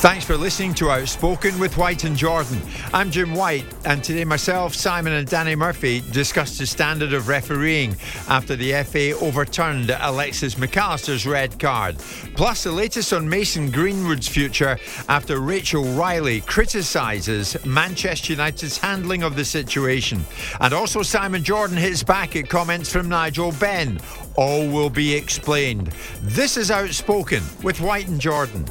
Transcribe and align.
Thanks 0.00 0.24
for 0.24 0.34
listening 0.34 0.72
to 0.76 0.90
Outspoken 0.90 1.58
with 1.58 1.76
White 1.76 2.04
and 2.04 2.16
Jordan. 2.16 2.62
I'm 2.94 3.10
Jim 3.10 3.34
White, 3.34 3.66
and 3.84 4.02
today 4.02 4.24
myself, 4.24 4.74
Simon, 4.74 5.12
and 5.12 5.28
Danny 5.28 5.54
Murphy 5.54 6.00
discussed 6.10 6.58
the 6.58 6.64
standard 6.64 7.12
of 7.12 7.28
refereeing 7.28 7.94
after 8.26 8.56
the 8.56 8.82
FA 8.84 9.10
overturned 9.18 9.94
Alexis 10.00 10.56
Mac 10.56 10.74
Allister's 10.78 11.26
red 11.26 11.60
card. 11.60 11.98
Plus, 12.34 12.64
the 12.64 12.72
latest 12.72 13.12
on 13.12 13.28
Mason 13.28 13.70
Greenwood's 13.70 14.26
future 14.26 14.78
after 15.10 15.38
Rachel 15.38 15.84
Riley 15.84 16.40
criticises 16.40 17.62
Manchester 17.66 18.32
United's 18.32 18.78
handling 18.78 19.22
of 19.22 19.36
the 19.36 19.44
situation. 19.44 20.24
And 20.62 20.72
also, 20.72 21.02
Simon 21.02 21.44
Jordan 21.44 21.76
hits 21.76 22.02
back 22.02 22.36
at 22.36 22.48
comments 22.48 22.90
from 22.90 23.10
Nigel 23.10 23.52
Benn. 23.52 24.00
All 24.34 24.66
will 24.66 24.88
be 24.88 25.14
explained. 25.14 25.88
This 26.22 26.56
is 26.56 26.70
Outspoken 26.70 27.42
with 27.62 27.82
White 27.82 28.08
and 28.08 28.18
Jordan. 28.18 28.64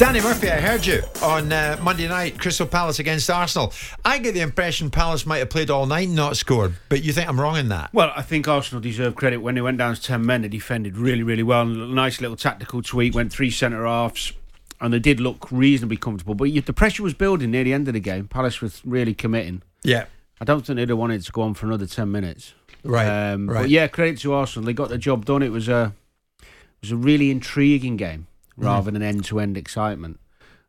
Danny 0.00 0.22
Murphy, 0.22 0.48
I 0.48 0.58
heard 0.62 0.86
you 0.86 1.02
on 1.22 1.52
uh, 1.52 1.78
Monday 1.82 2.08
night, 2.08 2.38
Crystal 2.38 2.66
Palace 2.66 3.00
against 3.00 3.28
Arsenal. 3.28 3.70
I 4.02 4.16
get 4.16 4.32
the 4.32 4.40
impression 4.40 4.88
Palace 4.88 5.26
might 5.26 5.40
have 5.40 5.50
played 5.50 5.68
all 5.68 5.84
night 5.84 6.06
and 6.06 6.16
not 6.16 6.38
scored, 6.38 6.72
but 6.88 7.04
you 7.04 7.12
think 7.12 7.28
I'm 7.28 7.38
wrong 7.38 7.58
in 7.58 7.68
that? 7.68 7.92
Well, 7.92 8.10
I 8.16 8.22
think 8.22 8.48
Arsenal 8.48 8.80
deserve 8.80 9.14
credit 9.14 9.42
when 9.42 9.56
they 9.56 9.60
went 9.60 9.76
down 9.76 9.94
to 9.94 10.00
10 10.00 10.24
men. 10.24 10.40
They 10.40 10.48
defended 10.48 10.96
really, 10.96 11.22
really 11.22 11.42
well. 11.42 11.66
Nice 11.66 12.18
little 12.18 12.34
tactical 12.34 12.80
tweak, 12.80 13.14
went 13.14 13.30
three 13.30 13.50
centre 13.50 13.84
halves, 13.84 14.32
and 14.80 14.94
they 14.94 15.00
did 15.00 15.20
look 15.20 15.52
reasonably 15.52 15.98
comfortable. 15.98 16.34
But 16.34 16.46
the 16.64 16.72
pressure 16.72 17.02
was 17.02 17.12
building 17.12 17.50
near 17.50 17.64
the 17.64 17.74
end 17.74 17.86
of 17.86 17.92
the 17.92 18.00
game. 18.00 18.26
Palace 18.26 18.62
was 18.62 18.80
really 18.86 19.12
committing. 19.12 19.60
Yeah. 19.82 20.06
I 20.40 20.46
don't 20.46 20.64
think 20.64 20.78
they'd 20.78 20.88
have 20.88 20.96
wanted 20.96 21.22
to 21.26 21.30
go 21.30 21.42
on 21.42 21.52
for 21.52 21.66
another 21.66 21.84
10 21.84 22.10
minutes. 22.10 22.54
Right. 22.84 23.32
Um, 23.32 23.50
right. 23.50 23.64
But 23.64 23.68
yeah, 23.68 23.86
credit 23.86 24.16
to 24.20 24.32
Arsenal. 24.32 24.64
They 24.64 24.72
got 24.72 24.88
the 24.88 24.96
job 24.96 25.26
done. 25.26 25.42
It 25.42 25.52
was 25.52 25.68
a, 25.68 25.92
it 26.40 26.46
was 26.80 26.90
a 26.90 26.96
really 26.96 27.30
intriguing 27.30 27.98
game 27.98 28.28
rather 28.60 28.90
than 28.90 29.02
end 29.02 29.24
to 29.26 29.40
end 29.40 29.56
excitement. 29.56 30.20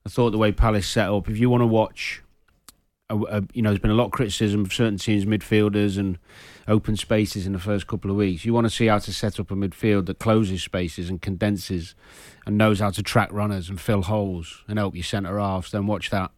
I 0.06 0.10
thought 0.10 0.32
the 0.32 0.38
way 0.38 0.52
Palace 0.52 0.88
set 0.88 1.10
up, 1.10 1.30
if 1.30 1.38
you 1.38 1.50
want 1.50 1.62
to 1.62 1.68
watch, 1.68 2.24
a, 3.10 3.16
a, 3.18 3.44
you 3.54 3.62
know, 3.62 3.70
there's 3.70 3.80
been 3.80 3.92
a 3.92 3.96
lot 3.96 4.06
of 4.06 4.12
criticism 4.12 4.62
of 4.62 4.74
certain 4.74 4.98
teams' 4.98 5.26
midfielders 5.26 5.98
and 5.98 6.18
open 6.68 6.96
spaces 6.96 7.46
in 7.46 7.54
the 7.54 7.60
first 7.60 7.86
couple 7.88 8.10
of 8.10 8.18
weeks. 8.18 8.46
You 8.46 8.54
want 8.54 8.66
to 8.66 8.72
see 8.72 8.88
how 8.88 9.00
to 9.00 9.14
set 9.14 9.40
up 9.40 9.52
a 9.52 9.56
midfield 9.56 10.06
that 10.08 10.18
closes 10.20 10.64
spaces 10.64 11.10
and 11.10 11.22
condenses 11.22 11.94
and 12.46 12.58
knows 12.58 12.80
how 12.80 12.90
to 12.92 13.04
track 13.04 13.32
runners 13.32 13.70
and 13.70 13.80
fill 13.80 14.04
holes 14.04 14.64
and 14.68 14.80
help 14.80 14.96
your 14.96 15.04
centre 15.04 15.38
halves, 15.40 15.72
then 15.72 15.86
watch 15.88 16.10
that. 16.10 16.32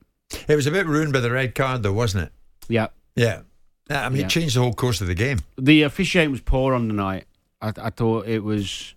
It 0.48 0.56
was 0.56 0.66
a 0.68 0.72
bit 0.72 0.86
ruined 0.88 1.14
by 1.14 1.20
the 1.20 1.32
red 1.32 1.54
card, 1.56 1.84
though, 1.84 1.94
wasn't 1.94 2.26
it? 2.26 2.32
Yeah. 2.68 2.88
Yeah. 3.16 3.42
I 3.90 4.10
mean, 4.10 4.20
Yeah. 4.22 4.26
it 4.26 4.30
changed 4.30 4.56
the 4.56 4.62
whole 4.62 4.74
course 4.74 5.00
of 5.02 5.08
the 5.08 5.14
game. 5.14 5.40
The 5.58 5.84
officiating 5.84 6.32
was 6.32 6.42
poor 6.42 6.74
on 6.74 6.88
the 6.88 6.94
night. 6.94 7.26
I, 7.62 7.72
I 7.78 7.90
thought 7.92 8.28
it 8.28 8.44
was 8.44 8.96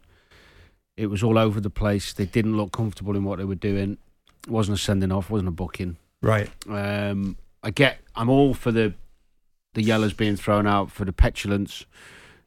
it 0.97 1.07
was 1.09 1.23
all 1.23 1.39
over 1.39 1.61
the 1.61 1.71
place. 1.71 2.13
They 2.13 2.27
didn't 2.27 2.57
look 2.57 2.73
comfortable 2.73 3.17
in 3.17 3.25
what 3.25 3.39
they 3.39 3.45
were 3.45 3.55
doing. 3.55 3.99
It 4.47 4.51
wasn't 4.51 4.79
a 4.79 4.81
sending 4.81 5.13
off, 5.13 5.31
wasn't 5.31 5.49
a 5.49 5.53
booking. 5.53 5.97
Right. 6.23 6.51
Um, 6.69 7.37
I 7.63 7.71
get. 7.71 7.99
I'm 8.15 8.29
all 8.29 8.55
for 8.55 8.73
the 8.73 8.95
the 9.75 9.83
yellows 9.83 10.15
being 10.15 10.37
thrown 10.37 10.67
out 10.67 10.91
for 10.91 11.05
the 11.05 11.13
petulance, 11.13 11.85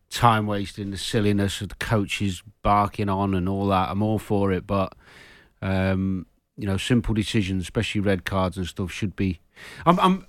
time 0.10 0.48
wasting, 0.48 0.90
the 0.90 0.98
silliness 0.98 1.62
of 1.62 1.70
the 1.70 1.76
coaches 1.76 2.42
barking 2.64 3.08
on 3.08 3.36
and 3.36 3.48
all 3.48 3.68
that. 3.68 3.90
I'm 3.90 4.02
all 4.02 4.18
for 4.18 4.52
it, 4.52 4.66
but 4.66 4.96
um, 5.62 6.26
you 6.58 6.66
know, 6.66 6.78
simple 6.78 7.14
decisions, 7.14 7.64
especially 7.64 8.02
red 8.02 8.26
cards 8.26 8.58
and 8.58 8.66
stuff, 8.66 8.92
should 8.92 9.16
be. 9.16 9.40
I'm 9.86 10.00
I'm 10.00 10.26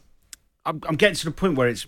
I'm, 0.67 0.81
I'm 0.87 0.97
getting 0.97 1.17
to 1.17 1.25
the 1.25 1.31
point 1.31 1.57
where 1.57 1.69
it's 1.69 1.87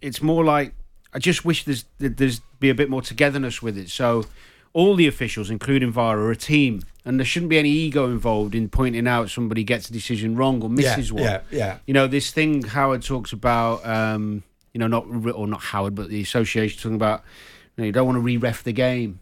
it's 0.00 0.22
more 0.22 0.44
like 0.44 0.74
I 1.12 1.18
just 1.18 1.44
wish 1.44 1.64
there's 1.64 1.84
there's 1.98 2.40
be 2.58 2.70
a 2.70 2.74
bit 2.74 2.88
more 2.88 3.02
togetherness 3.02 3.60
with 3.60 3.76
it. 3.76 3.90
So 3.90 4.24
all 4.72 4.96
the 4.96 5.06
officials, 5.06 5.50
including 5.50 5.92
VAR, 5.92 6.18
are 6.18 6.30
a 6.30 6.36
team, 6.36 6.82
and 7.04 7.18
there 7.18 7.24
shouldn't 7.24 7.50
be 7.50 7.58
any 7.58 7.70
ego 7.70 8.06
involved 8.06 8.54
in 8.54 8.68
pointing 8.68 9.06
out 9.06 9.30
somebody 9.30 9.64
gets 9.64 9.88
a 9.90 9.92
decision 9.92 10.36
wrong 10.36 10.62
or 10.62 10.70
misses 10.70 11.10
yeah, 11.10 11.14
one. 11.14 11.22
Yeah, 11.24 11.40
yeah. 11.50 11.78
You 11.86 11.94
know, 11.94 12.06
this 12.06 12.30
thing 12.30 12.62
Howard 12.62 13.02
talks 13.02 13.32
about, 13.32 13.84
um, 13.86 14.42
you 14.72 14.78
know, 14.78 14.86
not 14.86 15.06
or 15.34 15.46
not 15.46 15.60
Howard, 15.60 15.94
but 15.94 16.08
the 16.08 16.22
association 16.22 16.78
talking 16.78 16.96
about, 16.96 17.22
you 17.76 17.82
know, 17.82 17.86
you 17.86 17.92
don't 17.92 18.06
want 18.06 18.16
to 18.16 18.20
re-ref 18.20 18.62
the 18.62 18.72
game, 18.72 19.20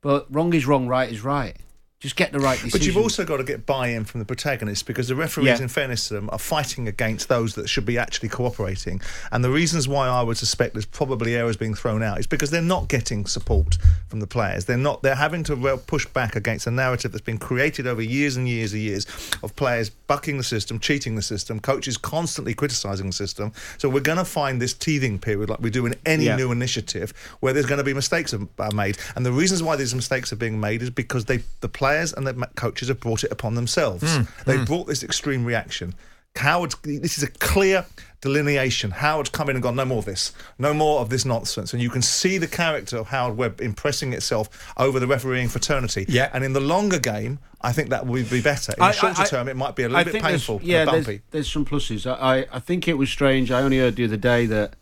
but 0.00 0.26
wrong 0.30 0.52
is 0.54 0.66
wrong, 0.66 0.86
right 0.86 1.10
is 1.10 1.24
right. 1.24 1.56
Just 2.00 2.14
get 2.14 2.30
the 2.30 2.38
right 2.38 2.54
decision. 2.54 2.78
But 2.78 2.86
you've 2.86 2.96
also 2.96 3.24
got 3.24 3.38
to 3.38 3.44
get 3.44 3.66
buy-in 3.66 4.04
from 4.04 4.20
the 4.20 4.24
protagonists 4.24 4.84
because 4.84 5.08
the 5.08 5.16
referees, 5.16 5.46
Yeah. 5.46 5.62
in 5.62 5.66
fairness 5.66 6.06
to 6.08 6.14
them, 6.14 6.30
are 6.30 6.38
fighting 6.38 6.86
against 6.86 7.28
those 7.28 7.56
that 7.56 7.68
should 7.68 7.84
be 7.84 7.98
actually 7.98 8.28
cooperating. 8.28 9.00
And 9.32 9.42
the 9.42 9.50
reasons 9.50 9.88
why 9.88 10.06
I 10.06 10.22
would 10.22 10.36
suspect 10.36 10.74
there's 10.74 10.84
probably 10.84 11.34
errors 11.34 11.56
being 11.56 11.74
thrown 11.74 12.04
out 12.04 12.20
is 12.20 12.28
because 12.28 12.50
they're 12.50 12.62
not 12.62 12.86
getting 12.86 13.26
support 13.26 13.78
from 14.06 14.20
the 14.20 14.28
players. 14.28 14.66
They're 14.66 14.76
not. 14.76 15.02
They're 15.02 15.16
having 15.16 15.42
to 15.44 15.56
push 15.88 16.06
back 16.06 16.36
against 16.36 16.68
a 16.68 16.70
narrative 16.70 17.10
that's 17.10 17.24
been 17.24 17.36
created 17.38 17.88
over 17.88 18.00
years 18.00 18.36
and 18.36 18.48
years 18.48 18.72
and 18.72 18.80
years 18.80 19.04
of 19.42 19.56
players 19.56 19.90
bucking 19.90 20.38
the 20.38 20.44
system, 20.44 20.78
cheating 20.78 21.16
the 21.16 21.22
system, 21.22 21.58
coaches 21.58 21.96
constantly 21.96 22.54
criticising 22.54 23.06
the 23.08 23.12
system. 23.12 23.52
So 23.76 23.88
we're 23.88 24.00
going 24.00 24.18
to 24.18 24.24
find 24.24 24.62
this 24.62 24.72
teething 24.72 25.18
period, 25.18 25.50
like 25.50 25.58
we 25.60 25.68
do 25.70 25.84
in 25.84 25.96
any 26.06 26.26
Yeah. 26.26 26.36
new 26.36 26.52
initiative, 26.52 27.12
where 27.40 27.52
there's 27.52 27.66
going 27.66 27.78
to 27.78 27.84
be 27.84 27.92
mistakes 27.92 28.32
are 28.32 28.46
are 28.60 28.68
uh, 28.68 28.70
made. 28.70 28.98
And 29.16 29.26
the 29.26 29.32
reasons 29.32 29.64
why 29.64 29.74
these 29.74 29.96
mistakes 29.96 30.32
are 30.32 30.36
being 30.36 30.60
made 30.60 30.80
is 30.80 30.90
because 30.90 31.24
they, 31.24 31.38
the 31.60 31.68
players 31.68 31.87
and 31.96 32.26
the 32.26 32.34
coaches 32.56 32.88
have 32.88 33.00
brought 33.00 33.24
it 33.24 33.32
upon 33.32 33.54
themselves. 33.54 34.16
Hmm. 34.16 34.22
They've 34.46 34.58
hmm. 34.58 34.64
brought 34.64 34.86
this 34.86 35.02
extreme 35.02 35.44
reaction. 35.44 35.94
Howard, 36.36 36.74
this 36.82 37.18
is 37.18 37.24
a 37.24 37.28
clear 37.28 37.84
delineation. 38.20 38.90
Howard's 38.90 39.30
come 39.30 39.48
in 39.48 39.56
and 39.56 39.62
gone, 39.62 39.76
no 39.76 39.84
more 39.84 39.98
of 39.98 40.04
this, 40.04 40.32
no 40.58 40.72
more 40.72 41.00
of 41.00 41.10
this 41.10 41.24
nonsense. 41.24 41.72
And 41.72 41.82
you 41.82 41.90
can 41.90 42.02
see 42.02 42.38
the 42.38 42.46
character 42.46 42.96
of 42.96 43.08
Howard 43.08 43.36
Webb 43.36 43.60
impressing 43.60 44.12
itself 44.12 44.72
over 44.76 45.00
the 45.00 45.06
refereeing 45.06 45.48
fraternity. 45.48 46.06
Yeah. 46.08 46.30
And 46.32 46.44
in 46.44 46.52
the 46.52 46.60
longer 46.60 46.98
game, 46.98 47.38
I 47.60 47.72
think 47.72 47.90
that 47.90 48.06
will 48.06 48.24
be 48.24 48.40
better. 48.40 48.72
In 48.76 48.82
I- 48.82 48.92
the 48.92 48.96
shorter 48.96 49.22
I- 49.22 49.26
term, 49.26 49.48
it 49.48 49.56
might 49.56 49.74
be 49.74 49.82
a 49.82 49.88
little 49.88 50.04
bit 50.04 50.12
think 50.12 50.24
there's- 50.24 50.46
painful, 50.46 50.60
Yeah, 50.62 50.82
and 50.82 50.90
there's, 50.90 51.06
bumpy. 51.06 51.22
there's 51.30 51.50
some 51.50 51.64
pluses. 51.64 52.06
I, 52.06 52.40
I, 52.40 52.46
I 52.52 52.58
think 52.60 52.86
it 52.88 52.94
was 52.94 53.10
strange. 53.10 53.50
I 53.50 53.62
only 53.62 53.78
heard 53.78 53.96
the 53.96 54.04
other 54.04 54.16
day 54.16 54.46
that 54.46 54.74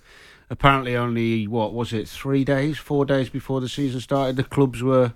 apparently 0.51 0.95
only 0.97 1.47
what 1.47 1.73
was 1.73 1.93
it 1.93 2.09
three 2.09 2.45
days, 2.45 2.79
four 2.79 3.05
days 3.05 3.29
before 3.29 3.61
the 3.61 3.69
season 3.69 4.01
started, 4.01 4.37
the 4.37 4.45
clubs 4.45 4.83
were 4.83 5.15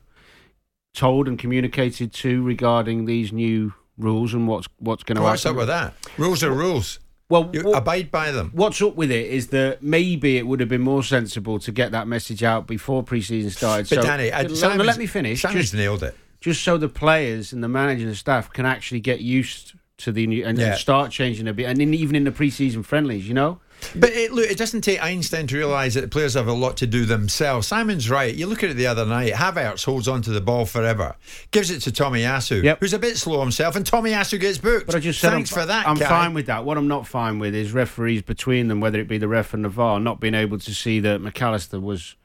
told 0.95 1.29
and 1.29 1.39
communicated 1.39 2.13
to 2.13 2.43
regarding 2.43 3.05
these 3.05 3.33
new 3.33 3.73
rules 3.99 4.35
and 4.35 4.49
what's 4.49 4.67
what's 4.79 5.03
going 5.03 5.17
to 5.17 5.23
happen? 5.23 5.33
What's 5.33 5.47
up 5.47 5.57
with 5.57 5.69
that? 5.69 5.95
Rules 6.19 6.43
are 6.43 6.51
rules. 6.53 6.99
Well, 7.29 7.49
You 7.53 7.63
what- 7.63 7.79
abide 7.79 8.11
by 8.11 8.33
them. 8.33 8.51
What's 8.55 8.83
up 8.83 8.97
with 8.97 9.11
it 9.13 9.27
is 9.31 9.49
that 9.49 9.83
maybe 9.83 10.37
it 10.37 10.47
would 10.49 10.59
have 10.59 10.69
been 10.69 10.81
more 10.81 11.05
sensible 11.05 11.61
to 11.61 11.71
get 11.71 11.93
that 11.93 12.09
message 12.09 12.43
out 12.43 12.67
before 12.67 13.05
pre-season 13.05 13.51
started. 13.53 13.89
But 13.89 13.97
so, 13.97 14.03
Danny, 14.03 14.33
uh, 14.33 14.43
let, 14.43 14.57
Simon's- 14.57 14.87
let 14.87 14.99
me 14.99 15.07
finish. 15.07 15.43
Simon's 15.43 15.61
Just, 15.61 15.75
nailed 15.75 16.03
it. 16.03 16.17
just 16.41 16.65
so 16.65 16.77
the 16.77 16.89
players 16.89 17.53
and 17.53 17.63
the 17.63 17.69
manager 17.69 18.07
and 18.09 18.17
staff 18.17 18.53
can 18.53 18.67
actually 18.67 18.99
get 19.01 19.21
used 19.21 19.75
to 19.99 20.11
the 20.11 20.27
new 20.27 20.41
and, 20.41 20.59
and 20.59 20.59
Yeah. 20.59 20.75
start 20.75 21.13
changing 21.13 21.47
a 21.47 21.53
bit, 21.53 21.67
and 21.67 21.81
in, 21.81 21.95
even 21.95 22.17
in 22.17 22.25
the 22.25 22.33
pre-season 22.33 22.83
friendlies, 22.83 23.29
you 23.29 23.35
know. 23.35 23.61
But 23.95 24.11
it, 24.11 24.33
look, 24.33 24.49
it 24.51 24.59
doesn't 24.59 24.83
take 24.83 25.03
Einstein 25.03 25.47
to 25.49 25.57
realise 25.57 25.95
that 25.95 26.03
the 26.03 26.09
players 26.09 26.35
have 26.35 26.47
a 26.49 26.53
lot 26.53 26.77
to 26.79 26.87
do 26.87 27.05
themselves. 27.05 27.67
Simon's 27.67 28.09
right. 28.11 28.35
You 28.35 28.47
look 28.47 28.63
at 28.63 28.71
it 28.71 28.75
the 28.75 28.87
other 28.87 29.05
night. 29.07 29.33
Havertz 29.33 29.85
holds 29.85 30.07
onto 30.09 30.33
the 30.33 30.41
ball 30.41 30.67
forever, 30.67 31.17
gives 31.51 31.71
it 31.71 31.81
to 31.81 31.91
Tomiyasu, 31.91 32.63
Yep. 32.63 32.81
who's 32.81 32.93
a 32.93 32.99
bit 32.99 33.17
slow 33.17 33.41
himself, 33.41 33.77
and 33.77 33.85
Tomiyasu 33.85 34.39
gets 34.39 34.59
booked. 34.59 34.87
But 34.87 34.95
I 34.97 35.01
just 35.01 35.21
said 35.21 35.31
thanks 35.31 35.53
I'm, 35.57 35.61
for 35.61 35.67
that. 35.67 35.89
I'm 35.89 35.97
Kai. 35.97 36.09
fine 36.09 36.35
with 36.35 36.47
that. 36.47 36.65
What 36.65 36.79
I'm 36.79 36.89
not 36.89 37.07
fine 37.07 37.39
with 37.39 37.55
is 37.55 37.73
referees 37.73 38.23
between 38.23 38.69
them, 38.69 38.81
whether 38.81 39.01
it 39.01 39.09
be 39.09 39.19
the 39.19 39.29
ref 39.29 39.55
and 39.55 39.65
the 39.65 39.69
VAR, 39.69 39.99
not 39.99 40.21
being 40.21 40.35
able 40.35 40.59
to 40.59 40.75
see 40.75 41.01
that 41.01 41.21
Mac 41.21 41.41
Allister 41.43 41.81
was, 41.81 42.17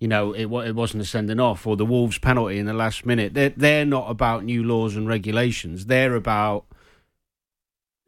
you 0.00 0.08
know, 0.08 0.32
it 0.32 0.46
it 0.46 0.74
wasn't 0.74 1.02
a 1.02 1.04
sending 1.04 1.38
off 1.40 1.66
or 1.66 1.76
the 1.76 1.86
Wolves 1.86 2.18
penalty 2.18 2.58
in 2.58 2.66
the 2.66 2.72
last 2.74 3.06
minute. 3.06 3.34
They're 3.34 3.50
they're 3.50 3.84
not 3.84 4.10
about 4.10 4.44
new 4.44 4.62
laws 4.64 4.96
and 4.96 5.06
regulations. 5.08 5.86
They're 5.86 6.14
about. 6.14 6.64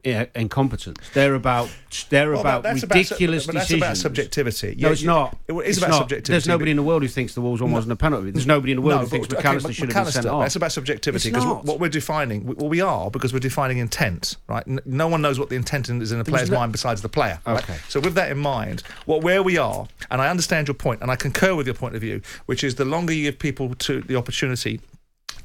Yeah, 0.07 0.25
incompetence. 0.35 0.99
They're 1.13 1.35
about 1.35 1.69
they're 2.09 2.31
Well, 2.31 2.39
about 2.39 2.63
that's 2.63 2.81
ridiculous 2.83 3.43
about, 3.43 3.53
but 3.53 3.59
that's 3.59 3.67
decisions. 3.67 3.81
about 3.83 3.97
subjectivity. 3.97 4.75
No, 4.79 4.91
it's 4.91 5.03
not. 5.03 5.37
It 5.47 5.53
is 5.53 5.59
It's 5.67 5.77
about 5.79 5.89
not. 5.89 5.97
subjectivity. 5.97 6.31
There's 6.31 6.47
nobody 6.47 6.71
in 6.71 6.77
the 6.77 6.83
world 6.83 7.01
who 7.01 7.09
thinks 7.09 7.33
the 7.33 7.41
Wolves 7.41 7.61
one 7.61 7.71
wasn't 7.73 7.91
a 7.91 7.97
penalty. 7.97 8.31
There's 8.31 8.47
nobody 8.47 8.71
in 8.71 8.77
the 8.77 8.81
world 8.83 9.01
who 9.01 9.05
but- 9.07 9.11
thinks 9.11 9.27
okay, 9.27 9.35
Mac 9.37 9.45
Allister 9.45 9.73
should 9.73 9.91
have 9.91 10.05
been 10.05 10.13
sent 10.13 10.25
off. 10.27 10.43
That's 10.43 10.55
about 10.55 10.71
subjectivity 10.71 11.29
because 11.29 11.43
what, 11.65 11.79
we're 11.81 11.89
defining, 11.89 12.45
well, 12.45 12.69
we 12.69 12.79
are 12.79 13.11
because 13.11 13.33
we're 13.33 13.39
defining 13.39 13.79
intent, 13.79 14.37
right? 14.47 14.63
No 14.85 15.09
one 15.09 15.21
knows 15.21 15.39
what 15.39 15.49
the 15.49 15.55
intent 15.55 15.89
is 15.89 16.11
in 16.13 16.19
a 16.19 16.23
player's 16.23 16.49
no- 16.49 16.57
mind 16.59 16.71
besides 16.71 17.01
the 17.01 17.09
player. 17.09 17.39
right? 17.45 17.61
Okay. 17.63 17.77
So 17.89 17.99
with 17.99 18.13
that 18.15 18.31
in 18.31 18.37
mind, 18.37 18.83
what 19.05 19.23
where 19.23 19.43
we 19.43 19.57
are, 19.57 19.87
and 20.09 20.21
I 20.21 20.29
understand 20.29 20.69
your 20.69 20.75
point, 20.75 21.01
and 21.01 21.11
I 21.11 21.17
concur 21.17 21.53
with 21.53 21.67
your 21.67 21.75
point 21.75 21.95
of 21.95 22.01
view, 22.01 22.21
which 22.45 22.63
is 22.63 22.75
the 22.75 22.85
longer 22.85 23.11
you 23.13 23.23
give 23.23 23.39
people 23.39 23.73
to 23.75 24.01
the 24.01 24.15
opportunity 24.15 24.79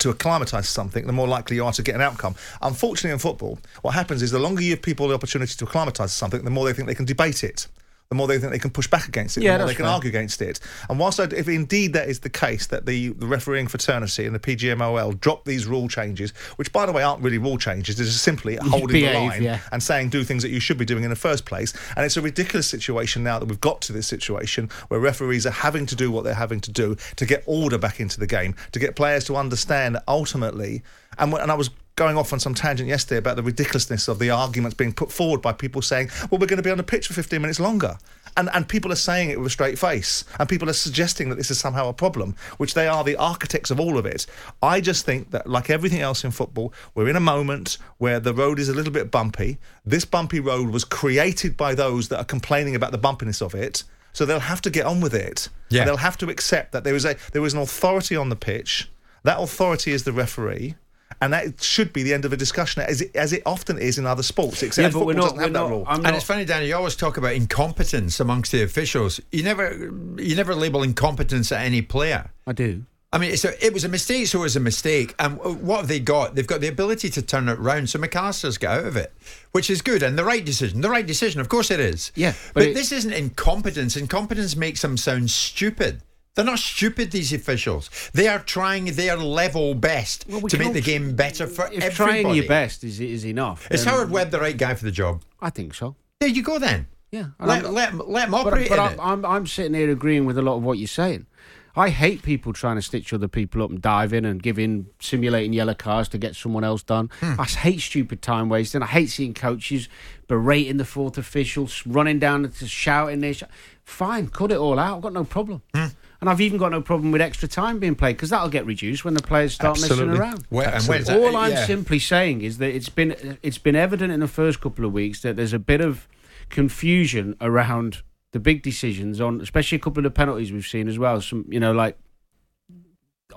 to 0.03 0.11
acclimatise 0.11 0.69
something, 0.69 1.07
the 1.07 1.13
more 1.13 1.29
likely 1.29 1.57
you 1.57 1.65
are 1.65 1.73
to 1.73 1.83
get 1.83 1.95
an 1.95 2.01
outcome. 2.01 2.35
Unfortunately, 2.61 3.13
in 3.13 3.19
football, 3.19 3.59
what 3.83 3.95
happens 3.95 4.23
is 4.23 4.31
the 4.31 4.39
longer 4.39 4.63
you 4.63 4.75
give 4.75 4.83
people 4.83 5.09
the 5.09 5.15
opportunity 5.15 5.55
to 5.55 5.65
acclimatise 5.65 6.13
something, 6.13 6.45
the 6.45 6.51
more 6.51 6.65
they 6.67 6.73
think 6.73 6.89
they 6.89 6.95
can 6.95 7.05
debate 7.05 7.45
it. 7.45 7.67
The 8.13 8.17
more 8.17 8.27
they 8.27 8.39
think 8.39 8.53
they 8.53 8.59
can 8.59 8.71
push 8.71 8.87
back 8.87 9.09
against 9.09 9.39
it, 9.39 9.43
Yeah, 9.43 9.53
the 9.53 9.61
more 9.61 9.69
they 9.69 9.75
can 9.75 9.87
fair. 9.87 9.95
argue 9.95 10.11
against 10.11 10.43
it. 10.43 10.61
And 10.91 10.99
whilst 10.99 11.19
I, 11.19 11.25
if 11.25 11.49
indeed 11.49 11.95
that 11.95 12.11
is 12.11 12.21
the 12.21 12.29
case, 12.29 12.67
that 12.67 12.85
the, 12.85 13.09
the 13.09 13.27
refereeing 13.27 13.69
fraternity 13.69 14.27
and 14.27 14.35
the 14.35 14.39
PGMOL 14.39 15.19
drop 15.19 15.47
these 15.47 15.65
rule 15.65 15.89
changes, 15.89 16.33
which 16.57 16.71
by 16.75 16.85
the 16.85 16.93
way 16.93 17.03
aren't 17.03 17.23
really 17.23 17.39
rule 17.39 17.57
changes, 17.57 17.97
just 17.97 18.23
simply 18.23 18.57
holding 18.61 19.03
the 19.03 19.15
line 19.15 19.43
yeah. 19.43 19.61
and 19.73 19.83
saying 19.83 20.11
do 20.11 20.25
things 20.25 20.43
that 20.43 20.51
you 20.51 20.61
should 20.61 20.77
be 20.77 20.85
doing 20.85 21.05
in 21.05 21.09
the 21.09 21.17
first 21.17 21.47
place. 21.47 21.73
And 21.97 22.05
it's 22.05 22.19
a 22.19 22.21
ridiculous 22.21 22.67
situation 22.67 23.23
now 23.23 23.39
that 23.39 23.47
we've 23.47 23.63
got 23.63 23.81
to 23.81 23.95
this 23.95 24.09
situation 24.09 24.69
where 24.89 25.01
referees 25.01 25.47
are 25.47 25.51
having 25.51 25.87
to 25.87 25.97
do 25.97 26.13
what 26.13 26.25
they're 26.25 26.35
having 26.35 26.61
to 26.61 26.71
do 26.71 26.99
to 27.17 27.25
get 27.25 27.43
order 27.47 27.79
back 27.79 27.99
into 27.99 28.21
the 28.21 28.27
game, 28.27 28.55
to 28.73 28.79
get 28.79 28.95
players 28.95 29.25
to 29.25 29.37
understand 29.37 29.97
ultimately. 30.07 30.83
And, 31.17 31.33
and 31.33 31.51
I 31.51 31.55
was 31.55 31.71
going 31.97 32.17
off 32.17 32.33
on 32.33 32.41
some 32.41 32.55
tangent 32.55 32.89
yesterday 32.89 33.19
about 33.19 33.37
the 33.37 33.43
ridiculousness 33.43 34.09
of 34.09 34.19
the 34.19 34.31
arguments 34.31 34.75
being 34.75 34.93
put 34.93 35.13
forward 35.13 35.43
by 35.43 35.53
people 35.53 35.83
saying, 35.83 36.11
well, 36.31 36.39
we're 36.39 36.47
going 36.47 36.57
to 36.57 36.63
be 36.63 36.71
on 36.71 36.79
the 36.79 36.83
pitch 36.83 37.07
for 37.07 37.13
15 37.13 37.41
minutes 37.41 37.61
longer. 37.61 37.99
And, 38.37 38.49
and 38.55 38.67
people 38.67 38.91
are 38.91 38.97
saying 38.97 39.29
it 39.29 39.39
with 39.39 39.49
a 39.49 39.51
straight 39.51 39.79
face. 39.79 40.25
And 40.39 40.49
people 40.49 40.71
are 40.71 40.75
suggesting 40.75 41.29
that 41.29 41.35
this 41.37 41.51
is 41.51 41.59
somehow 41.59 41.89
a 41.89 41.93
problem, 41.93 42.35
which 42.57 42.73
they 42.73 42.89
are 42.89 43.05
the 43.05 43.17
architects 43.17 43.71
of 43.71 43.79
all 43.79 43.99
of 43.99 44.07
it. 44.07 44.25
I 44.63 44.81
just 44.81 45.05
think 45.05 45.33
that, 45.33 45.47
like 45.47 45.69
everything 45.69 46.01
else 46.01 46.25
in 46.25 46.31
football, 46.31 46.73
we're 46.95 47.09
in 47.09 47.17
a 47.17 47.21
moment 47.21 47.77
where 47.99 48.21
the 48.21 48.33
road 48.33 48.59
is 48.59 48.71
a 48.71 48.75
little 48.75 48.93
bit 48.93 49.11
bumpy. 49.11 49.59
This 49.85 50.07
bumpy 50.07 50.41
road 50.41 50.71
was 50.71 50.85
created 50.85 51.59
by 51.59 51.75
those 51.75 52.09
that 52.09 52.19
are 52.19 52.25
complaining 52.25 52.75
about 52.75 52.93
the 52.93 52.99
bumpiness 52.99 53.43
of 53.43 53.55
it. 53.55 53.85
So 54.15 54.25
they'll 54.25 54.41
have 54.41 54.63
to 54.63 54.71
get 54.71 54.87
on 54.87 55.01
with 55.01 55.15
it. 55.15 55.49
Yeah. 55.69 55.85
They'll 55.85 55.97
have 55.99 56.19
to 56.19 56.31
accept 56.31 56.73
that 56.73 56.85
there 56.85 56.95
is 56.95 57.05
a 57.05 57.17
there 57.33 57.45
is 57.45 57.55
an 57.55 57.61
authority 57.61 58.17
on 58.17 58.29
the 58.29 58.37
pitch. 58.37 58.91
That 59.25 59.41
authority 59.41 59.93
is 59.93 60.05
the 60.05 60.13
referee. 60.13 60.75
And 61.23 61.33
that 61.33 61.63
should 61.63 61.93
be 61.93 62.03
the 62.03 62.13
end 62.13 62.25
of 62.25 62.33
a 62.33 62.37
discussion, 62.37 62.83
as 62.83 63.01
it, 63.01 63.15
as 63.17 63.33
it 63.33 63.43
often 63.47 63.79
is 63.79 63.97
in 63.97 64.07
other 64.07 64.23
sports. 64.23 64.63
Except 64.63 64.83
Yeah, 64.85 64.91
football 64.91 65.07
we're 65.07 65.13
not. 65.15 65.23
doesn't 65.23 65.37
We're 65.39 65.43
have 65.45 65.53
that 65.55 65.69
rule. 65.71 65.85
I'm 65.87 65.95
And 65.97 66.03
not 66.05 66.15
it's 66.17 66.25
funny, 66.25 66.45
Danny. 66.45 66.67
You 66.67 66.77
always 66.77 66.97
talk 66.97 67.17
about 67.17 67.33
incompetence 67.35 68.19
amongst 68.21 68.53
the 68.53 68.63
officials. 68.63 69.21
You 69.31 69.43
never, 69.45 69.73
you 70.19 70.37
never 70.37 70.55
label 70.55 70.83
incompetence 70.83 71.53
at 71.53 71.63
any 71.65 71.81
player. 71.81 72.31
I 72.47 72.53
do. 72.53 72.85
I 73.15 73.19
mean, 73.19 73.31
it's 73.31 73.45
a, 73.45 73.65
it 73.65 73.75
was 73.75 73.85
a 73.85 73.91
mistake, 73.91 74.27
so 74.27 74.39
it 74.39 74.43
was 74.43 74.57
a 74.57 74.61
mistake. 74.61 75.15
And 75.19 75.39
what 75.39 75.81
have 75.81 75.89
they 75.89 76.01
got? 76.01 76.35
They've 76.35 76.47
got 76.47 76.63
the 76.63 76.69
ability 76.69 77.11
to 77.11 77.21
turn 77.23 77.49
it 77.51 77.59
round. 77.59 77.91
So 77.91 77.99
Mac 77.99 78.17
Allister's 78.17 78.57
got 78.59 78.79
out 78.81 78.87
of 78.87 78.97
it, 78.97 79.13
which 79.53 79.69
is 79.69 79.83
good 79.83 80.03
and 80.03 80.19
the 80.19 80.25
right 80.25 80.43
decision. 80.45 80.81
The 80.81 80.89
right 80.91 81.07
decision, 81.07 81.41
of 81.41 81.49
course, 81.51 81.71
it 81.71 81.79
is. 81.79 82.11
Yeah, 82.15 82.33
but, 82.49 82.55
but 82.55 82.63
it- 82.69 82.75
this 82.75 82.91
isn't 82.91 83.13
incompetence. 83.13 83.97
Incompetence 83.99 84.57
makes 84.57 84.81
them 84.83 84.97
sound 84.97 85.31
stupid. 85.31 86.01
They're 86.35 86.45
not 86.45 86.59
stupid. 86.59 87.11
These 87.11 87.33
officials. 87.33 87.91
They 88.15 88.27
are 88.29 88.39
trying 88.39 88.87
their 88.87 89.17
level 89.17 89.75
best 89.75 90.25
Well, 90.29 90.41
we 90.41 90.51
to 90.51 90.59
make 90.59 90.73
the 90.73 90.81
game 90.81 91.15
better 91.15 91.47
for 91.47 91.67
If 91.67 91.83
everybody. 91.85 92.23
trying 92.23 92.35
your 92.35 92.47
best 92.49 92.85
is 92.85 93.01
is 93.01 93.27
enough, 93.27 93.71
Is 93.71 93.85
Howard 93.85 94.11
Webb 94.11 94.31
the 94.31 94.41
right 94.41 94.57
guy 94.57 94.75
for 94.75 94.85
the 94.85 94.91
job? 94.93 95.23
I 95.41 95.51
think 95.51 95.75
so. 95.75 95.97
There 96.21 96.29
you 96.31 96.43
go 96.43 96.59
then. 96.59 96.87
Yeah, 97.11 97.27
Let, 97.39 97.65
I'm- 97.65 97.75
let, 97.75 98.09
let 98.09 98.25
him 98.27 98.31
But, 98.31 98.47
operate 98.47 98.69
but 98.71 98.79
in 98.79 98.99
I'm. 99.01 99.01
I'm 99.01 99.25
I'm 99.27 99.47
sitting 99.47 99.75
here 99.75 99.91
agreeing 99.91 100.25
with 100.25 100.39
a 100.39 100.43
lot 100.43 100.57
of 100.57 100.63
what 100.63 100.79
you're 100.79 100.87
saying. 100.89 101.27
I 101.75 101.89
hate 101.89 102.23
people 102.23 102.53
trying 102.53 102.77
to 102.77 102.83
stitch 102.83 103.13
other 103.15 103.29
people 103.29 103.63
up 103.63 103.71
and 103.71 103.81
dive 103.81 104.13
in 104.13 104.25
and 104.27 104.43
giving 104.43 104.87
simulating 105.01 105.53
yellow 105.55 105.73
cards 105.75 106.09
to 106.11 106.19
get 106.19 106.37
someone 106.37 106.65
else 106.65 106.83
done. 106.83 107.11
Hmm. 107.21 107.35
I 107.41 107.45
hate 107.45 107.81
stupid 107.81 108.21
time 108.23 108.49
wasting. 108.51 108.83
I 108.83 108.87
hate 108.87 109.09
seeing 109.11 109.33
coaches 109.35 109.89
berating 110.29 110.77
the 110.79 110.85
fourth 110.85 111.17
officials, 111.19 111.83
running 111.87 112.19
down 112.19 112.45
and 112.45 112.55
shouting 112.55 113.21
this. 113.21 113.43
Fine, 113.85 114.29
cut 114.29 114.51
it 114.53 114.59
all 114.59 114.79
out. 114.79 114.97
I've 114.97 115.03
got 115.03 115.13
no 115.15 115.25
problem. 115.25 115.63
Hmm. 115.75 115.87
And 116.23 116.31
I've 116.31 116.41
even 116.41 116.57
got 116.57 116.71
no 116.71 116.81
problem 116.81 117.11
with 117.11 117.21
extra 117.21 117.49
time 117.49 117.81
being 117.81 117.97
played 117.97 118.13
because 118.17 118.31
that'll 118.31 118.49
get 118.49 118.65
reduced 118.65 119.05
when 119.05 119.15
the 119.15 119.23
players 119.23 119.55
start 119.55 119.77
Absolutely. 119.77 120.07
messing 120.07 120.21
around. 120.23 120.45
Where- 120.51 120.69
and 120.73 120.85
where's 120.85 121.07
that- 121.09 121.19
All 121.19 121.37
uh, 121.37 121.41
I'm 121.41 121.51
yeah. 121.51 121.67
simply 121.67 121.99
saying 121.99 122.43
is 122.43 122.59
that 122.59 122.73
it's 122.73 122.89
been 122.89 123.39
it's 123.43 123.59
been 123.59 123.75
evident 123.75 124.13
in 124.13 124.21
the 124.21 124.29
first 124.29 124.61
couple 124.61 124.85
of 124.85 124.93
weeks 124.93 125.21
that 125.23 125.35
there's 125.35 125.53
a 125.53 125.59
bit 125.59 125.81
of 125.81 126.07
confusion 126.49 127.35
around 127.41 128.03
the 128.31 128.39
big 128.39 128.63
decisions 128.63 129.21
on, 129.21 129.41
especially 129.41 129.77
a 129.77 129.81
couple 129.81 129.99
of 129.99 130.05
the 130.05 130.11
penalties 130.13 130.53
we've 130.53 130.65
seen 130.65 130.87
as 130.87 130.97
well. 130.97 131.21
Some, 131.21 131.45
you 131.49 131.59
know, 131.59 131.73
like 131.73 131.99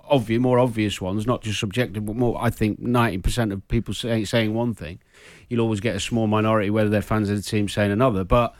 obvious, 0.07 0.39
more 0.39 0.59
obvious 0.59 1.01
ones, 1.01 1.25
not 1.25 1.41
just 1.41 1.59
subjective, 1.59 2.05
but 2.05 2.15
more. 2.15 2.37
I 2.39 2.51
think 2.51 2.77
ninety 2.79 3.17
percent 3.17 3.51
of 3.51 3.67
people 3.67 3.95
say, 3.95 4.23
saying 4.25 4.53
one 4.53 4.75
thing, 4.75 4.99
you'll 5.49 5.61
always 5.61 5.79
get 5.79 5.95
a 5.95 5.99
small 5.99 6.27
minority, 6.27 6.69
whether 6.69 6.89
they're 6.89 7.01
fans 7.01 7.31
of 7.31 7.35
the 7.35 7.41
team, 7.41 7.67
saying 7.67 7.91
another. 7.91 8.23
But 8.23 8.53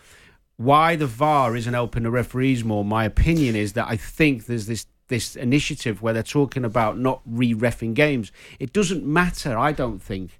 why 0.57 0.95
the 0.95 1.07
VAR 1.07 1.55
isn't 1.55 1.73
helping 1.73 2.03
the 2.03 2.11
referees 2.11 2.63
more, 2.63 2.85
my 2.85 3.05
opinion 3.05 3.55
is 3.55 3.73
that 3.73 3.87
I 3.89 3.97
think 3.97 4.45
there's 4.45 4.67
this 4.67 4.85
this 5.07 5.35
initiative 5.35 6.01
where 6.01 6.13
they're 6.13 6.23
talking 6.23 6.65
about 6.65 6.97
not 6.97 7.21
re-refing 7.27 7.93
games. 7.93 8.31
It 8.59 8.73
doesn't 8.73 9.05
matter, 9.05 9.55
I 9.55 9.71
don't 9.71 10.01
think, 10.01 10.39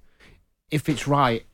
if 0.71 0.89
it's 0.89 1.07
right 1.07 1.45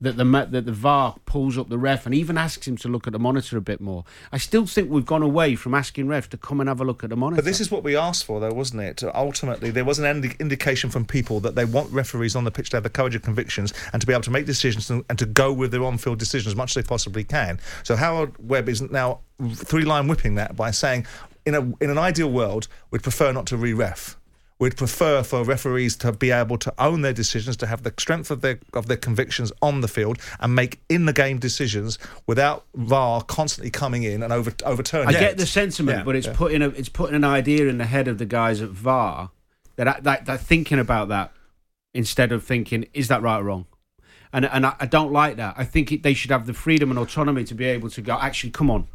that 0.00 0.16
the 0.16 0.24
that 0.24 0.64
the 0.64 0.72
VAR 0.72 1.16
pulls 1.26 1.58
up 1.58 1.68
the 1.68 1.78
ref 1.78 2.06
and 2.06 2.14
even 2.14 2.38
asks 2.38 2.66
him 2.66 2.76
to 2.78 2.88
look 2.88 3.06
at 3.06 3.12
the 3.12 3.18
monitor 3.18 3.58
a 3.58 3.60
bit 3.60 3.80
more. 3.80 4.04
I 4.32 4.38
still 4.38 4.66
think 4.66 4.90
we've 4.90 5.04
gone 5.04 5.22
away 5.22 5.56
from 5.56 5.74
asking 5.74 6.06
refs 6.06 6.28
to 6.28 6.38
come 6.38 6.60
and 6.60 6.68
have 6.68 6.80
a 6.80 6.84
look 6.84 7.04
at 7.04 7.10
the 7.10 7.16
monitor. 7.16 7.42
But 7.42 7.44
this 7.44 7.60
is 7.60 7.70
what 7.70 7.82
we 7.82 7.96
asked 7.96 8.24
for, 8.24 8.40
though, 8.40 8.52
wasn't 8.52 8.82
it? 8.82 9.02
Ultimately, 9.14 9.70
there 9.70 9.84
was 9.84 9.98
an 9.98 10.06
indi- 10.06 10.36
indication 10.40 10.90
from 10.90 11.04
people 11.04 11.40
that 11.40 11.54
they 11.54 11.64
want 11.64 11.92
referees 11.92 12.34
on 12.34 12.44
the 12.44 12.50
pitch 12.50 12.70
to 12.70 12.76
have 12.76 12.84
the 12.84 12.90
courage 12.90 13.14
of 13.14 13.22
convictions 13.22 13.74
and 13.92 14.00
to 14.00 14.06
be 14.06 14.12
able 14.12 14.22
to 14.22 14.30
make 14.30 14.46
decisions 14.46 14.90
and, 14.90 15.04
and 15.08 15.18
to 15.18 15.26
go 15.26 15.52
with 15.52 15.70
their 15.70 15.84
on-field 15.84 16.18
decisions 16.18 16.52
as 16.52 16.56
much 16.56 16.70
as 16.76 16.82
they 16.82 16.88
possibly 16.88 17.24
can. 17.24 17.60
So 17.82 17.96
Howard 17.96 18.32
Webb 18.38 18.68
is 18.68 18.80
now 18.80 19.20
three-line 19.54 20.08
whipping 20.08 20.36
that 20.36 20.56
by 20.56 20.70
saying, 20.70 21.06
in 21.46 21.54
a 21.54 21.60
in 21.82 21.90
an 21.90 21.98
ideal 21.98 22.30
world, 22.30 22.68
we'd 22.90 23.02
prefer 23.02 23.32
not 23.32 23.46
to 23.46 23.56
re-ref. 23.56 24.16
We'd 24.60 24.76
prefer 24.76 25.22
for 25.22 25.42
referees 25.42 25.96
to 25.96 26.12
be 26.12 26.30
able 26.30 26.58
to 26.58 26.74
own 26.78 27.00
their 27.00 27.14
decisions, 27.14 27.56
to 27.56 27.66
have 27.66 27.82
the 27.82 27.94
strength 27.98 28.30
of 28.30 28.42
their 28.42 28.60
of 28.74 28.86
their 28.88 28.98
convictions 28.98 29.50
on 29.62 29.80
the 29.80 29.88
field, 29.88 30.18
and 30.38 30.54
make 30.54 30.80
in 30.88 31.06
the 31.06 31.14
game 31.14 31.38
decisions 31.38 31.98
without 32.26 32.66
VAR 32.74 33.22
constantly 33.22 33.70
coming 33.70 34.02
in 34.02 34.22
and 34.22 34.32
over 34.32 34.52
overturning. 34.64 35.08
I 35.08 35.18
get 35.18 35.38
the 35.38 35.46
sentiment, 35.46 35.98
Yeah, 35.98 36.04
but 36.04 36.14
it's 36.14 36.26
yeah. 36.26 36.34
putting 36.36 36.60
a 36.60 36.68
it's 36.68 36.90
putting 36.90 37.16
an 37.16 37.24
idea 37.24 37.68
in 37.68 37.78
the 37.78 37.86
head 37.86 38.06
of 38.06 38.18
the 38.18 38.26
guys 38.26 38.60
at 38.60 38.68
VAR 38.68 39.30
that 39.76 40.04
that 40.04 40.26
that 40.26 40.40
thinking 40.40 40.78
about 40.78 41.08
that 41.08 41.32
instead 41.94 42.30
of 42.30 42.44
thinking 42.44 42.86
is 42.92 43.08
that 43.08 43.22
right 43.22 43.40
or 43.40 43.44
wrong. 43.44 43.66
And 44.30 44.44
and 44.44 44.66
I, 44.66 44.76
I 44.78 44.86
don't 44.86 45.10
like 45.10 45.36
that. 45.36 45.54
I 45.56 45.64
think 45.64 45.90
it, 45.90 46.02
they 46.02 46.12
should 46.12 46.30
have 46.30 46.46
the 46.46 46.52
freedom 46.52 46.90
and 46.90 46.98
autonomy 46.98 47.44
to 47.44 47.54
be 47.54 47.64
able 47.64 47.88
to 47.90 48.02
go. 48.02 48.18
Actually, 48.20 48.50
come 48.50 48.70
on, 48.70 48.88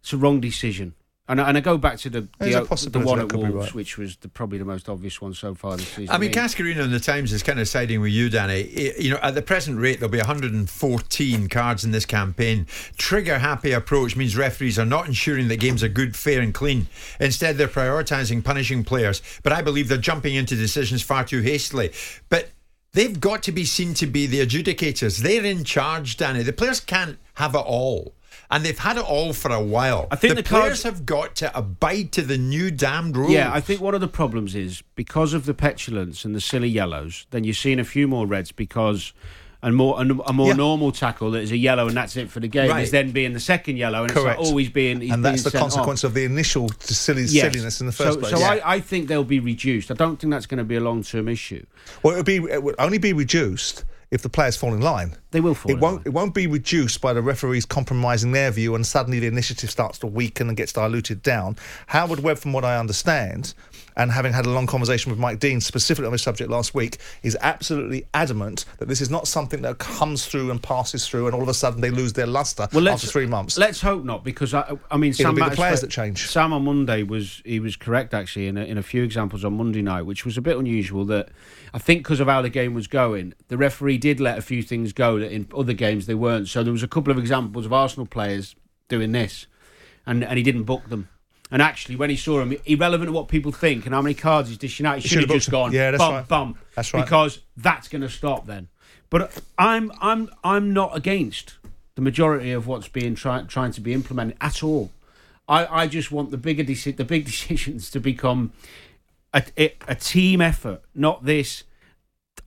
it's 0.00 0.12
a 0.12 0.18
wrong 0.18 0.40
decision. 0.40 0.94
And 1.28 1.40
I, 1.40 1.48
and 1.48 1.58
I 1.58 1.60
go 1.60 1.76
back 1.76 1.98
to 1.98 2.10
the 2.10 2.28
There's 2.38 2.54
the, 2.54 2.62
a 2.62 2.90
the 2.90 3.00
one 3.00 3.18
at 3.18 3.32
Wolves, 3.32 3.52
right. 3.52 3.74
which 3.74 3.98
was 3.98 4.16
the, 4.18 4.28
probably 4.28 4.58
the 4.58 4.64
most 4.64 4.88
obvious 4.88 5.20
one 5.20 5.34
so 5.34 5.54
far 5.56 5.76
this 5.76 5.88
season. 5.88 6.14
I 6.14 6.18
mean, 6.18 6.30
Cascarino 6.30 6.82
and 6.82 6.92
the 6.92 7.00
Times 7.00 7.32
is 7.32 7.42
kind 7.42 7.58
of 7.58 7.66
siding 7.66 8.00
with 8.00 8.12
you, 8.12 8.30
Danny. 8.30 8.60
I- 8.76 8.94
You 9.00 9.10
know, 9.10 9.18
at 9.22 9.34
the 9.34 9.42
present 9.42 9.80
rate, 9.80 9.98
there'll 9.98 10.12
be 10.12 10.18
114 10.18 11.48
cards 11.48 11.84
in 11.84 11.90
this 11.90 12.06
campaign. 12.06 12.66
Trigger 12.96 13.38
happy 13.40 13.72
approach 13.72 14.14
means 14.14 14.36
referees 14.36 14.78
are 14.78 14.84
not 14.86 15.06
ensuring 15.08 15.48
that 15.48 15.56
games 15.58 15.82
are 15.82 15.88
good, 15.88 16.14
fair, 16.16 16.40
and 16.40 16.54
clean. 16.54 16.86
Instead, 17.18 17.56
they're 17.56 17.66
prioritising 17.66 18.44
punishing 18.44 18.84
players. 18.84 19.20
But 19.42 19.52
I 19.52 19.62
believe 19.62 19.88
they're 19.88 19.98
jumping 19.98 20.34
into 20.34 20.54
decisions 20.54 21.02
far 21.02 21.24
too 21.24 21.40
hastily. 21.42 21.90
But 22.28 22.50
they've 22.92 23.18
got 23.18 23.42
to 23.44 23.52
be 23.52 23.64
seen 23.64 23.94
to 23.94 24.06
be 24.06 24.26
the 24.26 24.46
adjudicators. 24.46 25.18
They're 25.18 25.44
in 25.44 25.64
charge, 25.64 26.16
Danny. 26.16 26.42
The 26.42 26.52
players 26.52 26.80
can't 26.80 27.18
have 27.34 27.54
it 27.54 27.58
all. 27.58 28.14
And 28.50 28.64
they've 28.64 28.78
had 28.78 28.96
it 28.96 29.04
all 29.04 29.32
for 29.32 29.50
a 29.50 29.60
while. 29.60 30.06
I 30.10 30.16
think 30.16 30.36
the, 30.36 30.42
the 30.42 30.48
players 30.48 30.82
have 30.84 31.04
got 31.04 31.34
to 31.36 31.56
abide 31.56 32.12
to 32.12 32.22
the 32.22 32.38
new 32.38 32.70
damned 32.70 33.16
rules. 33.16 33.32
Yeah, 33.32 33.52
I 33.52 33.60
think 33.60 33.80
one 33.80 33.94
of 33.94 34.00
the 34.00 34.08
problems 34.08 34.54
is 34.54 34.82
because 34.94 35.34
of 35.34 35.46
the 35.46 35.54
petulance 35.54 36.24
and 36.24 36.34
the 36.34 36.40
silly 36.40 36.68
yellows, 36.68 37.26
then 37.30 37.44
you're 37.44 37.54
seeing 37.54 37.78
a 37.80 37.84
few 37.84 38.06
more 38.08 38.26
reds 38.26 38.52
because 38.52 39.12
And 39.62 39.74
more 39.74 39.98
and 40.00 40.20
a 40.26 40.32
more 40.34 40.48
Yeah. 40.48 40.52
normal 40.54 40.92
tackle 40.92 41.30
that 41.32 41.40
is 41.40 41.50
a 41.50 41.56
yellow 41.56 41.88
and 41.88 41.96
that's 41.96 42.14
it 42.16 42.30
for 42.30 42.38
the 42.40 42.46
game 42.46 42.70
Right. 42.70 42.84
is 42.84 42.90
then 42.92 43.10
being 43.10 43.32
the 43.32 43.40
second 43.40 43.78
yellow 43.78 44.04
and 44.04 44.12
Correct. 44.12 44.38
it's 44.38 44.38
like 44.42 44.48
always 44.48 44.68
being 44.68 45.10
and 45.10 45.24
that's 45.24 45.42
being 45.42 45.44
the 45.44 45.50
sent 45.50 45.54
off. 45.56 45.60
consequence 45.62 46.04
of 46.04 46.12
the 46.14 46.24
initial 46.24 46.68
silly 46.78 47.22
Yes. 47.22 47.52
silliness 47.52 47.80
in 47.80 47.86
the 47.86 47.92
first 47.92 48.14
so, 48.14 48.20
place. 48.20 48.32
So 48.38 48.42
I, 48.44 48.74
I 48.76 48.80
think 48.80 49.08
they'll 49.08 49.24
be 49.24 49.40
reduced. 49.40 49.90
I 49.90 49.94
don't 49.94 50.20
think 50.20 50.30
that's 50.30 50.46
going 50.46 50.58
to 50.58 50.64
be 50.64 50.76
a 50.76 50.80
long 50.80 51.02
term 51.02 51.26
issue. 51.26 51.64
Well, 52.02 52.14
it 52.14 52.18
would 52.18 52.26
be 52.26 52.36
it 52.36 52.62
would 52.62 52.76
only 52.78 52.98
be 52.98 53.12
reduced 53.14 53.84
if 54.10 54.22
the 54.22 54.28
players 54.28 54.56
fall 54.56 54.72
in 54.72 54.80
line. 54.80 55.16
They 55.32 55.40
will 55.40 55.54
fall 55.54 55.70
It 55.72 55.78
won't. 55.78 55.96
line. 55.96 56.02
It 56.06 56.10
won't 56.12 56.34
be 56.34 56.46
reduced 56.46 57.00
by 57.00 57.12
the 57.12 57.22
referees 57.22 57.64
compromising 57.64 58.32
their 58.32 58.50
view, 58.50 58.74
and 58.74 58.86
suddenly 58.86 59.18
the 59.18 59.26
initiative 59.26 59.70
starts 59.70 59.98
to 59.98 60.06
weaken 60.06 60.48
and 60.48 60.56
gets 60.56 60.72
diluted 60.72 61.22
down. 61.22 61.56
Howard 61.88 62.20
Webb, 62.20 62.38
from 62.38 62.52
what 62.52 62.64
I 62.64 62.78
understand, 62.78 63.54
and 63.96 64.12
having 64.12 64.32
had 64.32 64.46
a 64.46 64.50
long 64.50 64.66
conversation 64.66 65.10
with 65.10 65.18
Mike 65.18 65.38
Dean 65.38 65.60
specifically 65.60 66.06
on 66.06 66.12
this 66.12 66.22
subject 66.22 66.50
last 66.50 66.74
week, 66.74 66.98
is 67.22 67.36
absolutely 67.40 68.06
adamant 68.14 68.64
that 68.78 68.88
this 68.88 69.00
is 69.00 69.10
not 69.10 69.26
something 69.26 69.62
that 69.62 69.78
comes 69.78 70.26
through 70.26 70.50
and 70.50 70.62
passes 70.62 71.08
through, 71.08 71.26
and 71.26 71.34
all 71.34 71.42
of 71.42 71.48
a 71.48 71.54
sudden 71.54 71.80
they 71.80 71.90
lose 71.90 72.12
their 72.12 72.26
luster 72.26 72.64
after 72.64 73.06
three 73.06 73.26
months. 73.26 73.56
Let's 73.58 73.80
hope 73.80 74.04
not, 74.04 74.24
because 74.24 74.54
I, 74.54 74.76
I 74.90 74.96
mean, 74.96 75.12
It'll 75.12 75.32
be 75.32 75.42
the 75.42 75.50
players 75.50 75.80
that 75.80 75.90
change. 75.90 76.26
Sam 76.28 76.52
on 76.52 76.64
Monday 76.64 77.02
was 77.02 77.42
he 77.44 77.60
was 77.60 77.76
correct 77.76 78.14
actually 78.14 78.48
in 78.48 78.56
a, 78.56 78.64
in 78.64 78.78
a 78.78 78.82
few 78.82 79.02
examples 79.02 79.44
on 79.44 79.56
Monday 79.56 79.82
night, 79.82 80.02
which 80.02 80.24
was 80.24 80.36
a 80.36 80.42
bit 80.42 80.56
unusual. 80.56 81.04
That 81.04 81.30
I 81.72 81.78
think 81.78 82.00
because 82.00 82.20
of 82.20 82.28
how 82.28 82.42
the 82.42 82.50
game 82.50 82.74
was 82.74 82.86
going, 82.86 83.34
the 83.48 83.56
referee 83.56 83.98
did 83.98 84.20
let 84.20 84.38
a 84.38 84.42
few 84.42 84.62
things 84.62 84.92
go 84.92 85.18
that 85.18 85.32
in 85.32 85.48
other 85.56 85.72
games 85.72 86.06
they 86.06 86.14
weren't. 86.14 86.48
So 86.48 86.62
there 86.62 86.72
was 86.72 86.82
a 86.82 86.88
couple 86.88 87.10
of 87.10 87.18
examples 87.18 87.66
of 87.66 87.72
Arsenal 87.72 88.06
players 88.06 88.54
doing 88.88 89.12
this, 89.12 89.46
and 90.04 90.22
and 90.22 90.36
he 90.36 90.42
didn't 90.42 90.64
book 90.64 90.88
them. 90.88 91.08
And 91.50 91.62
actually, 91.62 91.96
when 91.96 92.10
he 92.10 92.16
saw 92.16 92.40
him, 92.40 92.56
irrelevant 92.64 93.08
to 93.08 93.12
what 93.12 93.28
people 93.28 93.52
think 93.52 93.86
and 93.86 93.94
how 93.94 94.02
many 94.02 94.14
cards 94.14 94.48
he's 94.48 94.58
dishing 94.58 94.84
out, 94.84 94.98
he 94.98 95.08
should 95.08 95.20
have 95.20 95.30
just 95.30 95.50
gone. 95.50 95.72
Yeah, 95.72 95.92
that's 95.92 96.02
bum, 96.02 96.14
right. 96.14 96.28
bum, 96.28 96.58
That's 96.74 96.92
right. 96.92 97.04
Because 97.04 97.40
that's 97.56 97.88
going 97.88 98.02
to 98.02 98.08
stop 98.08 98.46
then. 98.46 98.68
But 99.10 99.40
I'm 99.56 99.92
I'm 100.00 100.28
I'm 100.42 100.72
not 100.72 100.96
against 100.96 101.54
the 101.94 102.02
majority 102.02 102.50
of 102.52 102.66
what's 102.66 102.88
being 102.88 103.14
try, 103.14 103.42
trying 103.42 103.72
to 103.72 103.80
be 103.80 103.92
implemented 103.92 104.36
at 104.40 104.62
all. 104.62 104.90
I, 105.48 105.82
I 105.82 105.86
just 105.86 106.10
want 106.10 106.30
the 106.30 106.36
bigger 106.36 106.64
deci- 106.64 106.96
the 106.96 107.04
big 107.04 107.24
decisions 107.26 107.90
to 107.90 108.00
become 108.00 108.52
a, 109.32 109.44
a, 109.58 109.74
a 109.88 109.94
team 109.94 110.40
effort, 110.40 110.82
not 110.94 111.24
this. 111.24 111.64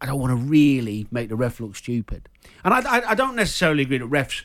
I 0.01 0.05
don't 0.05 0.19
want 0.19 0.31
to 0.31 0.35
really 0.35 1.07
make 1.11 1.29
the 1.29 1.35
ref 1.35 1.59
look 1.59 1.75
stupid, 1.75 2.29
and 2.63 2.73
I, 2.73 2.79
I, 2.99 3.09
I 3.11 3.15
don't 3.15 3.35
necessarily 3.35 3.83
agree 3.83 3.97
that 3.97 4.09
refs 4.09 4.43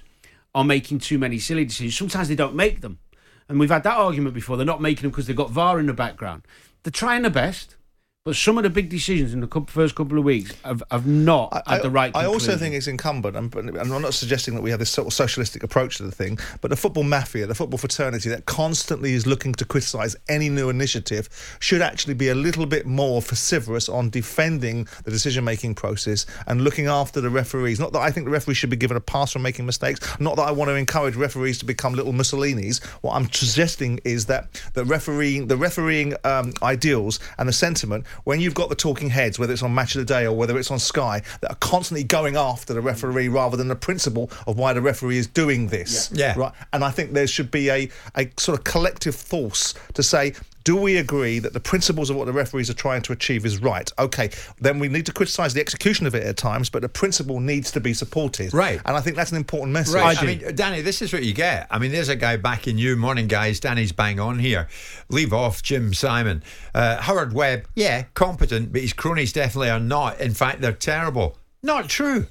are 0.55 0.65
making 0.65 1.01
too 1.01 1.19
many 1.19 1.39
silly 1.39 1.65
decisions. 1.65 1.97
Sometimes 1.97 2.29
they 2.29 2.35
don't 2.35 2.55
make 2.55 2.81
them, 2.81 2.99
and 3.49 3.61
we've 3.61 3.71
had 3.71 3.83
that 3.85 3.97
argument 3.97 4.35
before. 4.35 4.57
They're 4.57 4.67
not 4.67 4.81
making 4.81 5.03
them 5.03 5.11
because 5.11 5.27
they've 5.27 5.37
got 5.37 5.51
VAR 5.51 5.79
in 5.79 5.87
the 5.87 5.93
background. 5.93 6.47
They're 6.83 6.91
trying 6.91 7.23
their 7.23 7.31
best, 7.31 7.77
but 8.25 8.35
some 8.35 8.57
of 8.57 8.65
the 8.65 8.71
big 8.71 8.89
decisions 8.89 9.35
in 9.35 9.41
the 9.41 9.65
first 9.67 9.95
couple 9.95 10.17
of 10.17 10.25
weeks 10.25 10.55
have, 10.65 10.83
have 10.91 11.07
not 11.07 11.53
had 11.69 11.83
the 11.83 11.91
right. 11.91 12.11
I 12.17 12.25
also 12.25 12.57
think 12.57 12.75
it's 12.75 12.87
incumbent, 12.87 13.37
and, 13.37 13.55
and 13.55 13.77
I'm 13.77 14.01
not 14.01 14.15
suggesting 14.15 14.55
that 14.55 14.63
we 14.63 14.71
have 14.71 14.79
this 14.79 14.89
sort 14.89 15.07
of 15.07 15.13
socialistic 15.13 15.63
approach 15.63 15.99
to 15.99 16.05
the 16.05 16.11
thing, 16.11 16.39
but 16.63 16.71
the 16.71 16.77
football 16.77 17.03
mafia, 17.03 17.47
the 17.47 17.55
football 17.55 17.77
fraternity 17.77 18.31
that 18.31 18.47
constantly 18.47 19.13
is 19.13 19.27
looking 19.27 19.53
to 19.53 19.67
criticise 19.67 20.17
any 20.27 20.49
new 20.49 20.71
initiative 20.71 21.29
should 21.61 21.83
actually 21.83 22.15
be 22.15 22.31
a 22.31 22.35
little 22.35 22.65
bit 22.65 22.87
more 22.87 23.21
vociferous 23.21 23.91
on 23.91 24.09
defending 24.09 24.89
the 25.05 25.11
decision 25.11 25.45
making 25.45 25.75
process 25.75 26.25
and 26.47 26.65
looking 26.65 26.87
after 26.87 27.21
the 27.21 27.29
referees. 27.29 27.79
Not 27.79 27.93
that 27.93 28.01
I 28.01 28.11
think 28.11 28.25
the 28.25 28.33
referees 28.33 28.57
should 28.57 28.71
be 28.71 28.77
given 28.77 28.97
a 28.97 29.01
pass 29.01 29.33
for 29.33 29.39
making 29.39 29.67
mistakes, 29.67 30.01
not 30.19 30.37
that 30.37 30.49
I 30.49 30.51
want 30.51 30.71
to 30.71 30.77
encourage 30.77 31.15
referees 31.15 31.59
to 31.59 31.67
become 31.67 31.93
little 31.93 32.15
Mussolinis. 32.15 32.83
What 33.03 33.17
I'm 33.17 33.31
suggesting 33.31 34.01
is 34.03 34.25
that 34.27 34.49
the 34.73 34.87
refereeing, 34.87 35.47
the 35.47 35.59
refereeing 35.59 36.15
um, 36.25 36.55
ideals 36.63 37.21
and 37.37 37.47
the 37.47 37.53
sentiment, 37.53 38.07
when 38.25 38.41
you've 38.41 38.55
got 38.55 38.69
the 38.69 38.75
talking 38.75 39.11
heads, 39.11 39.39
whether 39.39 39.53
it's 39.53 39.63
on 39.63 39.75
Match 39.75 39.95
of 39.95 40.01
the 40.01 40.05
Day 40.05 40.27
or 40.27 40.37
whether 40.37 40.57
it's 40.59 40.71
on 40.71 40.79
Sky, 40.79 41.23
that 41.41 41.51
are 41.51 41.57
constantly 41.57 42.05
going 42.05 42.37
after 42.37 42.73
the 42.73 42.81
referee 42.81 43.29
rather 43.29 43.57
than 43.57 43.69
the 43.69 43.77
principle 43.77 44.31
of 44.47 44.57
why 44.57 44.73
the 44.73 44.81
referee 44.81 45.19
is 45.19 45.27
doing 45.27 45.69
this. 45.69 46.11
Yeah. 46.13 46.25
Yeah. 46.25 46.39
Right. 46.39 46.53
And 46.73 46.85
I 46.85 46.91
think 46.91 47.13
there 47.13 47.27
should 47.27 47.51
be 47.51 47.69
a, 47.71 47.91
a 48.17 48.31
sort 48.39 48.59
of 48.59 48.65
collective 48.65 49.15
force 49.15 49.75
to 49.95 50.03
say, 50.03 50.35
do 50.65 50.77
we 50.77 50.97
agree 50.97 51.39
that 51.39 51.53
the 51.53 51.61
principles 51.61 52.09
of 52.09 52.17
what 52.17 52.25
the 52.25 52.33
referees 52.33 52.71
are 52.71 52.75
trying 52.75 53.03
to 53.03 53.13
achieve 53.13 53.45
is 53.45 53.61
right? 53.61 53.91
Okay, 53.99 54.31
then 54.59 54.79
we 54.79 54.89
need 54.89 55.05
to 55.07 55.13
criticise 55.13 55.53
the 55.53 55.61
execution 55.61 56.07
of 56.07 56.15
it 56.15 56.25
at 56.25 56.39
times, 56.39 56.71
but 56.71 56.81
the 56.81 56.89
principle 56.89 57.39
needs 57.39 57.71
to 57.73 57.81
be 57.81 57.93
supported. 57.93 58.53
Right. 58.55 58.81
And 58.87 58.97
I 58.97 59.01
think 59.01 59.17
that's 59.17 59.31
an 59.31 59.37
important 59.37 59.73
message. 59.73 59.95
Right. 59.95 60.21
I, 60.21 60.27
mean, 60.27 60.55
Danny, 60.55 60.81
this 60.81 61.03
is 61.03 61.13
what 61.13 61.23
you 61.23 61.35
get. 61.35 61.67
I 61.71 61.79
mean, 61.79 61.93
there's 61.93 62.09
a 62.09 62.17
guy 62.17 62.39
backing 62.39 62.79
you. 62.79 62.97
Morning, 62.97 63.29
guys. 63.29 63.61
Danny's 63.61 63.93
bang 63.93 64.19
on 64.19 64.39
here. 64.39 64.69
Leave 65.11 65.35
off 65.35 65.63
Jim 65.63 65.93
Simon. 65.93 66.43
Uh, 66.75 67.01
Howard 67.01 67.35
Webb, 67.35 67.69
yeah, 67.75 68.05
competent, 68.15 68.73
but 68.73 68.81
his 68.81 68.95
cronies 68.95 69.33
definitely 69.33 69.71
are 69.71 69.81
not. 69.81 70.19
In 70.19 70.33
fact, 70.33 70.63
they're 70.63 70.73
terrible. 70.73 71.37
Not 71.63 71.89
true. 71.89 72.27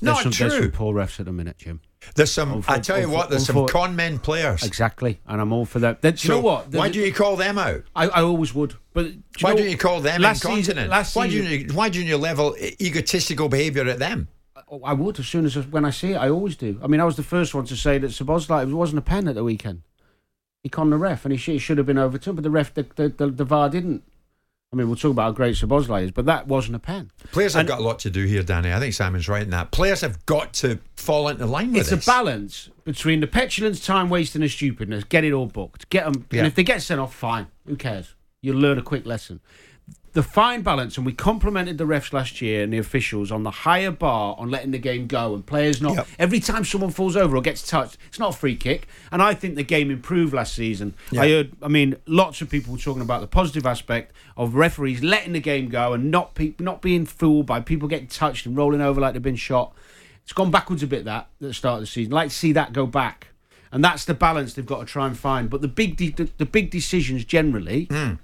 There's 0.00 0.14
Not 0.14 0.22
some, 0.22 0.32
true. 0.32 0.48
There's 0.50 0.62
some 0.62 0.72
poor 0.72 0.94
refs 0.94 1.18
at 1.18 1.26
the 1.26 1.32
minute, 1.32 1.58
Jim. 1.58 1.80
There's 2.14 2.32
some. 2.32 2.52
I 2.52 2.56
Unfor- 2.56 2.82
tell 2.82 3.00
you 3.00 3.10
what. 3.10 3.30
There's 3.30 3.46
some 3.46 3.66
con 3.66 3.96
men 3.96 4.18
players. 4.18 4.62
Exactly, 4.62 5.20
and 5.26 5.40
I'm 5.40 5.52
all 5.52 5.64
for 5.64 5.78
that. 5.80 6.02
Then, 6.02 6.14
do 6.14 6.28
you 6.28 6.34
know 6.34 6.40
what? 6.40 6.70
The- 6.70 6.78
why 6.78 6.88
do 6.88 7.00
you 7.00 7.12
call 7.12 7.36
them 7.36 7.58
out? 7.58 7.82
I, 7.94 8.08
I 8.08 8.22
always 8.22 8.54
would, 8.54 8.74
but 8.92 9.12
do 9.12 9.20
Why 9.40 9.54
don't 9.54 9.68
you 9.68 9.76
call 9.76 10.00
them 10.00 10.22
last 10.22 10.44
incontinent? 10.44 10.76
Season, 10.76 10.90
last 10.90 11.16
why, 11.16 11.28
do 11.28 11.42
you, 11.42 11.72
why 11.74 11.88
don't 11.88 12.04
you 12.04 12.16
level 12.16 12.56
egotistical 12.80 13.48
behaviour 13.48 13.86
at 13.88 13.98
them? 13.98 14.28
Oh, 14.68 14.80
I 14.82 14.94
would 14.94 15.18
as 15.18 15.28
soon 15.28 15.44
as 15.44 15.56
when 15.56 15.84
I 15.84 15.90
see 15.90 16.12
it. 16.12 16.16
I 16.16 16.28
always 16.28 16.56
do. 16.56 16.80
I 16.82 16.86
mean, 16.86 17.00
I 17.00 17.04
was 17.04 17.16
the 17.16 17.22
first 17.22 17.54
one 17.54 17.66
to 17.66 17.76
say 17.76 17.98
that 17.98 18.10
Szoboszlai 18.10 18.68
it 18.68 18.74
wasn't 18.74 18.98
a 18.98 19.02
pen 19.02 19.28
at 19.28 19.34
the 19.34 19.44
weekend. 19.44 19.82
He 20.62 20.68
conned 20.68 20.92
the 20.92 20.96
ref, 20.96 21.24
and 21.24 21.32
he 21.32 21.38
should, 21.38 21.52
he 21.52 21.58
should 21.58 21.78
have 21.78 21.86
been 21.86 21.98
overturned, 21.98 22.36
but 22.36 22.42
the 22.42 22.50
ref, 22.50 22.74
the, 22.74 22.84
the, 22.96 23.08
the, 23.08 23.26
the 23.28 23.44
VAR 23.44 23.68
didn't. 23.70 24.02
I 24.76 24.78
mean, 24.78 24.88
we'll 24.88 24.96
talk 24.96 25.12
about 25.12 25.22
how 25.22 25.32
great 25.32 25.54
Szoboszlai 25.56 26.04
is, 26.04 26.10
but 26.10 26.26
that 26.26 26.46
wasn't 26.48 26.76
a 26.76 26.78
pen. 26.78 27.10
Players 27.32 27.54
have 27.54 27.66
got 27.66 27.78
a 27.78 27.82
lot 27.82 27.98
to 28.00 28.10
do 28.10 28.26
here, 28.26 28.42
Danny. 28.42 28.70
I 28.74 28.78
think 28.78 28.92
Simon's 28.92 29.26
right 29.26 29.42
in 29.42 29.48
that. 29.50 29.70
Players 29.70 30.02
have 30.02 30.26
got 30.26 30.52
to 30.54 30.78
fall 30.96 31.28
into 31.28 31.46
line 31.46 31.72
with 31.72 31.80
It's 31.80 31.90
this. 31.90 32.04
a 32.06 32.10
balance 32.10 32.68
between 32.84 33.20
the 33.20 33.26
petulance, 33.26 33.82
time 33.84 34.10
wasting, 34.10 34.42
and 34.42 34.50
stupidness. 34.50 35.04
Get 35.04 35.24
it 35.24 35.32
all 35.32 35.46
booked. 35.46 35.88
Get 35.88 36.04
them, 36.04 36.26
Yeah. 36.30 36.40
and 36.40 36.46
if 36.46 36.54
they 36.56 36.62
get 36.62 36.82
sent 36.82 37.00
off, 37.00 37.14
fine. 37.14 37.46
Who 37.66 37.76
cares? 37.76 38.14
You'll 38.42 38.58
learn 38.58 38.76
a 38.76 38.82
quick 38.82 39.06
lesson. 39.06 39.40
The 40.16 40.22
fine 40.22 40.62
balance, 40.62 40.96
and 40.96 41.04
we 41.04 41.12
complimented 41.12 41.76
the 41.76 41.84
refs 41.84 42.10
last 42.10 42.40
year 42.40 42.62
and 42.62 42.72
the 42.72 42.78
officials 42.78 43.30
on 43.30 43.42
the 43.42 43.50
higher 43.50 43.90
bar 43.90 44.34
on 44.38 44.50
letting 44.50 44.70
the 44.70 44.78
game 44.78 45.06
go 45.06 45.34
and 45.34 45.44
players 45.44 45.82
not. 45.82 45.94
Yep. 45.94 46.08
Every 46.18 46.40
time 46.40 46.64
someone 46.64 46.88
falls 46.88 47.16
over 47.16 47.36
or 47.36 47.42
gets 47.42 47.60
touched, 47.68 47.98
it's 48.08 48.18
not 48.18 48.34
a 48.34 48.36
free 48.38 48.56
kick. 48.56 48.88
And 49.12 49.20
I 49.20 49.34
think 49.34 49.56
the 49.56 49.62
game 49.62 49.90
improved 49.90 50.32
last 50.32 50.54
season. 50.54 50.94
I 51.12 51.28
heard, 51.28 51.52
I 51.60 51.68
mean, 51.68 51.96
lots 52.06 52.40
of 52.40 52.48
people 52.48 52.72
were 52.72 52.78
talking 52.78 53.02
about 53.02 53.20
the 53.20 53.26
positive 53.26 53.66
aspect 53.66 54.14
of 54.38 54.54
referees 54.54 55.02
letting 55.02 55.34
the 55.34 55.40
game 55.40 55.68
go 55.68 55.92
and 55.92 56.10
not 56.10 56.34
pe- 56.34 56.54
not 56.58 56.80
being 56.80 57.04
fooled 57.04 57.44
by 57.44 57.60
people 57.60 57.86
getting 57.86 58.06
touched 58.06 58.46
and 58.46 58.56
rolling 58.56 58.80
over 58.80 58.98
like 58.98 59.12
they've 59.12 59.22
been 59.22 59.36
shot. 59.36 59.74
It's 60.22 60.32
gone 60.32 60.50
backwards 60.50 60.82
a 60.82 60.86
bit 60.86 61.04
that 61.04 61.28
at 61.42 61.48
the 61.48 61.52
start 61.52 61.74
of 61.74 61.80
the 61.80 61.86
season. 61.88 62.14
I'd 62.14 62.16
like 62.16 62.28
to 62.30 62.34
see 62.34 62.52
that 62.52 62.72
go 62.72 62.86
back, 62.86 63.26
and 63.70 63.84
that's 63.84 64.06
the 64.06 64.14
balance 64.14 64.54
they've 64.54 64.64
got 64.64 64.78
to 64.78 64.86
try 64.86 65.06
and 65.06 65.18
find. 65.18 65.50
But 65.50 65.60
the 65.60 65.68
big 65.68 65.98
de- 65.98 66.08
the, 66.08 66.30
the 66.38 66.46
big 66.46 66.70
decisions 66.70 67.26
generally 67.26 67.88
hmm. 67.90 68.14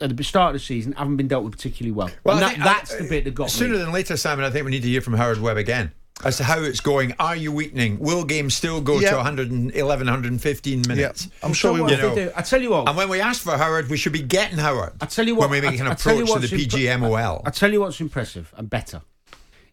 At 0.00 0.16
the 0.16 0.24
start 0.24 0.48
of 0.54 0.60
the 0.60 0.64
season 0.64 0.92
haven't 0.94 1.16
been 1.16 1.28
dealt 1.28 1.44
with 1.44 1.52
particularly 1.52 1.92
well. 1.92 2.10
Well, 2.24 2.36
and 2.36 2.42
that, 2.42 2.50
think- 2.54 2.60
uh, 2.62 2.64
that's 2.64 2.94
I- 2.94 2.98
the 3.02 3.08
bit 3.08 3.24
that 3.24 3.34
got 3.34 3.44
me. 3.44 3.50
Sooner 3.50 3.74
me. 3.74 3.78
than 3.78 3.92
later, 3.92 4.16
Simon, 4.16 4.44
I 4.44 4.50
think 4.50 4.64
we 4.64 4.72
need 4.72 4.82
to 4.82 4.88
hear 4.88 5.00
from 5.00 5.14
Howard 5.14 5.40
Webb 5.40 5.56
again 5.56 5.92
as 6.24 6.36
to 6.38 6.44
how 6.44 6.60
it's 6.60 6.80
going. 6.80 7.14
Are 7.20 7.36
you 7.36 7.52
weakening? 7.52 8.00
Will 8.00 8.24
games 8.24 8.56
still 8.56 8.80
go 8.80 8.98
Yeah. 8.98 9.10
to 9.12 9.16
111, 9.18 10.06
115 10.06 10.82
minutes? 10.88 11.28
I'm 11.44 11.52
sure 11.52 11.72
we 11.72 11.80
will. 11.80 11.90
You 11.92 11.96
know. 11.98 12.14
do. 12.14 12.30
I 12.34 12.42
tell 12.42 12.60
you 12.60 12.70
what. 12.70 12.88
And 12.88 12.96
when 12.96 13.08
we 13.08 13.20
ask 13.20 13.40
for 13.42 13.56
Howard, 13.56 13.88
we 13.88 13.96
should 13.96 14.12
be 14.12 14.22
getting 14.22 14.58
Howard. 14.58 14.94
I 15.00 15.06
tell 15.06 15.26
you 15.28 15.36
what. 15.36 15.48
When 15.48 15.62
we 15.62 15.66
make 15.68 15.80
I- 15.80 15.84
an 15.84 15.92
I 15.92 15.94
tell 15.94 16.16
you 16.16 16.24
approach 16.24 16.42
to 16.42 16.48
the 16.48 16.56
what's 16.56 16.74
impre- 16.74 16.98
PGMOL. 16.98 17.42
I 17.46 17.50
tell 17.50 17.72
you 17.72 17.80
what's 17.80 18.00
impressive 18.00 18.52
and 18.56 18.68
better, 18.68 19.00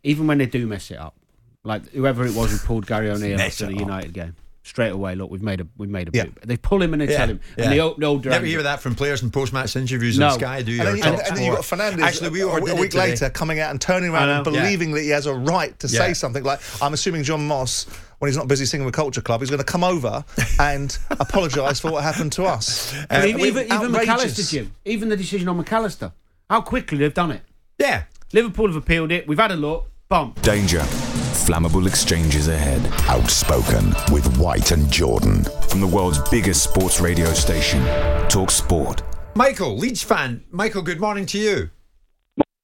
even 0.04 0.28
when 0.28 0.38
they 0.38 0.46
do 0.46 0.68
mess 0.68 0.92
it 0.92 1.00
up, 1.00 1.16
like 1.64 1.90
whoever 1.94 2.28
it 2.28 2.36
was 2.36 2.52
who 2.52 2.58
pulled 2.60 2.86
Gary 2.86 3.10
O'Neil 3.10 3.38
Mess 3.38 3.60
after 3.60 3.66
it 3.66 3.70
the 3.76 3.82
up. 3.84 3.88
United 3.88 4.14
game. 4.14 4.36
Straight 4.64 4.92
away, 4.92 5.16
look, 5.16 5.32
we've 5.32 5.42
made 5.42 5.60
a 5.60 5.66
we've 5.76 5.90
made 5.90 6.08
a 6.08 6.12
Yeah. 6.14 6.26
boot. 6.26 6.38
They 6.46 6.56
pull 6.56 6.84
him 6.84 6.94
and 6.94 7.02
they 7.02 7.08
tell 7.08 7.28
him, 7.28 7.40
and 7.58 7.72
the 7.74 7.80
old, 7.80 8.00
the 8.00 8.06
old 8.06 8.24
Never 8.26 8.46
hear 8.46 8.62
that 8.62 8.80
from 8.80 8.94
players 8.94 9.24
in 9.24 9.32
post-match 9.32 9.76
interviews 9.76 10.20
No. 10.20 10.28
on 10.28 10.34
Sky, 10.40 10.62
do 10.62 10.72
you? 10.72 10.82
And 10.82 10.88
then, 10.90 10.98
Talk 10.98 11.06
and, 11.06 11.22
and 11.28 11.38
then 11.38 11.44
you've 11.46 11.56
got 11.56 11.66
Sport? 11.66 11.80
Fernandez 11.80 12.06
Actually, 12.06 12.30
we 12.30 12.42
a, 12.42 12.48
a 12.48 12.58
it 12.58 12.80
week 12.80 12.92
today. 12.92 13.10
later 13.10 13.30
coming 13.32 13.60
out 13.60 13.72
and 13.72 13.82
turning 13.82 14.12
around 14.12 14.30
and 14.30 14.46
know. 14.46 14.52
Yeah. 14.54 14.62
believing 14.62 14.92
that 14.92 15.02
he 15.02 15.10
has 15.10 15.26
a 15.26 15.34
right 15.34 15.78
to 15.80 15.88
Yeah. 15.88 16.00
say 16.00 16.14
something 16.14 16.44
like, 16.44 16.60
I'm 16.80 16.94
assuming 16.94 17.24
Jon 17.24 17.48
Moss, 17.48 17.88
when 18.20 18.30
he's 18.30 18.38
not 18.38 18.48
busy 18.48 18.66
singing 18.68 18.86
with 18.86 18.94
Culture 18.94 19.22
Club, 19.22 19.42
he's 19.42 19.50
going 19.50 19.58
to 19.58 19.66
come 19.66 19.84
over 19.84 20.24
and 20.60 20.96
apologise 21.10 21.80
for 21.80 21.90
what 21.92 22.04
happened 22.04 22.32
to 22.34 22.44
us. 22.46 22.94
I 23.10 23.26
mean, 23.26 23.36
Uh, 23.42 23.46
even, 23.46 23.66
even. 23.74 23.92
Mac 23.92 24.08
Allister, 24.08 24.44
Jim, 24.44 24.72
even 24.86 25.10
the 25.10 25.18
decision 25.18 25.48
on 25.50 25.58
Mac 25.58 25.74
Allister, 25.74 26.12
how 26.52 26.62
quickly 26.62 27.00
they've 27.00 27.12
done 27.16 27.32
it. 27.32 27.42
Yeah. 27.80 28.04
Liverpool 28.32 28.68
have 28.68 28.76
appealed 28.76 29.12
it. 29.12 29.28
We've 29.28 29.40
had 29.40 29.52
a 29.52 29.56
look. 29.56 29.88
Bump. 30.08 30.40
Danger. 30.44 30.86
Flammable 31.32 31.88
exchanges 31.88 32.48
ahead. 32.50 32.82
Outspoken 33.08 33.96
with 34.14 34.38
White 34.38 34.72
and 34.72 34.92
Jordan. 34.92 35.44
From 35.70 35.80
the 35.80 35.88
world's 35.88 36.20
biggest 36.30 36.64
sports 36.64 37.00
radio 37.00 37.28
station, 37.34 37.82
Talk 38.28 38.52
Sport. 38.52 39.02
Michael, 39.34 39.78
Leeds 39.78 40.04
fan. 40.04 40.44
Michael, 40.52 40.82
good 40.82 41.00
morning 41.00 41.26
to 41.28 41.38
you. 41.38 41.70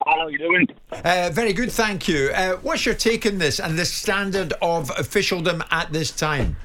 How 0.06 0.20
are 0.20 0.32
you 0.32 0.38
doing? 0.38 0.68
Uh, 0.92 1.30
very 1.34 1.54
good, 1.54 1.72
thank 1.72 2.08
you. 2.08 2.30
Uh, 2.34 2.58
what's 2.58 2.86
your 2.86 2.96
take 2.96 3.26
on 3.26 3.38
this 3.38 3.60
and 3.60 3.80
the 3.80 3.86
standard 3.86 4.54
of 4.62 4.92
officialdom 4.98 5.64
at 5.72 5.92
this 5.92 6.12
time? 6.12 6.56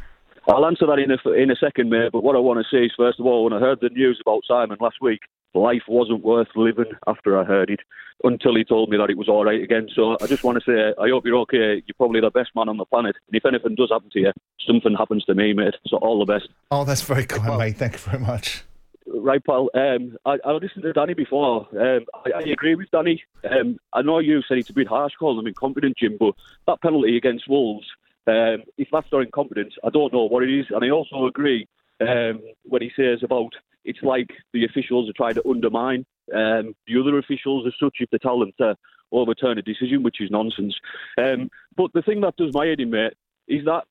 I'll 0.49 0.67
answer 0.67 0.87
that 0.87 0.99
in 0.99 1.11
a, 1.11 1.33
in 1.33 1.51
a 1.51 1.57
second, 1.57 1.89
mate. 1.89 2.11
But 2.13 2.25
what 2.25 2.35
I 2.35 2.41
want 2.41 2.65
to 2.65 2.77
say 2.77 2.85
is, 2.85 2.93
first 2.97 3.21
of 3.21 3.27
all, 3.27 3.45
when 3.45 3.53
I 3.53 3.61
heard 3.61 3.79
the 3.81 3.91
news 3.91 4.21
about 4.25 4.43
Simon 4.47 4.77
last 4.81 4.97
week, 5.01 5.21
life 5.55 5.83
wasn't 5.89 6.25
worth 6.25 6.49
living 6.57 6.93
after 7.07 7.39
I 7.39 7.45
heard 7.45 7.71
it 7.71 7.81
until 8.25 8.55
he 8.57 8.65
told 8.65 8.89
me 8.89 8.97
that 8.97 9.11
it 9.11 9.19
was 9.19 9.29
all 9.29 9.45
right 9.45 9.63
again. 9.63 9.89
So 9.95 10.17
I 10.21 10.27
just 10.27 10.45
want 10.45 10.63
to 10.63 10.65
say, 10.65 10.95
I 11.01 11.09
hope 11.09 11.27
you're 11.27 11.39
okay. 11.39 11.83
You're 11.87 11.95
probably 11.97 12.21
the 12.21 12.31
best 12.31 12.51
man 12.55 12.69
on 12.69 12.77
the 12.77 12.85
planet. 12.85 13.17
And 13.27 13.37
if 13.37 13.45
anything 13.45 13.75
does 13.75 13.91
happen 13.91 14.11
to 14.11 14.21
you, 14.21 14.33
something 14.67 14.95
happens 14.95 15.25
to 15.25 15.35
me, 15.35 15.53
mate. 15.53 15.75
So 15.87 15.97
all 15.99 16.25
the 16.25 16.33
best. 16.33 16.49
Oh, 16.71 16.85
that's 16.85 17.03
very 17.03 17.25
kind, 17.25 17.59
mate. 17.59 17.77
Thank 17.77 17.95
you 17.95 17.99
very 17.99 18.21
much. 18.21 18.65
Right, 19.07 19.45
pal. 19.45 19.69
Um, 19.75 20.17
I, 20.25 20.39
I 20.45 20.53
listened 20.53 20.85
to 20.85 20.93
Danny 20.93 21.15
before. 21.15 21.67
Um, 21.73 22.05
I, 22.15 22.39
I 22.39 22.41
agree 22.43 22.77
with 22.77 22.91
Danny. 22.93 23.23
Um, 23.51 23.79
I 23.93 24.03
know 24.03 24.21
you 24.21 24.43
said 24.47 24.59
it's 24.59 24.71
a 24.71 24.75
bit 24.75 24.87
harsh 24.87 25.15
calling 25.19 25.39
them 25.39 25.49
incompetent, 25.49 25.99
Jim, 25.99 26.17
but 26.19 26.35
that 26.69 26.81
penalty 26.81 27.17
against 27.17 27.49
Wolves, 27.49 27.87
um, 28.29 28.63
if 28.79 28.89
that's 28.93 29.11
not 29.11 29.23
incompetence, 29.23 29.75
I 29.83 29.91
don't 29.91 30.13
know 30.13 30.25
what 30.25 30.45
it 30.45 30.57
is. 30.57 30.67
And 30.71 30.85
I 30.85 30.91
also 30.91 31.27
agree 31.27 31.67
um, 32.01 32.41
when 32.63 32.83
he 32.83 32.93
says 32.95 33.21
about 33.25 33.55
it's 33.85 34.03
like 34.03 34.31
the 34.53 34.65
officials 34.65 35.09
are 35.09 35.15
trying 35.17 35.35
to 35.35 35.49
undermine 35.49 36.07
um, 36.35 36.75
the 36.87 37.01
other 37.01 37.19
officials 37.19 37.67
as 37.67 37.75
such 37.81 37.97
if 38.01 38.11
they 38.11 38.19
tell 38.19 38.39
them 38.39 38.53
to 38.59 38.77
overturn 39.11 39.59
a 39.59 39.63
decision, 39.63 40.03
which 40.03 40.21
is 40.21 40.31
nonsense. 40.31 40.75
Um, 41.19 41.51
but 41.77 41.93
the 41.93 42.03
thing 42.03 42.21
that 42.23 42.37
does 42.37 42.55
my 42.55 42.67
head 42.67 42.81
in, 42.81 42.91
mate, 42.91 43.15
is 43.49 43.65
that 43.67 43.85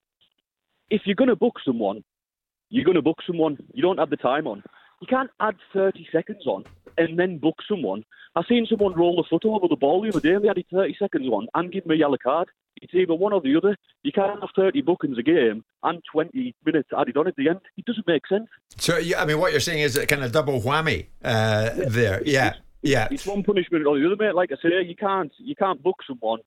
if 0.90 1.02
you're 1.06 1.16
going 1.16 1.30
to 1.30 1.36
book 1.36 1.56
someone, 1.66 2.04
you're 2.70 2.86
going 2.86 2.96
to 2.96 3.02
book 3.02 3.20
someone. 3.28 3.58
You 3.74 3.82
don't 3.82 4.00
have 4.00 4.10
the 4.10 4.18
time 4.18 4.48
on. 4.48 4.64
You 5.02 5.08
can't 5.08 5.32
add 5.40 5.56
30 5.74 6.08
seconds 6.12 6.46
on 6.46 6.64
and 6.98 7.18
then 7.18 7.40
book 7.40 7.56
someone. 7.68 8.06
I 8.36 8.44
seen 8.48 8.66
someone 8.70 8.94
roll 8.94 9.18
the 9.18 9.28
foot 9.30 9.44
over 9.46 9.68
the 9.68 9.76
ball 9.76 10.02
the 10.02 10.10
other 10.10 10.20
day 10.20 10.34
and 10.34 10.46
they 10.46 10.50
added 10.50 10.66
30 10.72 10.96
seconds 10.98 11.28
on 11.28 11.48
and 11.56 11.72
give 11.72 11.84
them 11.84 11.92
a 11.92 11.96
yellow 11.96 12.18
card. 12.22 12.50
It's 12.82 12.94
either 12.94 13.14
one 13.14 13.34
or 13.34 13.42
the 13.42 13.56
other. 13.58 13.76
You 14.04 14.12
can't 14.12 14.40
have 14.40 14.50
30 14.56 14.82
bookings 14.84 15.18
a 15.18 15.24
game 15.24 15.64
and 15.84 16.02
20 16.12 16.56
minutes 16.66 16.90
added 16.98 17.18
on 17.18 17.28
at 17.28 17.36
the 17.36 17.50
end. 17.50 17.60
It 17.78 17.86
doesn't 17.86 18.08
make 18.08 18.28
sense. 18.28 18.48
So, 18.78 18.96
I 19.18 19.26
mean, 19.26 19.40
what 19.40 19.52
you're 19.52 19.60
saying 19.60 19.82
is 19.82 19.98
a 19.98 20.06
kind 20.06 20.24
of 20.24 20.32
double 20.32 20.62
whammy 20.62 21.08
uh, 21.24 21.72
there. 21.76 22.22
Yeah, 22.26 22.54
yeah. 22.82 23.08
It's 23.12 23.26
one 23.26 23.44
punishment 23.44 23.86
or 23.86 24.00
the 24.00 24.06
other, 24.06 24.16
mate. 24.16 24.36
Like 24.36 24.52
I 24.52 24.56
say, 24.62 24.82
you 24.86 24.96
can't 24.96 25.32
you 25.40 25.56
can't 25.56 25.82
book 25.84 25.98
someone 26.08 26.40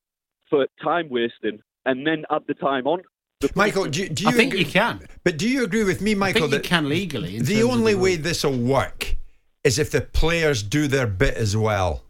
for 0.49 0.66
time 0.82 1.08
wasting 1.11 1.61
and 1.84 2.06
then 2.06 2.25
add 2.30 2.42
the 2.46 2.54
time 2.54 2.87
on. 2.87 3.02
The 3.48 3.52
Michael, 3.54 3.84
do, 3.86 4.02
you- 4.02 4.08
do 4.08 4.24
you 4.24 4.30
I 4.30 4.32
think 4.32 4.54
you 4.54 4.64
can. 4.64 5.00
But 5.22 5.36
do 5.36 5.48
you 5.48 5.64
agree 5.64 5.84
with 5.84 6.00
me, 6.00 6.12
I 6.12 6.14
Michael, 6.14 6.42
think 6.42 6.52
you 6.52 6.58
that 6.58 6.64
can 6.66 6.88
legally. 6.88 7.38
the 7.40 7.62
only 7.62 7.92
the 7.94 7.98
way 8.00 8.16
this 8.16 8.42
will 8.44 8.56
work 8.58 9.16
is 9.62 9.78
if 9.78 9.90
the 9.90 10.00
players 10.00 10.62
do 10.62 10.86
their 10.88 11.06
bit 11.06 11.34
as 11.34 11.56
well? 11.56 12.02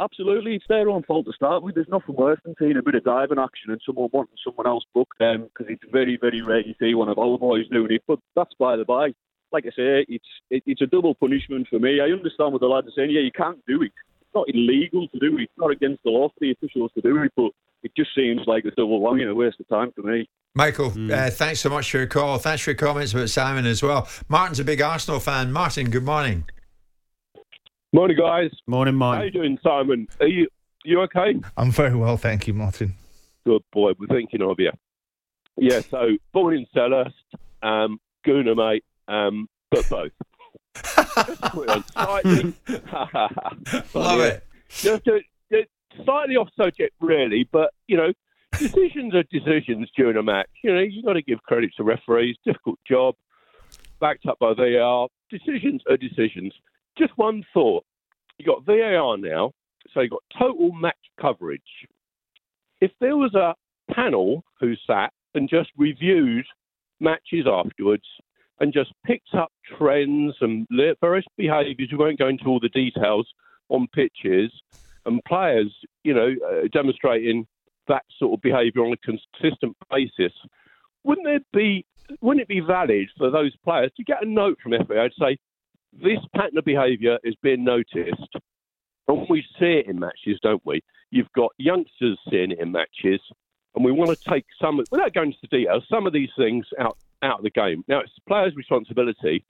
Absolutely, 0.00 0.54
it's 0.54 0.64
their 0.68 0.88
own 0.88 1.02
fault 1.02 1.26
to 1.26 1.32
start 1.32 1.62
with. 1.62 1.74
There's 1.74 1.88
nothing 1.88 2.14
worse 2.14 2.38
than 2.44 2.54
seeing 2.58 2.76
a 2.76 2.82
bit 2.82 2.94
of 2.94 3.04
diving 3.04 3.38
action 3.38 3.70
and 3.72 3.80
someone 3.84 4.08
wanting 4.12 4.36
someone 4.44 4.66
else 4.66 4.84
booked 4.94 5.20
um, 5.20 5.42
because 5.52 5.66
it's 5.68 5.82
very, 5.92 6.16
very 6.20 6.40
rare 6.40 6.60
you 6.60 6.74
see 6.80 6.94
one 6.94 7.08
of 7.08 7.18
our 7.18 7.36
boys 7.36 7.66
doing 7.68 7.90
it. 7.92 8.02
But 8.06 8.20
that's 8.36 8.54
by 8.58 8.76
the 8.76 8.84
by. 8.84 9.12
Like 9.50 9.64
I 9.66 9.70
say, 9.70 10.06
it's 10.08 10.24
it, 10.50 10.62
it's 10.66 10.82
a 10.82 10.86
double 10.86 11.14
punishment 11.16 11.66
for 11.68 11.78
me. 11.80 12.00
I 12.00 12.12
understand 12.12 12.52
what 12.52 12.60
the 12.60 12.68
lads 12.68 12.86
are 12.86 12.92
saying. 12.96 13.10
Yeah, 13.10 13.22
you 13.22 13.32
can't 13.32 13.58
do 13.66 13.82
it. 13.82 13.90
It's 14.20 14.34
not 14.34 14.46
illegal 14.48 15.08
to 15.08 15.18
do 15.18 15.36
it. 15.38 15.42
It's 15.42 15.52
not 15.58 15.72
against 15.72 16.02
the 16.04 16.10
law 16.10 16.28
for 16.28 16.34
the 16.40 16.52
officials 16.52 16.92
to 16.94 17.00
do 17.00 17.20
it. 17.24 17.32
But 17.34 17.50
it 17.82 17.90
just 17.96 18.14
seems 18.14 18.42
like 18.46 18.66
a 18.66 18.70
double 18.70 19.00
whammy 19.00 19.22
and 19.22 19.30
a 19.30 19.34
waste 19.34 19.58
of 19.58 19.68
time 19.68 19.90
for 19.96 20.02
me. 20.02 20.28
Michael, 20.54 20.92
uh, 21.12 21.30
thanks 21.30 21.60
so 21.60 21.68
much 21.70 21.90
for 21.90 21.98
your 21.98 22.06
call. 22.06 22.38
Thanks 22.38 22.62
for 22.62 22.70
your 22.70 22.76
comments 22.76 23.12
about 23.12 23.30
Simon 23.30 23.64
as 23.66 23.82
well. 23.82 24.08
Martin's 24.28 24.58
a 24.58 24.64
big 24.64 24.80
Arsenal 24.80 25.20
fan. 25.20 25.52
Martin, 25.52 25.90
good 25.90 26.04
morning. 26.04 26.44
Morning, 27.92 28.16
guys. 28.18 28.50
Morning, 28.66 28.94
Martin. 28.94 29.20
How 29.20 29.24
you 29.26 29.30
doing, 29.30 29.58
Simon? 29.62 30.08
Are 30.20 30.26
you 30.26 30.48
you 30.84 31.00
okay? 31.02 31.38
I'm 31.56 31.70
very 31.70 31.94
well, 31.94 32.16
thank 32.16 32.46
you, 32.46 32.54
Martin. 32.54 32.94
Good 33.46 33.62
boy. 33.72 33.92
We're 33.98 34.06
thinking 34.08 34.42
of 34.42 34.56
you. 34.58 34.72
Yeah. 35.56 35.80
So 35.80 36.08
born 36.32 36.56
in 36.56 36.66
Selhurst, 36.74 37.12
um, 37.62 38.00
Gooner, 38.26 38.56
mate, 38.56 38.84
um, 39.06 39.48
but 39.70 39.88
both. 39.88 40.12
Just 40.74 41.40
put 41.52 41.68
it 41.68 41.70
on 41.70 41.84
slightly. 41.88 42.54
Love 43.94 44.18
Yeah. 44.18 44.24
it. 44.24 44.44
Just 44.70 45.06
a, 45.06 45.20
a- 45.52 46.04
slightly 46.04 46.36
off 46.36 46.48
subject, 46.56 46.94
really, 47.00 47.48
but 47.50 47.70
you 47.86 47.96
know, 47.96 48.12
decisions 48.58 49.14
are 49.14 49.24
decisions 49.24 49.90
during 49.96 50.16
a 50.16 50.22
match. 50.22 50.48
You 50.62 50.74
know, 50.74 50.80
you've 50.80 51.04
got 51.04 51.14
to 51.14 51.22
give 51.22 51.42
credit 51.42 51.70
to 51.76 51.84
referees. 51.84 52.36
Difficult 52.44 52.78
job, 52.86 53.14
backed 54.00 54.26
up 54.26 54.38
by 54.38 54.54
VAR. 54.54 55.08
Decisions 55.30 55.82
are 55.88 55.96
decisions. 55.96 56.52
Just 56.96 57.12
one 57.16 57.44
thought: 57.52 57.84
You've 58.38 58.48
got 58.48 58.64
VAR 58.64 59.16
now, 59.16 59.52
so 59.92 60.00
you've 60.00 60.10
got 60.10 60.22
total 60.38 60.72
match 60.72 60.96
coverage. 61.20 61.60
If 62.80 62.92
there 63.00 63.16
was 63.16 63.34
a 63.34 63.54
panel 63.92 64.44
who 64.60 64.74
sat 64.86 65.12
and 65.34 65.48
just 65.48 65.70
reviewed 65.76 66.46
matches 67.00 67.46
afterwards 67.50 68.04
and 68.60 68.72
just 68.72 68.92
picked 69.04 69.34
up 69.34 69.52
trends 69.76 70.34
and 70.40 70.66
various 71.00 71.26
behaviours, 71.36 71.88
we 71.92 71.98
won't 71.98 72.18
go 72.18 72.28
into 72.28 72.46
all 72.46 72.60
the 72.60 72.68
details 72.68 73.28
on 73.68 73.86
pitches, 73.94 74.50
and 75.04 75.22
players, 75.24 75.72
you 76.04 76.14
know, 76.14 76.34
uh, 76.46 76.68
demonstrating 76.72 77.46
that 77.88 78.04
sort 78.18 78.34
of 78.34 78.42
behaviour 78.42 78.84
on 78.84 78.92
a 78.92 78.96
consistent 78.96 79.76
basis, 79.90 80.32
wouldn't 81.04 81.26
there 81.26 81.40
be? 81.52 81.84
Wouldn't 82.20 82.42
it 82.42 82.48
be 82.48 82.60
valid 82.60 83.08
for 83.18 83.30
those 83.30 83.54
players 83.64 83.90
to 83.96 84.04
get 84.04 84.22
a 84.22 84.28
note 84.28 84.58
from 84.62 84.72
FAA 84.72 85.08
to 85.08 85.10
say 85.20 85.38
this 85.92 86.18
pattern 86.34 86.56
of 86.56 86.64
behaviour 86.64 87.18
is 87.22 87.34
being 87.42 87.64
noticed? 87.64 88.34
And 89.08 89.26
we 89.28 89.44
see 89.58 89.82
it 89.84 89.86
in 89.86 89.98
matches, 89.98 90.38
don't 90.42 90.64
we? 90.64 90.82
You've 91.10 91.32
got 91.34 91.52
youngsters 91.58 92.18
seeing 92.30 92.52
it 92.52 92.60
in 92.60 92.72
matches, 92.72 93.20
and 93.74 93.84
we 93.84 93.92
want 93.92 94.10
to 94.10 94.30
take 94.30 94.44
some, 94.60 94.78
without 94.90 95.14
going 95.14 95.28
into 95.28 95.38
the 95.42 95.58
details, 95.58 95.84
some 95.90 96.06
of 96.06 96.12
these 96.12 96.30
things 96.36 96.66
out 96.78 96.96
out 97.22 97.38
of 97.38 97.44
the 97.44 97.50
game. 97.50 97.84
Now 97.88 98.00
it's 98.00 98.12
players' 98.26 98.54
responsibility, 98.56 99.44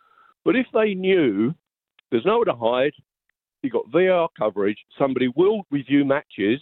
but 0.44 0.56
if 0.56 0.66
they 0.72 0.94
knew 0.94 1.54
there's 2.10 2.24
nowhere 2.24 2.46
to 2.46 2.54
hide, 2.54 2.92
you've 3.62 3.72
got 3.72 3.90
VR 3.90 4.28
coverage, 4.38 4.78
somebody 4.98 5.28
will 5.36 5.62
review 5.70 6.04
matches 6.04 6.60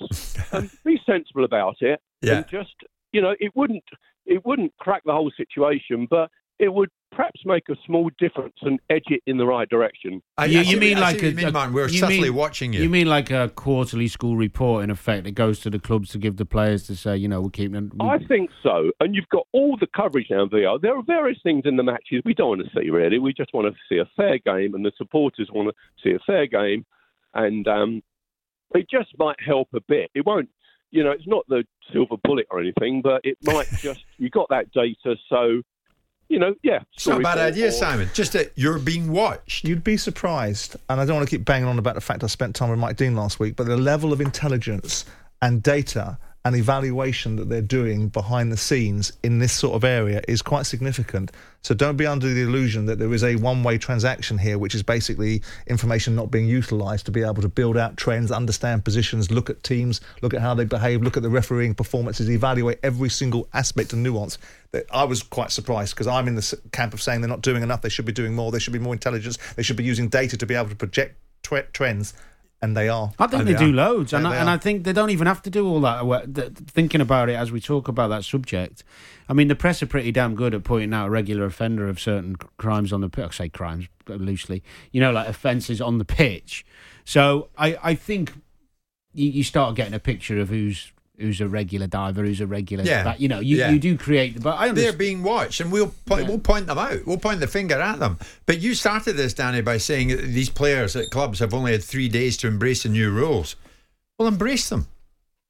and 0.52 0.70
be 0.84 0.98
sensible 1.06 1.44
about 1.44 1.76
it, 1.80 2.00
Yeah. 2.22 2.38
and 2.38 2.48
just 2.48 2.74
you 3.12 3.20
know, 3.22 3.34
it 3.40 3.52
wouldn't 3.54 3.84
it 4.26 4.44
wouldn't 4.44 4.76
crack 4.78 5.02
the 5.04 5.12
whole 5.12 5.30
situation, 5.36 6.06
but 6.10 6.30
it 6.58 6.72
would 6.72 6.90
perhaps 7.16 7.40
make 7.46 7.68
a 7.70 7.74
small 7.86 8.10
difference 8.18 8.54
and 8.60 8.78
edge 8.90 9.06
it 9.08 9.22
in 9.26 9.38
the 9.38 9.46
right 9.46 9.68
direction. 9.70 10.20
I, 10.36 10.44
You- 10.44 10.58
I 10.58 10.62
you 10.62 10.76
mean 10.78 10.98
I 10.98 11.00
like 11.00 11.14
what 11.16 11.22
you 11.24 11.28
a- 11.30 11.32
mean, 11.32 11.52
Martin. 11.52 11.74
We're 11.74 11.88
you 11.88 11.98
subtly 11.98 12.20
mean- 12.20 12.34
watching 12.34 12.72
you. 12.74 12.82
You 12.82 12.90
mean 12.90 13.06
like 13.06 13.30
a 13.30 13.48
quarterly 13.54 14.06
school 14.08 14.36
report, 14.36 14.84
in 14.84 14.90
effect, 14.90 15.24
that 15.24 15.30
goes 15.32 15.58
to 15.60 15.70
the 15.70 15.78
clubs 15.78 16.10
to 16.10 16.18
give 16.18 16.36
the 16.36 16.44
players 16.44 16.86
to 16.88 16.94
say, 16.94 17.16
you 17.16 17.26
know, 17.26 17.40
we're 17.40 17.50
keeping. 17.50 17.90
We, 17.94 18.06
I 18.06 18.18
think 18.26 18.50
so. 18.62 18.90
And 19.00 19.14
you've 19.14 19.28
got 19.30 19.46
all 19.52 19.76
the 19.80 19.86
coverage 19.96 20.26
now 20.30 20.42
in 20.42 20.50
VR. 20.50 20.80
There 20.80 20.94
are 20.96 21.02
various 21.02 21.38
things 21.42 21.62
in 21.64 21.76
the 21.76 21.82
matches 21.82 22.20
we 22.24 22.34
don't 22.34 22.58
want 22.58 22.62
to 22.70 22.70
see, 22.78 22.90
really. 22.90 23.18
We 23.18 23.32
just 23.32 23.54
want 23.54 23.66
to 23.74 23.78
see 23.88 23.98
a 23.98 24.08
fair 24.16 24.38
game, 24.38 24.74
and 24.74 24.84
the 24.84 24.92
supporters 24.98 25.48
want 25.52 25.68
to 25.70 25.74
see 26.02 26.14
a 26.14 26.18
fair 26.26 26.46
game. 26.46 26.84
And 27.34 27.66
um, 27.66 28.02
it 28.74 28.86
just 28.90 29.10
might 29.18 29.36
help 29.44 29.68
a 29.74 29.80
bit. 29.88 30.10
It 30.14 30.24
won't, 30.26 30.48
you 30.90 31.02
know, 31.04 31.10
it's 31.12 31.26
not 31.26 31.44
the 31.48 31.64
silver 31.92 32.16
bullet 32.24 32.46
or 32.50 32.60
anything, 32.60 33.00
but 33.02 33.20
it 33.24 33.38
might 33.42 33.68
just, 33.80 34.04
you 34.18 34.28
got 34.30 34.48
that 34.50 34.70
data. 34.72 35.16
So, 35.28 35.62
you 36.28 36.38
know, 36.38 36.54
yeah. 36.62 36.80
it's 36.94 37.06
not 37.06 37.20
a 37.20 37.22
bad 37.22 37.38
idea, 37.38 37.68
or- 37.68 37.72
Simon. 37.72 38.08
Just 38.14 38.32
that 38.32 38.52
you're 38.54 38.78
being 38.78 39.12
watched. 39.12 39.64
You'd 39.64 39.84
be 39.84 39.96
surprised, 39.96 40.76
and 40.88 41.00
I 41.00 41.04
don't 41.04 41.16
want 41.16 41.28
to 41.28 41.36
keep 41.36 41.44
banging 41.44 41.68
on 41.68 41.78
about 41.78 41.94
the 41.94 42.00
fact 42.00 42.24
I 42.24 42.26
spent 42.26 42.54
time 42.54 42.70
with 42.70 42.78
Mike 42.78 42.96
Dean 42.96 43.14
last 43.14 43.38
week, 43.38 43.56
but 43.56 43.66
the 43.66 43.76
level 43.76 44.12
of 44.12 44.20
intelligence 44.20 45.04
and 45.42 45.62
data 45.62 46.18
and 46.46 46.54
evaluation 46.54 47.34
that 47.34 47.48
they're 47.48 47.60
doing 47.60 48.06
behind 48.06 48.52
the 48.52 48.56
scenes 48.56 49.12
in 49.24 49.40
this 49.40 49.52
sort 49.52 49.74
of 49.74 49.82
area 49.82 50.22
is 50.28 50.42
quite 50.42 50.64
significant. 50.64 51.32
So 51.62 51.74
don't 51.74 51.96
be 51.96 52.06
under 52.06 52.32
the 52.32 52.42
illusion 52.42 52.86
that 52.86 53.00
there 53.00 53.12
is 53.12 53.24
a 53.24 53.34
one 53.34 53.64
way 53.64 53.78
transaction 53.78 54.38
here, 54.38 54.56
which 54.56 54.72
is 54.72 54.84
basically 54.84 55.42
information 55.66 56.14
not 56.14 56.30
being 56.30 56.46
utilised 56.46 57.06
to 57.06 57.10
be 57.10 57.24
able 57.24 57.42
to 57.42 57.48
build 57.48 57.76
out 57.76 57.96
trends, 57.96 58.30
understand 58.30 58.84
positions, 58.84 59.28
look 59.28 59.50
at 59.50 59.64
teams, 59.64 60.00
look 60.22 60.34
at 60.34 60.40
how 60.40 60.54
they 60.54 60.64
behave, 60.64 61.02
look 61.02 61.16
at 61.16 61.24
the 61.24 61.28
refereeing 61.28 61.74
performances, 61.74 62.30
evaluate 62.30 62.78
every 62.84 63.08
single 63.08 63.48
aspect 63.52 63.92
and 63.92 64.04
nuance. 64.04 64.38
I 64.92 65.02
was 65.02 65.24
quite 65.24 65.50
surprised 65.50 65.96
because 65.96 66.06
I'm 66.06 66.28
in 66.28 66.36
the 66.36 66.60
camp 66.70 66.94
of 66.94 67.02
saying 67.02 67.22
they're 67.22 67.28
not 67.28 67.42
doing 67.42 67.64
enough. 67.64 67.82
They 67.82 67.88
should 67.88 68.06
be 68.06 68.12
doing 68.12 68.36
more. 68.36 68.52
There 68.52 68.60
should 68.60 68.72
be 68.72 68.78
more 68.78 68.94
intelligence. 68.94 69.36
They 69.56 69.64
should 69.64 69.76
be 69.76 69.82
using 69.82 70.08
data 70.08 70.36
to 70.36 70.46
be 70.46 70.54
able 70.54 70.68
to 70.68 70.76
project 70.76 71.16
trends, 71.72 72.14
and 72.62 72.76
they 72.76 72.88
are. 72.88 73.12
I 73.18 73.26
think 73.26 73.44
they, 73.44 73.52
they 73.52 73.58
do 73.58 73.70
are. 73.70 73.74
loads, 73.74 74.12
and 74.12 74.24
Yeah, 74.24 74.30
I, 74.30 74.36
and. 74.36 74.50
I 74.50 74.56
think 74.56 74.84
they 74.84 74.92
don't 74.92 75.10
even 75.10 75.26
have 75.26 75.42
to 75.42 75.50
do 75.50 75.66
all 75.68 75.80
that. 75.80 76.56
Thinking 76.68 77.00
about 77.00 77.28
it 77.28 77.34
as 77.34 77.52
we 77.52 77.60
talk 77.60 77.88
about 77.88 78.08
that 78.08 78.24
subject, 78.24 78.82
I 79.28 79.32
mean, 79.32 79.48
the 79.48 79.54
press 79.54 79.82
are 79.82 79.86
pretty 79.86 80.12
damn 80.12 80.34
good 80.34 80.54
at 80.54 80.64
pointing 80.64 80.94
out 80.94 81.08
a 81.08 81.10
regular 81.10 81.44
offender 81.44 81.88
of 81.88 82.00
certain 82.00 82.36
crimes 82.56 82.92
on 82.92 83.00
the 83.00 83.08
pitch. 83.08 83.24
I 83.24 83.30
say 83.30 83.48
crimes 83.48 83.86
uh, 84.08 84.14
loosely, 84.14 84.62
you 84.92 85.00
know, 85.00 85.12
like 85.12 85.28
offences 85.28 85.80
on 85.80 85.98
the 85.98 86.04
pitch. 86.04 86.64
So 87.04 87.48
I, 87.56 87.78
I 87.82 87.94
think 87.94 88.32
you, 89.12 89.30
you 89.30 89.44
start 89.44 89.76
getting 89.76 89.94
a 89.94 90.00
picture 90.00 90.38
of 90.38 90.48
who's 90.48 90.92
who's 91.18 91.40
a 91.40 91.48
regular 91.48 91.86
diver, 91.86 92.22
who's 92.24 92.40
a 92.40 92.46
regular. 92.46 92.84
Yeah. 92.84 93.04
bat- 93.04 93.20
you 93.20 93.28
know, 93.28 93.40
you, 93.40 93.56
Yeah. 93.56 93.70
you 93.70 93.78
do 93.78 93.96
create. 93.96 94.42
But 94.42 94.56
I 94.58 94.70
They're 94.72 94.92
being 94.92 95.22
watched, 95.22 95.60
and 95.60 95.72
we'll 95.72 95.94
point, 96.06 96.28
we'll 96.28 96.38
point 96.38 96.66
them 96.66 96.78
out. 96.78 97.06
We'll 97.06 97.18
point 97.18 97.40
the 97.40 97.46
finger 97.46 97.76
at 97.80 97.98
them. 97.98 98.18
But 98.44 98.60
you 98.60 98.74
started 98.74 99.14
this, 99.14 99.32
Danny, 99.34 99.60
by 99.62 99.78
saying 99.78 100.08
these 100.08 100.50
players 100.50 100.94
at 100.96 101.10
clubs 101.10 101.38
have 101.38 101.54
only 101.54 101.72
had 101.72 101.82
three 101.84 102.08
days 102.08 102.36
to 102.38 102.46
embrace 102.48 102.82
the 102.82 102.88
new 102.90 103.10
rules. 103.10 103.56
Well, 104.18 104.28
embrace 104.28 104.68
them. 104.68 104.88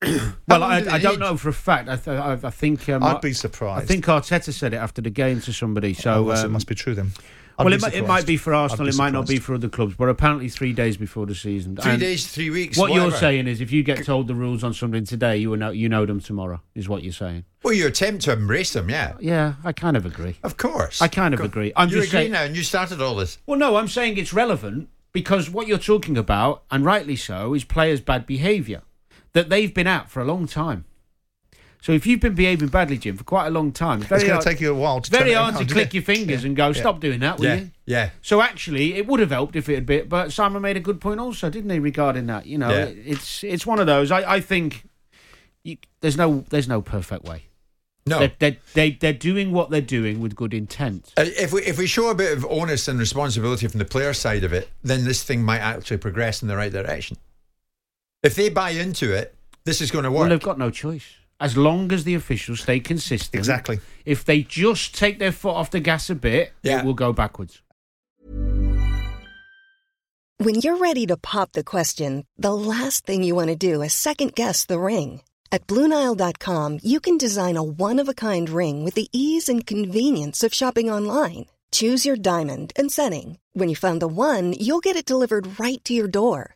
Well, 0.48 0.62
I, 0.62 0.76
I 0.78 0.98
don't 0.98 1.18
know 1.18 1.36
for 1.36 1.48
a 1.48 1.52
fact. 1.52 1.88
I, 1.88 1.96
th- 1.96 2.16
I, 2.18 2.32
I 2.46 2.50
think 2.50 2.88
um, 2.88 3.02
I'd 3.02 3.20
be 3.20 3.32
surprised. 3.32 3.82
I 3.82 3.86
think 3.86 4.04
Arteta 4.04 4.52
said 4.52 4.72
it 4.74 4.76
after 4.76 5.02
the 5.02 5.10
game 5.10 5.40
to 5.40 5.52
somebody. 5.52 5.92
So 5.92 6.30
Oh, 6.30 6.34
so 6.34 6.42
it 6.42 6.44
um, 6.46 6.52
must 6.52 6.68
be 6.68 6.74
true 6.76 6.94
then. 6.94 7.12
I'd 7.58 7.64
well, 7.64 7.72
it, 7.72 7.80
might, 7.80 7.94
it 7.94 8.06
might 8.06 8.26
be 8.26 8.36
for 8.36 8.52
Arsenal. 8.52 8.86
be 8.86 8.90
It 8.90 8.96
might 8.98 9.12
not 9.12 9.26
be 9.26 9.38
for 9.38 9.54
other 9.54 9.68
clubs. 9.68 9.94
But 9.96 10.08
apparently, 10.08 10.48
three 10.48 10.72
days 10.72 10.96
before 10.96 11.24
the 11.26 11.34
season. 11.34 11.76
Three 11.76 11.92
And 11.92 12.00
days, 12.00 12.26
three 12.26 12.50
weeks. 12.50 12.76
What 12.76 12.92
you're 12.92 13.10
saying 13.10 13.46
is, 13.46 13.60
if 13.60 13.72
you 13.72 13.82
get 13.82 14.04
told 14.04 14.26
the 14.28 14.34
rules 14.34 14.62
on 14.62 14.74
something 14.74 15.04
today, 15.04 15.38
you 15.38 15.56
know 15.56 15.70
you 15.70 15.88
know 15.88 16.04
them 16.04 16.20
tomorrow. 16.20 16.60
Is 16.74 16.88
what 16.88 17.02
you're 17.02 17.12
saying? 17.12 17.44
Well, 17.62 17.72
you 17.72 17.86
attempt 17.86 18.24
to 18.24 18.32
embrace 18.32 18.72
them, 18.74 18.90
yeah. 18.90 19.14
Yeah, 19.20 19.54
I 19.64 19.72
kind 19.72 19.96
of 19.96 20.04
agree. 20.06 20.36
Of 20.42 20.56
course. 20.56 21.00
I 21.02 21.08
kind 21.08 21.34
of 21.34 21.40
Co- 21.40 21.46
agree. 21.46 21.72
I'm 21.74 21.88
you 21.88 21.96
just 21.96 22.08
agree 22.08 22.20
saying- 22.20 22.32
now, 22.32 22.42
and 22.44 22.54
you 22.54 22.62
started 22.62 23.00
all 23.00 23.16
this. 23.16 23.38
Well, 23.46 23.58
no, 23.58 23.76
I'm 23.76 23.88
saying 23.88 24.18
it's 24.18 24.32
relevant 24.32 24.88
because 25.12 25.48
what 25.50 25.66
you're 25.66 25.78
talking 25.78 26.16
about, 26.18 26.62
and 26.70 26.84
rightly 26.84 27.16
so, 27.16 27.54
is 27.54 27.64
players' 27.64 28.00
bad 28.00 28.26
behaviour 28.26 28.82
that 29.32 29.48
they've 29.48 29.72
been 29.72 29.86
at 29.86 30.10
for 30.10 30.20
a 30.20 30.24
long 30.24 30.46
time. 30.46 30.84
So 31.86 31.92
if 31.92 32.04
you've 32.04 32.18
been 32.18 32.34
behaving 32.34 32.66
badly, 32.66 32.98
Jim, 32.98 33.16
for 33.16 33.22
quite 33.22 33.46
a 33.46 33.50
long 33.50 33.70
time, 33.70 34.02
it's, 34.02 34.10
It's 34.10 34.24
going 34.24 34.40
to 34.40 34.44
take 34.44 34.60
you 34.60 34.72
a 34.72 34.74
while 34.74 35.00
to 35.00 35.08
very 35.08 35.34
hard 35.34 35.56
to 35.58 35.64
click 35.64 35.94
yeah. 35.94 35.98
your 35.98 36.02
fingers 36.02 36.42
Yeah. 36.42 36.46
and 36.48 36.56
go, 36.56 36.66
Yeah. 36.66 36.72
stop 36.72 36.98
doing 36.98 37.20
that, 37.20 37.38
will 37.38 37.44
Yeah, 37.44 37.54
you? 37.54 37.70
yeah. 37.86 38.10
So 38.22 38.42
actually, 38.42 38.94
it 38.94 39.06
would 39.06 39.20
have 39.20 39.30
helped 39.30 39.54
if 39.54 39.68
it 39.68 39.76
had 39.76 39.86
been. 39.86 40.08
But 40.08 40.32
Simon 40.32 40.62
made 40.62 40.76
a 40.76 40.80
good 40.80 41.00
point 41.00 41.20
also, 41.20 41.48
didn't 41.48 41.70
he, 41.70 41.78
regarding 41.78 42.26
that? 42.26 42.44
You 42.44 42.58
know, 42.58 42.70
Yeah. 42.70 42.86
it's 42.86 43.44
it's 43.44 43.64
one 43.64 43.78
of 43.78 43.86
those. 43.86 44.10
I, 44.10 44.28
I 44.34 44.40
think 44.40 44.82
you, 45.62 45.76
there's 46.00 46.16
no 46.16 46.44
there's 46.50 46.66
no 46.66 46.82
perfect 46.82 47.24
way. 47.24 47.44
No. 48.04 48.18
They're, 48.18 48.32
they're, 48.40 48.56
they, 48.74 48.90
they're 48.90 49.12
doing 49.12 49.52
what 49.52 49.70
they're 49.70 49.80
doing 49.80 50.18
with 50.18 50.34
good 50.34 50.54
intent. 50.54 51.12
Uh, 51.16 51.22
If 51.38 51.52
we 51.52 51.62
if 51.62 51.78
we 51.78 51.86
show 51.86 52.10
a 52.10 52.16
bit 52.16 52.36
of 52.36 52.44
onus 52.46 52.88
and 52.88 52.98
responsibility 52.98 53.68
from 53.68 53.78
the 53.78 53.84
player 53.84 54.12
side 54.12 54.42
of 54.42 54.52
it, 54.52 54.68
then 54.82 55.04
this 55.04 55.22
thing 55.22 55.44
might 55.44 55.60
actually 55.60 55.98
progress 55.98 56.42
in 56.42 56.48
the 56.48 56.56
right 56.56 56.72
direction. 56.72 57.16
If 58.24 58.34
they 58.34 58.48
buy 58.48 58.70
into 58.70 59.12
it, 59.12 59.36
this 59.64 59.80
is 59.80 59.92
going 59.92 60.02
to 60.02 60.10
work. 60.10 60.22
Well, 60.22 60.30
they've 60.30 60.42
got 60.42 60.58
no 60.58 60.70
choice. 60.70 61.06
As 61.38 61.56
long 61.56 61.92
as 61.92 62.04
the 62.04 62.14
officials 62.14 62.60
stay 62.60 62.80
consistent. 62.80 63.34
Exactly. 63.38 63.80
If 64.06 64.24
they 64.24 64.42
just 64.42 64.94
take 64.96 65.18
their 65.18 65.32
foot 65.32 65.54
off 65.54 65.70
the 65.70 65.80
gas 65.80 66.08
a 66.08 66.14
bit, 66.14 66.52
Yeah. 66.62 66.78
it 66.80 66.84
will 66.84 66.94
go 66.94 67.12
backwards. 67.12 67.60
When 70.38 70.56
you're 70.56 70.76
ready 70.76 71.06
to 71.06 71.16
pop 71.16 71.52
the 71.52 71.64
question, 71.64 72.26
the 72.36 72.52
last 72.54 73.06
thing 73.06 73.22
you 73.22 73.34
want 73.34 73.48
to 73.48 73.56
do 73.56 73.80
is 73.82 73.94
second 73.94 74.34
guess 74.34 74.64
the 74.66 74.78
ring. 74.78 75.22
At 75.50 75.66
Bluenile.com, 75.66 76.80
you 76.82 77.00
can 77.00 77.16
design 77.16 77.56
a 77.56 77.62
one 77.62 77.98
of 78.00 78.08
a 78.08 78.14
kind 78.14 78.48
ring 78.50 78.84
with 78.84 78.94
the 78.94 79.08
ease 79.12 79.48
and 79.48 79.64
convenience 79.66 80.42
of 80.44 80.52
shopping 80.52 80.90
online. 80.90 81.46
Choose 81.72 82.04
your 82.04 82.16
diamond 82.16 82.72
and 82.76 82.92
setting. 82.92 83.38
When 83.54 83.68
you 83.68 83.76
find 83.76 84.00
the 84.00 84.08
one, 84.08 84.52
you'll 84.52 84.80
get 84.80 84.96
it 84.96 85.06
delivered 85.06 85.58
right 85.58 85.82
to 85.84 85.94
your 85.94 86.08
door. 86.08 86.55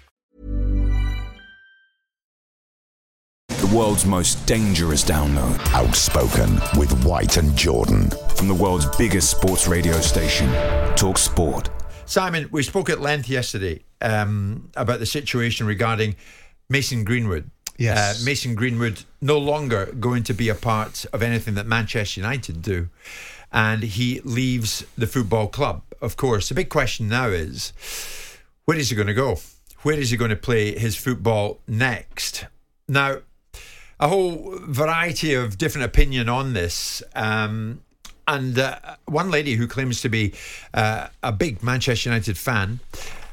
The 3.71 3.77
world's 3.77 4.05
most 4.05 4.45
dangerous 4.45 5.01
download. 5.01 5.57
Outspoken 5.73 6.55
with 6.77 7.05
White 7.05 7.37
and 7.37 7.55
Jordan. 7.55 8.09
From 8.35 8.49
the 8.49 8.53
world's 8.53 8.85
biggest 8.97 9.31
sports 9.31 9.65
radio 9.65 9.93
station, 10.01 10.51
Talk 10.97 11.17
Sport. 11.17 11.69
Simon, 12.05 12.49
we 12.51 12.63
spoke 12.63 12.89
at 12.89 12.99
length 12.99 13.29
yesterday 13.29 13.85
um, 14.01 14.69
about 14.75 14.99
the 14.99 15.05
situation 15.05 15.65
regarding 15.65 16.17
Mason 16.67 17.05
Greenwood. 17.05 17.49
Yes. 17.77 18.21
Uh, 18.21 18.25
Mason 18.25 18.55
Greenwood 18.55 19.05
no 19.21 19.37
longer 19.37 19.85
going 19.85 20.23
to 20.23 20.33
be 20.33 20.49
a 20.49 20.55
part 20.55 21.05
of 21.13 21.23
anything 21.23 21.53
that 21.53 21.65
Manchester 21.65 22.19
United 22.19 22.61
do. 22.61 22.89
And 23.53 23.83
he 23.83 24.19
leaves 24.25 24.83
the 24.97 25.07
football 25.07 25.47
club. 25.47 25.83
Of 26.01 26.17
course, 26.17 26.49
the 26.49 26.55
big 26.55 26.67
question 26.67 27.07
now 27.07 27.27
is 27.27 27.71
where 28.65 28.77
is 28.77 28.89
he 28.89 28.97
going 28.97 29.07
to 29.07 29.13
go? 29.13 29.37
Where 29.83 29.97
is 29.97 30.09
he 30.09 30.17
going 30.17 30.31
to 30.31 30.35
play 30.35 30.77
his 30.77 30.97
football 30.97 31.61
next? 31.69 32.47
Now, 32.89 33.19
a 34.01 34.07
whole 34.07 34.57
variety 34.63 35.35
of 35.35 35.59
different 35.59 35.85
opinion 35.85 36.27
on 36.27 36.53
this. 36.53 37.03
Um, 37.15 37.81
and 38.27 38.57
uh, 38.57 38.77
one 39.05 39.29
lady 39.29 39.55
who 39.55 39.67
claims 39.67 40.01
to 40.01 40.09
be 40.09 40.33
uh, 40.73 41.07
a 41.21 41.31
big 41.31 41.61
Manchester 41.61 42.09
United 42.09 42.37
fan, 42.37 42.79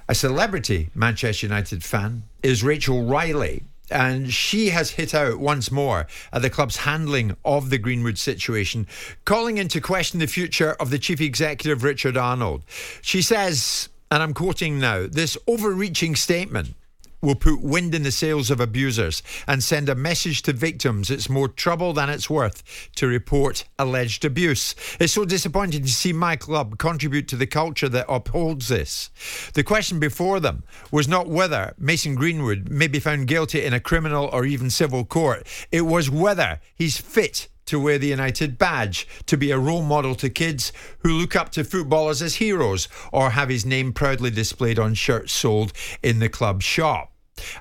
a 0.08 0.14
celebrity 0.14 0.90
Manchester 0.94 1.46
United 1.46 1.82
fan, 1.82 2.24
is 2.42 2.62
Rachel 2.62 3.04
Riley. 3.04 3.62
And 3.90 4.30
she 4.30 4.68
has 4.68 4.90
hit 4.90 5.14
out 5.14 5.38
once 5.38 5.70
more 5.70 6.06
at 6.30 6.42
the 6.42 6.50
club's 6.50 6.76
handling 6.76 7.34
of 7.46 7.70
the 7.70 7.78
Greenwood 7.78 8.18
situation, 8.18 8.86
calling 9.24 9.56
into 9.56 9.80
question 9.80 10.20
the 10.20 10.26
future 10.26 10.72
of 10.72 10.90
the 10.90 10.98
chief 10.98 11.22
executive, 11.22 11.82
Richard 11.82 12.18
Arnold. 12.18 12.64
She 13.00 13.22
says, 13.22 13.88
and 14.10 14.22
I'm 14.22 14.34
quoting 14.34 14.78
now, 14.78 15.06
this 15.06 15.38
overreaching 15.46 16.16
statement 16.16 16.74
will 17.20 17.34
put 17.34 17.60
wind 17.60 17.94
in 17.94 18.02
the 18.02 18.10
sails 18.10 18.50
of 18.50 18.60
abusers 18.60 19.22
and 19.46 19.62
send 19.62 19.88
a 19.88 19.94
message 19.94 20.42
to 20.42 20.52
victims 20.52 21.10
it's 21.10 21.28
more 21.28 21.48
trouble 21.48 21.92
than 21.92 22.08
it's 22.08 22.30
worth 22.30 22.62
to 22.94 23.06
report 23.06 23.64
alleged 23.78 24.24
abuse. 24.24 24.74
It's 25.00 25.14
so 25.14 25.24
disappointing 25.24 25.82
to 25.82 25.88
see 25.88 26.12
my 26.12 26.36
club 26.36 26.78
contribute 26.78 27.28
to 27.28 27.36
the 27.36 27.46
culture 27.46 27.88
that 27.88 28.06
upholds 28.08 28.68
this. 28.68 29.10
The 29.54 29.64
question 29.64 29.98
before 29.98 30.40
them 30.40 30.64
was 30.90 31.08
not 31.08 31.28
whether 31.28 31.74
Mason 31.78 32.14
Greenwood 32.14 32.68
may 32.68 32.88
be 32.88 33.00
found 33.00 33.26
guilty 33.26 33.64
in 33.64 33.72
a 33.72 33.80
criminal 33.80 34.28
or 34.32 34.44
even 34.44 34.70
civil 34.70 35.04
court, 35.04 35.46
it 35.72 35.82
was 35.82 36.10
whether 36.10 36.60
he's 36.74 36.98
fit 36.98 37.48
to 37.68 37.80
wear 37.80 37.98
the 37.98 38.08
United 38.08 38.58
badge, 38.58 39.06
to 39.26 39.36
be 39.36 39.50
a 39.50 39.58
role 39.58 39.82
model 39.82 40.14
to 40.16 40.28
kids 40.28 40.72
who 41.00 41.12
look 41.12 41.36
up 41.36 41.50
to 41.50 41.64
footballers 41.64 42.20
as 42.20 42.36
heroes, 42.36 42.88
or 43.12 43.30
have 43.30 43.48
his 43.48 43.64
name 43.64 43.92
proudly 43.92 44.30
displayed 44.30 44.78
on 44.78 44.94
shirts 44.94 45.32
sold 45.32 45.72
in 46.02 46.18
the 46.18 46.28
club 46.28 46.62
shop. 46.62 47.12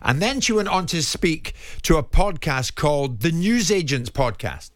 And 0.01 0.21
then 0.21 0.41
she 0.41 0.53
went 0.53 0.69
on 0.69 0.85
to 0.87 1.03
speak 1.03 1.53
to 1.83 1.97
a 1.97 2.03
podcast 2.03 2.75
called 2.75 3.21
the 3.21 3.31
News 3.31 3.71
Agents 3.71 4.09
Podcast. 4.09 4.71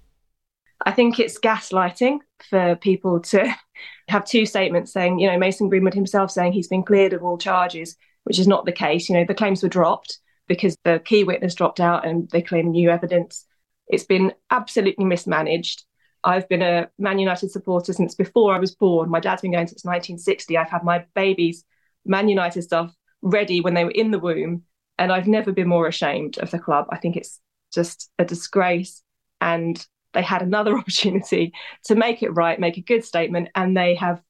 I 0.85 0.91
think 0.91 1.19
it's 1.19 1.39
gaslighting 1.39 2.19
for 2.49 2.75
people 2.75 3.19
to 3.21 3.55
have 4.07 4.25
two 4.25 4.45
statements 4.45 4.91
saying, 4.91 5.19
you 5.19 5.27
know, 5.27 5.37
Mason 5.37 5.69
Greenwood 5.69 5.93
himself 5.93 6.31
saying 6.31 6.53
he's 6.53 6.67
been 6.67 6.83
cleared 6.83 7.13
of 7.13 7.23
all 7.23 7.37
charges, 7.37 7.95
which 8.23 8.39
is 8.39 8.47
not 8.47 8.65
the 8.65 8.71
case. 8.71 9.09
You 9.09 9.15
know, 9.15 9.25
the 9.25 9.33
claims 9.33 9.63
were 9.63 9.69
dropped 9.69 10.19
because 10.47 10.75
the 10.83 10.99
key 10.99 11.23
witness 11.23 11.55
dropped 11.55 11.79
out 11.79 12.05
and 12.05 12.29
they 12.31 12.41
claim 12.41 12.71
new 12.71 12.89
evidence. 12.89 13.45
It's 13.91 14.05
been 14.05 14.33
absolutely 14.49 15.05
mismanaged. 15.05 15.83
I've 16.23 16.47
been 16.47 16.61
a 16.61 16.89
Man 16.97 17.19
United 17.19 17.51
supporter 17.51 17.93
since 17.93 18.15
before 18.15 18.53
I 18.53 18.59
was 18.59 18.73
born. 18.73 19.09
My 19.09 19.19
dad's 19.19 19.41
been 19.41 19.51
going 19.51 19.67
since 19.67 19.83
1960. 19.83 20.57
I've 20.57 20.69
had 20.69 20.83
my 20.83 21.05
babies' 21.13 21.65
Man 22.05 22.29
United 22.29 22.61
stuff 22.61 22.95
ready 23.21 23.61
when 23.61 23.73
they 23.73 23.83
were 23.83 23.91
in 23.91 24.11
the 24.11 24.19
womb, 24.19 24.63
and 24.97 25.11
I've 25.11 25.27
never 25.27 25.51
been 25.51 25.67
more 25.67 25.87
ashamed 25.87 26.37
of 26.37 26.51
the 26.51 26.59
club. 26.59 26.87
I 26.89 26.97
think 26.97 27.17
it's 27.17 27.39
just 27.73 28.09
a 28.17 28.25
disgrace. 28.25 29.03
And 29.41 29.85
they 30.13 30.21
had 30.21 30.41
another 30.41 30.77
opportunity 30.77 31.53
to 31.85 31.95
make 31.95 32.23
it 32.23 32.29
right, 32.29 32.59
make 32.59 32.77
a 32.77 32.81
good 32.81 33.03
statement, 33.03 33.49
and 33.55 33.75
they 33.75 33.95
have 33.95 34.21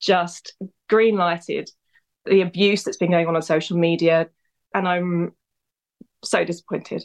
just 0.00 0.54
green 0.88 1.16
lighted 1.16 1.70
the 2.24 2.40
abuse 2.40 2.84
that's 2.84 2.96
been 2.96 3.10
going 3.10 3.26
on 3.26 3.36
on 3.36 3.42
social 3.42 3.76
media. 3.76 4.28
And 4.74 4.86
I'm 4.88 5.32
so 6.24 6.44
disappointed. 6.44 7.04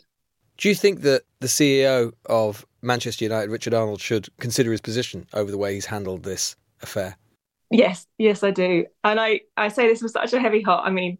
Do 0.58 0.70
you 0.70 0.76
think 0.76 1.02
that 1.02 1.24
the 1.40 1.48
CEO 1.48 2.14
of 2.26 2.66
Manchester 2.82 3.26
United, 3.26 3.52
Richard 3.52 3.74
Arnold, 3.74 4.02
should 4.02 4.28
consider 4.40 4.72
his 4.72 4.82
position 4.82 5.28
over 5.34 5.52
the 5.52 5.58
way 5.58 5.74
he's 5.74 5.86
handled 5.86 6.24
this 6.24 6.56
affair? 6.82 7.18
Yes, 7.70 8.08
yes, 8.18 8.44
I 8.44 8.52
do. 8.52 8.86
And 9.04 9.20
I, 9.20 9.42
I 9.56 9.68
say 9.68 9.88
this 9.88 10.02
with 10.02 10.12
such 10.12 10.34
a 10.34 10.40
heavy 10.40 10.62
heart. 10.62 10.88
I 10.88 10.92
mean, 10.92 11.18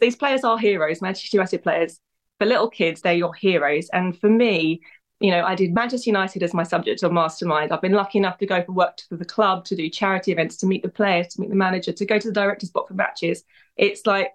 these 0.00 0.16
players 0.16 0.44
are 0.44 0.58
heroes, 0.58 1.00
Manchester 1.00 1.36
United 1.36 1.62
players. 1.62 2.00
For 2.38 2.46
little 2.46 2.68
kids, 2.68 3.00
they're 3.00 3.14
your 3.14 3.32
heroes. 3.32 3.88
And 3.92 4.18
for 4.18 4.28
me, 4.28 4.80
you 5.20 5.30
know, 5.30 5.44
I 5.44 5.54
did 5.54 5.72
Manchester 5.72 6.10
United 6.10 6.42
as 6.42 6.52
my 6.52 6.64
subject 6.64 7.02
of 7.02 7.12
mastermind. 7.12 7.72
I've 7.72 7.80
been 7.80 7.92
lucky 7.92 8.18
enough 8.18 8.38
to 8.38 8.46
go 8.46 8.62
for 8.64 8.72
work 8.72 8.98
for 9.08 9.16
the 9.16 9.24
club, 9.24 9.64
to 9.66 9.76
do 9.76 9.88
charity 9.88 10.32
events, 10.32 10.56
to 10.58 10.66
meet 10.66 10.82
the 10.82 10.88
players, 10.88 11.28
to 11.28 11.40
meet 11.40 11.50
the 11.50 11.56
manager, 11.56 11.92
to 11.92 12.04
go 12.04 12.18
to 12.18 12.28
the 12.28 12.34
director's 12.34 12.70
box 12.70 12.88
for 12.88 12.94
matches. 12.94 13.44
It's 13.76 14.04
like 14.04 14.32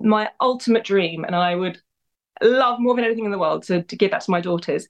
my 0.00 0.30
ultimate 0.40 0.84
dream. 0.84 1.24
And 1.24 1.36
I 1.36 1.54
would 1.54 1.80
love 2.42 2.80
more 2.80 2.94
than 2.94 3.04
anything 3.04 3.24
in 3.24 3.30
the 3.30 3.38
world 3.38 3.64
to, 3.64 3.82
to 3.82 3.96
give 3.96 4.10
that 4.10 4.22
to 4.22 4.30
my 4.30 4.40
daughters. 4.40 4.88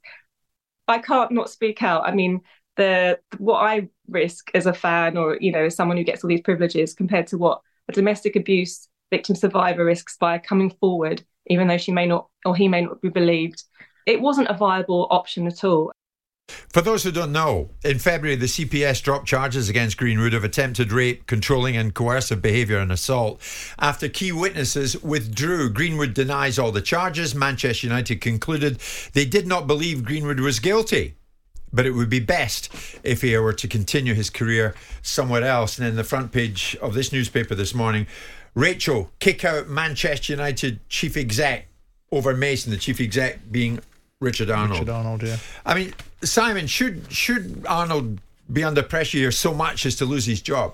I 0.87 0.99
can't 0.99 1.31
not 1.31 1.49
speak 1.49 1.81
out. 1.81 2.07
I 2.07 2.13
mean, 2.13 2.41
the 2.75 3.19
what 3.37 3.59
I 3.59 3.89
risk 4.07 4.51
as 4.53 4.65
a 4.65 4.73
fan 4.73 5.17
or 5.17 5.37
you 5.39 5.51
know 5.51 5.65
as 5.65 5.75
someone 5.75 5.97
who 5.97 6.03
gets 6.03 6.23
all 6.23 6.27
these 6.27 6.41
privileges 6.41 6.93
compared 6.93 7.27
to 7.27 7.37
what 7.37 7.61
a 7.87 7.91
domestic 7.91 8.35
abuse 8.35 8.87
victim 9.11 9.35
survivor 9.35 9.85
risks 9.85 10.17
by 10.17 10.37
coming 10.37 10.69
forward 10.69 11.23
even 11.47 11.67
though 11.67 11.77
she 11.77 11.91
may 11.91 12.05
not 12.05 12.27
or 12.45 12.55
he 12.55 12.67
may 12.67 12.81
not 12.81 13.01
be 13.01 13.09
believed 13.09 13.63
it 14.05 14.21
wasn't 14.21 14.47
a 14.47 14.57
viable 14.57 15.07
option 15.11 15.47
at 15.47 15.63
all 15.63 15.91
for 16.73 16.81
those 16.81 17.03
who 17.03 17.11
don't 17.11 17.31
know, 17.31 17.69
in 17.85 17.99
February, 17.99 18.35
the 18.35 18.47
CPS 18.47 19.03
dropped 19.03 19.27
charges 19.27 19.69
against 19.69 19.95
Greenwood 19.95 20.33
of 20.33 20.43
attempted 20.43 20.91
rape, 20.91 21.27
controlling 21.27 21.77
and 21.77 21.93
coercive 21.93 22.41
behaviour 22.41 22.79
and 22.79 22.91
assault. 22.91 23.39
After 23.77 24.09
key 24.09 24.31
witnesses 24.31 25.01
withdrew, 25.03 25.69
Greenwood 25.69 26.15
denies 26.15 26.57
all 26.57 26.71
the 26.71 26.81
charges. 26.81 27.35
Manchester 27.35 27.85
United 27.85 28.21
concluded 28.21 28.79
they 29.13 29.23
did 29.23 29.45
not 29.45 29.67
believe 29.67 30.03
Greenwood 30.03 30.39
was 30.39 30.59
guilty 30.59 31.15
but 31.75 31.87
it 31.87 31.91
would 31.91 32.09
be 32.09 32.19
best 32.19 32.69
if 33.03 33.23
he 33.23 33.35
were 33.35 33.51
to 33.51 33.67
continue 33.67 34.13
his 34.13 34.29
career 34.29 34.75
somewhere 35.01 35.41
else. 35.41 35.79
And 35.79 35.87
in 35.87 35.95
the 35.95 36.03
front 36.03 36.31
page 36.31 36.77
of 36.83 36.93
this 36.93 37.11
newspaper 37.11 37.55
this 37.55 37.73
morning, 37.73 38.05
Rachel 38.53 39.09
kick 39.17 39.43
out 39.43 39.69
Manchester 39.69 40.33
United 40.33 40.87
chief 40.87 41.17
exec 41.17 41.67
over 42.11 42.35
Mason, 42.35 42.69
the 42.69 42.77
chief 42.77 43.01
exec 43.01 43.51
being 43.51 43.79
Richard 44.23 44.49
Arnold. 44.49 44.79
Richard 44.79 44.89
Arnold, 44.89 45.23
yeah. 45.23 45.37
I 45.65 45.75
mean, 45.75 45.93
Simon, 46.23 46.67
should 46.67 47.11
should 47.11 47.65
Arnold 47.67 48.19
be 48.51 48.63
under 48.63 48.81
pressure 48.81 49.17
here 49.17 49.31
so 49.31 49.53
much 49.53 49.85
as 49.85 49.95
to 49.97 50.05
lose 50.05 50.25
his 50.25 50.41
job? 50.41 50.73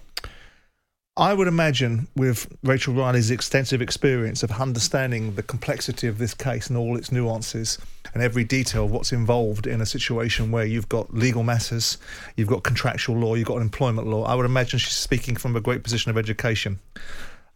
I 1.17 1.33
would 1.33 1.49
imagine, 1.49 2.07
with 2.15 2.47
Rachel 2.63 2.93
Riley's 2.93 3.29
extensive 3.29 3.81
experience 3.81 4.41
of 4.41 4.51
understanding 4.51 5.35
the 5.35 5.43
complexity 5.43 6.07
of 6.07 6.17
this 6.17 6.33
case 6.33 6.69
and 6.69 6.77
all 6.77 6.95
its 6.95 7.11
nuances 7.11 7.77
and 8.13 8.23
every 8.23 8.45
detail 8.45 8.85
of 8.85 8.91
what's 8.91 9.11
involved 9.11 9.67
in 9.67 9.81
a 9.81 9.85
situation 9.85 10.49
where 10.49 10.63
you've 10.63 10.87
got 10.87 11.13
legal 11.13 11.43
matters, 11.43 11.97
you've 12.37 12.47
got 12.47 12.63
contractual 12.63 13.17
law, 13.17 13.35
you've 13.35 13.47
got 13.47 13.61
employment 13.61 14.07
law, 14.07 14.23
I 14.23 14.33
would 14.33 14.45
imagine 14.45 14.79
she's 14.79 14.93
speaking 14.93 15.35
from 15.35 15.57
a 15.57 15.59
great 15.59 15.83
position 15.83 16.09
of 16.09 16.17
education 16.17 16.79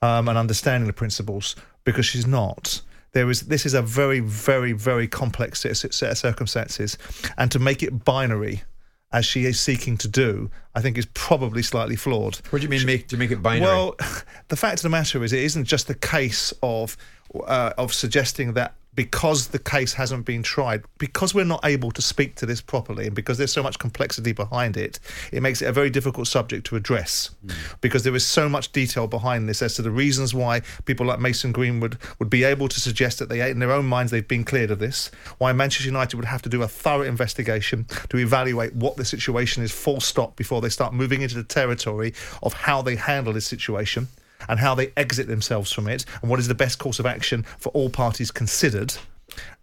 um, 0.02 0.28
and 0.28 0.38
understanding 0.38 0.88
the 0.88 0.94
principles 0.94 1.56
because 1.86 2.06
she's 2.06 2.28
not. 2.28 2.82
There 3.14 3.30
is 3.30 3.42
this 3.42 3.66
is 3.66 3.74
a 3.74 3.82
very, 3.82 4.20
very, 4.20 4.74
very 4.74 5.08
complex 5.08 5.62
set 5.62 5.84
of 5.84 6.18
circumstances, 6.18 6.98
and 7.38 7.52
to 7.52 7.60
make 7.60 7.82
it 7.82 8.04
binary 8.04 8.64
as 9.12 9.26
she 9.26 9.46
is 9.46 9.60
seeking 9.60 9.96
to 9.98 10.08
do, 10.08 10.50
I 10.74 10.82
think 10.82 10.98
is 10.98 11.06
probably 11.14 11.62
slightly 11.62 11.96
flawed. 11.96 12.40
What 12.50 12.60
do 12.60 12.64
you 12.64 12.70
mean 12.70 12.86
make, 12.86 13.08
to 13.10 13.18
make 13.18 13.30
it 13.30 13.44
binary? 13.44 13.72
Well, 13.72 13.96
the 14.48 14.56
fact 14.56 14.80
of 14.80 14.82
the 14.82 14.90
matter 14.90 15.24
is, 15.24 15.32
it 15.32 15.44
isn't 15.44 15.66
just 15.66 15.90
a 15.90 15.94
case 15.94 16.52
of 16.64 16.98
uh, 17.36 17.74
of 17.78 17.94
suggesting 17.94 18.54
that 18.54 18.76
because 18.96 19.48
the 19.48 19.60
case 19.60 19.94
hasn't 19.94 20.26
been 20.26 20.44
tried, 20.44 20.84
because 20.98 21.34
we're 21.34 21.44
not 21.44 21.64
able 21.66 21.92
to 21.92 22.02
speak 22.02 22.36
to 22.36 22.46
this 22.46 22.62
properly, 22.62 23.08
and 23.08 23.16
because 23.16 23.38
there's 23.38 23.52
so 23.52 23.64
much 23.64 23.80
complexity 23.80 24.34
behind 24.34 24.78
it, 24.78 25.00
it 25.32 25.42
makes 25.42 25.62
it 25.62 25.66
a 25.66 25.72
very 25.72 25.90
difficult 25.90 26.28
subject 26.28 26.66
to 26.68 26.76
address. 26.76 27.32
Mm. 27.46 27.56
Because 27.82 28.04
there 28.04 28.16
is 28.16 28.26
so 28.26 28.48
much 28.48 28.72
detail 28.72 29.08
behind 29.08 29.50
this 29.50 29.62
as 29.62 29.76
to 29.76 29.82
the 29.82 29.92
reasons 29.92 30.34
why 30.34 30.62
people 30.86 31.06
like 31.06 31.20
Mason 31.20 31.52
Greenwood 31.52 31.98
would 32.20 32.30
be 32.30 32.44
able 32.44 32.68
to 32.68 32.80
suggest 32.80 33.20
that 33.20 33.30
they, 33.30 33.50
in 33.50 33.60
their 33.60 33.72
own 33.72 33.86
minds, 33.86 34.12
they've 34.12 34.28
been 34.28 34.44
cleared 34.44 34.72
of 34.72 34.80
this. 34.80 35.10
Why 35.40 35.54
Manchester 35.54 35.88
United 35.88 36.16
would 36.16 36.26
have 36.26 36.42
to 36.44 36.50
do 36.50 36.62
a 36.62 36.68
thorough 36.68 37.04
investigation 37.04 37.86
to 38.10 38.18
evaluate 38.18 38.76
what 38.76 38.98
the 38.98 39.06
situation 39.06 39.64
is, 39.64 39.72
full 39.72 40.02
stop, 40.02 40.36
before 40.36 40.62
they 40.62 40.70
start 40.70 40.94
moving 40.94 41.22
into 41.22 41.36
the 41.36 41.44
territory 41.44 42.14
of 42.42 42.54
how 42.54 42.82
they 42.82 42.96
handle 42.96 43.34
this 43.34 43.46
situation 43.46 44.08
and 44.48 44.60
how 44.60 44.76
they 44.76 44.92
exit 44.98 45.28
themselves 45.28 45.72
from 45.72 45.88
it 45.88 46.06
and 46.22 46.30
what 46.30 46.40
is 46.40 46.48
the 46.48 46.56
best 46.56 46.80
course 46.80 47.00
of 47.00 47.06
action 47.06 47.44
for 47.58 47.70
all 47.70 47.90
parties 47.90 48.32
considered. 48.32 48.96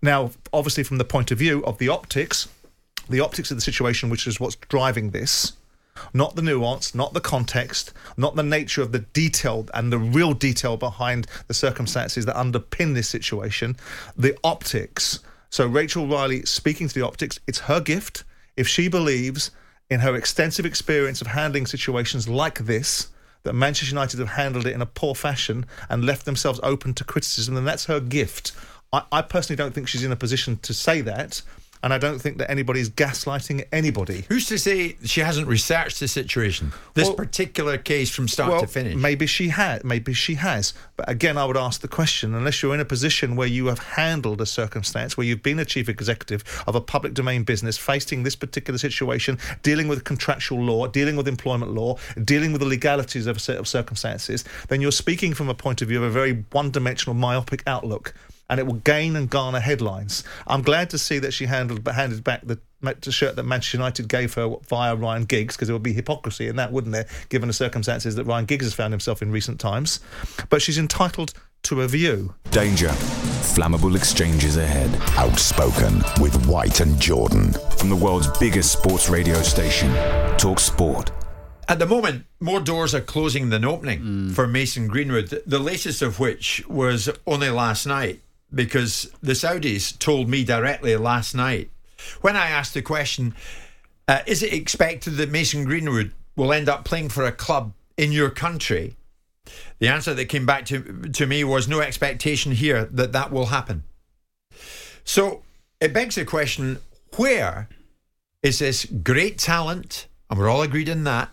Now, 0.03 0.31
obviously, 0.53 0.85
from 0.85 0.99
the 0.99 1.05
point 1.05 1.31
of 1.31 1.39
view 1.39 1.65
of 1.65 1.79
the 1.79 1.89
optics, 1.89 2.49
the 3.09 3.21
optics 3.21 3.51
of 3.51 3.57
the 3.57 3.63
situation, 3.63 4.11
which 4.11 4.27
is 4.27 4.41
what's 4.41 4.57
driving 4.57 5.11
this, 5.11 5.53
not 6.15 6.37
the 6.37 6.43
nuance, 6.43 6.95
not 6.95 7.13
the 7.13 7.21
context, 7.21 7.93
not 8.17 8.37
the 8.37 8.43
nature 8.43 8.83
of 8.83 8.93
the 8.93 9.01
detail 9.01 9.67
and 9.75 9.93
the 9.93 9.99
real 9.99 10.33
detail 10.33 10.77
behind 10.77 11.27
the 11.47 11.55
circumstances 11.55 12.25
that 12.27 12.37
underpin 12.37 12.95
this 12.95 13.09
situation, 13.09 13.77
the 14.17 14.37
optics. 14.43 15.21
So, 15.51 15.67
Rachel 15.67 16.07
Riley 16.07 16.45
speaking 16.47 16.89
to 16.89 16.95
the 16.95 17.05
optics, 17.05 17.39
it's 17.47 17.61
her 17.61 17.81
gift. 17.81 18.25
If 18.57 18.69
she 18.69 18.89
believes 18.89 19.51
in 19.89 20.01
her 20.01 20.15
extensive 20.15 20.65
experience 20.65 21.21
of 21.21 21.27
handling 21.27 21.67
situations 21.67 22.29
like 22.29 22.61
this, 22.61 23.09
that 23.43 23.55
Manchester 23.55 23.95
United 23.95 24.21
have 24.21 24.31
handled 24.31 24.67
it 24.67 24.75
in 24.75 24.83
a 24.83 24.87
poor 24.87 25.15
fashion 25.15 25.67
and 25.89 26.05
left 26.05 26.25
themselves 26.25 26.61
open 26.63 26.95
to 26.95 27.05
criticism, 27.05 27.55
then 27.55 27.65
that's 27.65 27.87
her 27.87 28.01
gift. 28.01 28.53
I, 28.93 29.03
I 29.11 29.23
personally 29.23 29.57
don't 29.57 29.75
think 29.75 29.89
she's 29.89 30.05
in 30.05 30.13
a 30.13 30.17
position 30.17 30.59
to 30.63 30.75
say 30.75 31.01
that 31.03 31.43
and 31.83 31.95
I 31.95 31.99
don't 31.99 32.19
think 32.19 32.39
that 32.39 32.51
anybody's 32.51 32.91
gaslighting 32.91 33.65
anybody. 33.73 34.25
Who's 34.29 34.47
to 34.47 34.59
say 34.59 34.97
she 35.05 35.21
hasn't 35.21 35.47
researched 35.47 36.01
the 36.01 36.09
situation, 36.09 36.73
this 36.95 37.09
well, 37.09 37.17
particular 37.17 37.79
case 37.79 38.11
from 38.11 38.29
start 38.29 38.51
well, 38.51 38.61
to 38.61 38.67
finish? 38.67 38.95
Maybe 38.97 39.27
she 39.27 39.49
had. 39.49 39.85
Maybe 39.85 40.13
she 40.13 40.35
has. 40.35 40.75
But 40.97 41.09
again, 41.09 41.39
I 41.39 41.45
would 41.47 41.57
ask 41.57 41.81
the 41.81 41.89
question: 41.89 42.35
unless 42.35 42.63
you're 42.63 42.75
in 42.75 42.81
a 42.81 42.85
position 42.85 43.37
where 43.37 43.49
you 43.49 43.67
have 43.67 43.79
handled 43.79 44.41
a 44.41 44.47
circumstance, 44.47 45.17
where 45.17 45.27
you've 45.27 45.43
been 45.43 45.59
a 45.59 45.65
chief 45.65 45.89
executive 45.89 46.45
of 46.67 46.75
a 46.75 46.81
public 46.81 47.15
domain 47.15 47.45
business, 47.45 47.79
facing 47.79 48.23
this 48.23 48.37
particular 48.37 48.79
situation, 48.79 49.39
dealing 49.63 49.89
with 49.89 50.05
contractual 50.05 50.61
law, 50.63 50.87
dealing 50.87 51.17
with 51.17 51.27
employment 51.27 51.73
law, 51.73 51.97
dealing 52.25 52.53
with 52.53 52.61
the 52.61 52.67
legalities 52.67 53.27
of 53.27 53.37
a 53.37 53.41
set 53.41 53.57
of 53.57 53.67
circumstances, 53.67 54.45
then 54.69 54.81
you're 54.81 54.93
speaking 54.93 55.35
from 55.35 55.49
a 55.49 55.55
point 55.55 55.81
of 55.81 55.89
view 55.89 55.99
of 55.99 56.05
a 56.05 56.11
very 56.11 56.45
one-dimensional, 56.53 57.15
myopic 57.15 57.63
outlook 57.67 58.15
and 58.51 58.59
it 58.59 58.67
will 58.67 58.75
gain 58.75 59.17
and 59.17 59.31
garner 59.31 59.61
headlines. 59.61 60.25
I'm 60.47 60.61
glad 60.61 60.91
to 60.91 60.99
see 60.99 61.21
that 61.21 61.33
she 61.33 61.47
handled 61.47 61.87
handed 61.87 62.23
back 62.23 62.43
the 62.45 62.59
shirt 63.13 63.37
that 63.37 63.45
Manchester 63.45 63.77
United 63.77 64.09
gave 64.09 64.35
her 64.35 64.57
via 64.69 64.97
Ryan 64.97 65.25
Giggs 65.25 65.57
because 65.57 65.69
there 65.69 65.75
would 65.75 65.83
be 65.83 65.93
hypocrisy 65.93 66.49
in 66.49 66.57
that, 66.57 66.73
wouldn't 66.73 66.93
there, 66.93 67.07
given 67.29 67.47
the 67.47 67.53
circumstances 67.53 68.17
that 68.17 68.25
Ryan 68.25 68.47
Giggs 68.47 68.67
has 68.67 68.75
found 68.75 68.93
himself 68.93 69.23
in 69.23 69.31
recent 69.31 69.61
times. 69.61 70.01
But 70.49 70.63
she's 70.63 70.79
entitled 70.79 71.33
to 71.65 71.83
a 71.83 71.89
view. 71.89 72.35
Danger. 72.51 72.89
Flammable 72.89 73.97
exchanges 73.97 74.57
ahead. 74.57 74.91
Outspoken 75.17 75.99
with 76.21 76.47
White 76.47 76.81
and 76.81 76.99
Jordan. 76.99 77.53
From 77.77 77.89
the 77.89 77.97
world's 77.97 78.29
biggest 78.39 78.73
sports 78.73 79.09
radio 79.09 79.43
station, 79.43 79.93
Talk 80.39 80.59
Sport. 80.59 81.13
At 81.69 81.79
the 81.79 81.87
moment, 81.87 82.25
more 82.41 82.59
doors 82.59 82.97
are 82.97 83.01
closing 83.01 83.51
than 83.51 83.65
opening 83.65 84.01
mm. 84.01 84.33
for 84.33 84.49
Mason 84.49 84.89
Greenwood, 84.89 85.43
the 85.47 85.59
latest 85.61 86.03
of 86.03 86.19
which 86.19 86.67
was 86.67 87.09
only 87.29 87.51
last 87.51 87.87
night 87.87 88.23
because 88.55 89.11
the 89.23 89.33
Saudis 89.33 89.99
told 89.99 90.29
me 90.29 90.45
directly 90.45 90.97
last 90.97 91.35
night 91.35 91.71
when 92.21 92.37
I 92.37 92.51
asked 92.51 92.75
the 92.75 92.83
question, 92.83 93.35
uh, 94.09 94.21
is 94.27 94.43
it 94.43 94.53
expected 94.53 95.15
that 95.15 95.31
Mason 95.31 95.65
Greenwood 95.65 96.13
will 96.37 96.53
end 96.53 96.69
up 96.69 96.85
playing 96.85 97.11
for 97.11 97.25
a 97.25 97.33
club 97.33 97.73
in 97.97 98.13
your 98.13 98.31
country? 98.31 98.97
The 99.79 99.89
answer 99.89 100.15
that 100.15 100.27
came 100.27 100.47
back 100.47 100.65
to, 100.67 101.09
to 101.13 101.27
me 101.27 101.45
was 101.45 101.69
no 101.69 101.81
expectation 101.81 102.53
here 102.53 102.85
that 102.85 103.13
that 103.13 103.33
will 103.33 103.47
happen. 103.47 103.85
So 105.05 105.43
it 105.81 105.93
begs 105.93 106.15
the 106.15 106.25
question 106.25 106.79
where 107.17 107.69
is 108.43 108.59
this 108.59 108.85
great 108.85 109.39
talent, 109.39 110.07
and 110.29 110.39
we're 110.39 110.49
all 110.49 110.63
agreed 110.63 110.89
in 110.89 111.05
that, 111.05 111.31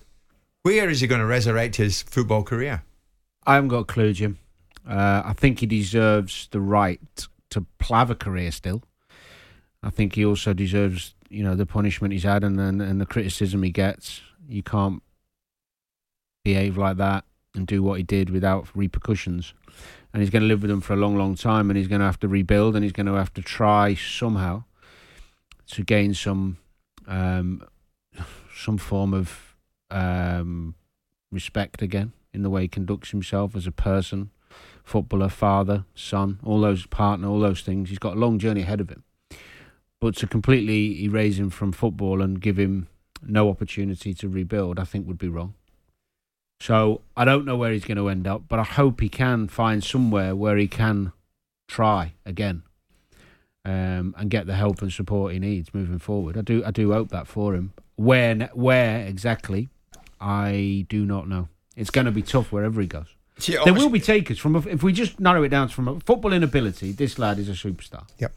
where 0.63 0.89
is 0.89 1.01
he 1.01 1.07
going 1.07 1.21
to 1.21 1.27
resurrect 1.27 1.77
his 1.77 2.01
football 2.01 2.43
career? 2.43 2.83
I 3.45 3.55
haven't 3.55 3.69
got 3.69 3.79
a 3.79 3.85
clue, 3.85 4.13
Jim. 4.13 4.39
Uh, 4.87 5.21
I 5.25 5.33
think 5.33 5.59
he 5.59 5.65
deserves 5.65 6.47
the 6.51 6.61
right 6.61 7.01
to 7.49 7.65
have 7.89 8.09
a 8.09 8.15
career 8.15 8.51
still. 8.51 8.83
I 9.83 9.89
think 9.89 10.15
he 10.15 10.25
also 10.25 10.53
deserves, 10.53 11.13
you 11.29 11.43
know, 11.43 11.55
the 11.55 11.65
punishment 11.65 12.13
he's 12.13 12.23
had 12.23 12.43
and, 12.43 12.59
and, 12.59 12.81
and 12.81 12.99
the 12.99 13.05
criticism 13.05 13.63
he 13.63 13.69
gets. 13.69 14.21
You 14.47 14.63
can't 14.63 15.01
behave 16.43 16.77
like 16.77 16.97
that 16.97 17.25
and 17.53 17.67
do 17.67 17.83
what 17.83 17.97
he 17.97 18.03
did 18.03 18.29
without 18.29 18.67
repercussions. 18.73 19.53
And 20.13 20.21
he's 20.21 20.29
going 20.29 20.41
to 20.41 20.47
live 20.47 20.61
with 20.61 20.69
them 20.69 20.81
for 20.81 20.93
a 20.93 20.97
long, 20.97 21.17
long 21.17 21.35
time, 21.35 21.69
and 21.69 21.77
he's 21.77 21.87
going 21.87 21.99
to 21.99 22.05
have 22.05 22.19
to 22.21 22.27
rebuild, 22.27 22.75
and 22.75 22.83
he's 22.83 22.93
going 22.93 23.07
to 23.07 23.13
have 23.13 23.33
to 23.33 23.41
try 23.41 23.93
somehow 23.93 24.63
to 25.67 25.83
gain 25.83 26.13
some 26.13 26.57
um, 27.07 27.63
some 28.55 28.77
form 28.77 29.13
of 29.13 29.55
um, 29.91 30.75
respect 31.31 31.81
again 31.81 32.13
in 32.33 32.41
the 32.41 32.49
way 32.49 32.63
he 32.63 32.67
conducts 32.67 33.11
himself 33.11 33.55
as 33.55 33.67
a 33.67 33.71
person 33.71 34.31
footballer, 34.87 35.27
father, 35.27 35.83
son, 35.93 36.39
all 36.45 36.61
those 36.61 36.85
partner, 36.85 37.27
all 37.27 37.41
those 37.41 37.61
things. 37.61 37.89
He's 37.89 37.99
got 37.99 38.15
a 38.15 38.19
long 38.19 38.39
journey 38.39 38.61
ahead 38.61 38.79
of 38.79 38.89
him. 38.89 39.03
But 39.99 40.15
to 40.17 40.27
completely 40.27 41.03
erase 41.03 41.37
him 41.37 41.49
from 41.49 41.73
football 41.73 42.21
and 42.21 42.39
give 42.39 42.57
him 42.57 42.87
no 43.21 43.49
opportunity 43.49 44.13
to 44.13 44.29
rebuild, 44.29 44.79
I 44.79 44.85
think 44.85 45.05
would 45.05 45.17
be 45.17 45.27
wrong. 45.27 45.55
So 46.61 47.01
I 47.17 47.25
don't 47.25 47.43
know 47.43 47.57
where 47.57 47.73
he's 47.73 47.83
going 47.83 47.97
to 47.97 48.07
end 48.07 48.27
up, 48.27 48.43
but 48.47 48.59
I 48.59 48.63
hope 48.63 49.01
he 49.01 49.09
can 49.09 49.49
find 49.49 49.83
somewhere 49.83 50.35
where 50.35 50.55
he 50.55 50.69
can 50.69 51.11
try 51.67 52.13
again 52.25 52.63
um, 53.65 54.15
and 54.17 54.29
get 54.29 54.47
the 54.47 54.55
help 54.55 54.81
and 54.81 54.91
support 54.91 55.33
he 55.33 55.39
needs 55.39 55.73
moving 55.73 55.99
forward. 55.99 56.37
I 56.37 56.41
do, 56.41 56.63
I 56.65 56.71
do 56.71 56.93
hope 56.93 57.09
that 57.09 57.27
for 57.27 57.53
him. 57.53 57.73
Where, 57.97 58.35
where 58.53 59.05
exactly, 59.05 59.67
I 60.21 60.85
do 60.87 61.05
not 61.05 61.27
know. 61.27 61.49
It's 61.75 61.89
going 61.89 62.05
to 62.05 62.11
be 62.11 62.21
tough 62.21 62.53
wherever 62.53 62.79
he 62.79 62.87
goes. 62.87 63.16
See, 63.39 63.57
there 63.63 63.73
will 63.73 63.89
be 63.89 63.99
takers 63.99 64.39
from. 64.39 64.55
A, 64.55 64.59
if 64.59 64.83
we 64.83 64.93
just 64.93 65.19
narrow 65.19 65.43
it 65.43 65.49
down 65.49 65.69
from 65.69 65.87
a 65.87 65.99
football 65.99 66.33
inability, 66.33 66.91
this 66.91 67.19
lad 67.19 67.37
is 67.39 67.49
a 67.49 67.53
superstar. 67.53 68.07
Yep. 68.17 68.33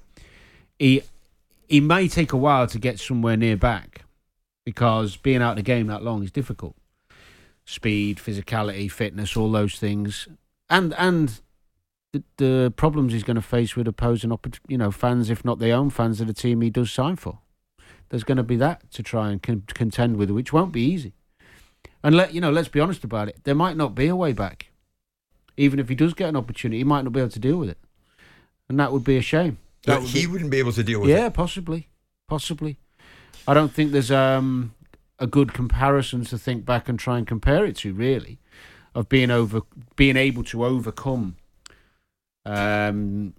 He 0.79 1.03
he 1.69 1.81
may 1.81 2.09
take 2.09 2.33
a 2.33 2.37
while 2.37 2.67
to 2.67 2.79
get 2.79 2.99
somewhere 2.99 3.37
near 3.37 3.57
back 3.57 4.05
because 4.65 5.17
being 5.17 5.41
out 5.43 5.53
of 5.53 5.57
the 5.57 5.63
game 5.63 5.87
that 5.87 6.03
long 6.03 6.23
is 6.23 6.31
difficult. 6.31 6.75
Speed, 7.65 8.19
physicality, 8.19 8.91
fitness, 8.91 9.37
all 9.37 9.51
those 9.51 9.77
things, 9.77 10.29
and 10.69 10.95
and 10.95 11.41
the, 12.13 12.23
the 12.37 12.73
problems 12.77 13.13
he's 13.13 13.23
going 13.23 13.37
to 13.37 13.43
face 13.43 13.77
with 13.77 13.87
opposing, 13.87 14.37
you 14.69 14.79
know, 14.79 14.91
fans, 14.91 15.31
if 15.31 15.45
not 15.45 15.59
their 15.59 15.77
own 15.77 15.91
fans 15.91 16.21
of 16.21 16.27
the 16.27 16.33
team 16.33 16.61
he 16.61 16.71
does 16.71 16.91
sign 16.91 17.17
for. 17.17 17.39
There's 18.09 18.25
going 18.25 18.39
to 18.39 18.43
be 18.43 18.57
that 18.57 18.91
to 18.93 19.03
try 19.03 19.31
and 19.31 19.41
con- 19.41 19.63
contend 19.69 20.17
with, 20.17 20.31
which 20.31 20.53
won't 20.53 20.73
be 20.73 20.83
easy. 20.83 21.15
And 22.03 22.17
let 22.17 22.35
you 22.35 22.41
know, 22.41 22.51
let's 22.51 22.69
be 22.69 22.81
honest 22.81 23.05
about 23.05 23.29
it. 23.29 23.45
There 23.45 23.55
might 23.55 23.77
not 23.77 23.95
be 23.95 24.09
a 24.09 24.17
way 24.17 24.33
back. 24.33 24.70
Even 25.57 25.79
if 25.79 25.89
he 25.89 25.95
does 25.95 26.15
get 26.15 26.29
an 26.29 26.37
opportunity, 26.37 26.79
he 26.79 26.85
might 26.85 27.03
not 27.03 27.13
be 27.13 27.21
able 27.21 27.31
to 27.31 27.39
deal 27.39 27.57
with 27.59 27.69
it, 27.71 27.79
and 28.69 28.79
that 28.81 28.93
would 28.93 29.05
be 29.05 29.17
a 29.17 29.23
shame. 29.23 29.59
That 29.85 29.93
That 29.95 30.01
would 30.03 30.11
he 30.11 30.21
be- 30.23 30.27
wouldn't 30.27 30.51
be 30.51 30.59
able 30.59 30.73
to 30.73 30.83
deal 30.83 31.01
with 31.01 31.11
it. 31.11 31.15
yeah, 31.15 31.27
it. 31.27 31.35
possibly, 31.35 31.89
possibly. 32.29 32.79
I 33.49 33.55
don't 33.55 33.73
think 33.73 33.93
there's 33.93 34.11
um, 34.11 34.75
a 35.19 35.27
good 35.27 35.53
comparison 35.53 36.25
to 36.27 36.39
think 36.39 36.65
back 36.65 36.89
and 36.89 36.99
try 36.99 37.19
and 37.19 37.27
compare 37.27 37.65
it 37.65 37.77
to 37.79 37.93
really, 37.95 38.39
of 38.95 39.09
being 39.09 39.31
over, 39.31 39.63
being 39.97 40.17
able 40.17 40.45
to 40.45 40.65
overcome, 40.65 41.37
um, 42.45 43.35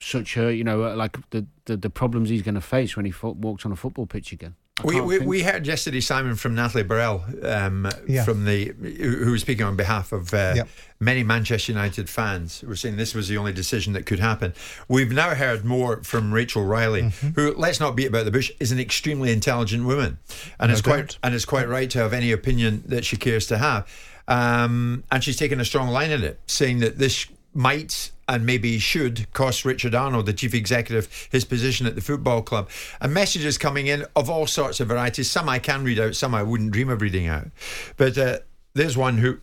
such 0.00 0.36
a 0.36 0.54
you 0.54 0.62
know 0.64 0.78
like 0.94 1.16
the 1.30 1.46
the, 1.64 1.76
the 1.76 1.90
problems 1.90 2.28
he's 2.28 2.42
going 2.42 2.54
to 2.54 2.60
face 2.60 2.96
when 2.96 3.04
he 3.06 3.10
fo- 3.10 3.30
walks 3.32 3.64
on 3.66 3.72
a 3.72 3.76
football 3.76 4.06
pitch 4.06 4.32
again. 4.32 4.54
We, 4.84 5.00
we, 5.00 5.18
we 5.20 5.42
heard 5.42 5.66
yesterday, 5.66 6.00
Simon, 6.00 6.34
from 6.36 6.54
Natalie 6.54 6.82
Burrell, 6.82 7.24
um, 7.42 7.88
Yeah. 8.06 8.24
from 8.24 8.44
the 8.44 8.74
who 8.78 9.24
who 9.24 9.30
was 9.32 9.40
speaking 9.40 9.64
on 9.64 9.74
behalf 9.74 10.12
of 10.12 10.34
uh, 10.34 10.52
Yep. 10.56 10.68
many 11.00 11.22
Manchester 11.22 11.72
United 11.72 12.10
fans. 12.10 12.60
who 12.60 12.66
Were 12.66 12.76
saying 12.76 12.96
this 12.96 13.14
was 13.14 13.26
the 13.28 13.38
only 13.38 13.54
decision 13.54 13.94
that 13.94 14.04
could 14.04 14.18
happen. 14.18 14.52
We've 14.86 15.10
now 15.10 15.34
heard 15.34 15.64
more 15.64 16.02
from 16.02 16.32
Rachel 16.32 16.62
Riley, 16.62 17.02
Mm-hmm. 17.04 17.28
who, 17.40 17.54
let's 17.56 17.80
not 17.80 17.96
beat 17.96 18.06
about 18.08 18.26
the 18.26 18.30
bush, 18.30 18.50
is 18.60 18.70
an 18.70 18.78
extremely 18.78 19.32
intelligent 19.32 19.86
woman, 19.86 20.18
and 20.60 20.68
No 20.68 20.74
is 20.74 20.82
quite 20.82 20.96
doubt. 21.08 21.18
and 21.22 21.34
is 21.34 21.46
quite 21.46 21.68
right 21.68 21.88
to 21.90 21.98
have 22.00 22.12
any 22.12 22.30
opinion 22.30 22.82
that 22.86 23.04
she 23.06 23.16
cares 23.16 23.46
to 23.46 23.56
have. 23.58 23.86
Um, 24.28 25.04
and 25.10 25.24
she's 25.24 25.38
taken 25.38 25.58
a 25.58 25.64
strong 25.64 25.88
line 25.88 26.10
in 26.10 26.22
it, 26.22 26.38
saying 26.46 26.80
that 26.80 26.98
this 26.98 27.26
might 27.54 28.10
and 28.28 28.44
maybe 28.44 28.78
should 28.78 29.32
cost 29.32 29.64
Richard 29.64 29.94
Arnold, 29.94 30.26
the 30.26 30.32
chief 30.32 30.54
executive, 30.54 31.28
his 31.30 31.44
position 31.44 31.86
at 31.86 31.94
the 31.94 32.00
football 32.00 32.42
club. 32.42 32.68
And 33.00 33.14
messages 33.14 33.56
coming 33.56 33.86
in 33.86 34.04
of 34.16 34.28
all 34.28 34.46
sorts 34.46 34.80
of 34.80 34.88
varieties. 34.88 35.30
Some 35.30 35.48
I 35.48 35.58
can 35.58 35.84
read 35.84 35.98
out, 35.98 36.16
some 36.16 36.34
I 36.34 36.42
wouldn't 36.42 36.72
dream 36.72 36.88
of 36.88 37.02
reading 37.02 37.28
out. 37.28 37.48
But 37.96 38.18
uh, 38.18 38.38
there's 38.74 38.96
one 38.96 39.18
who 39.18 39.38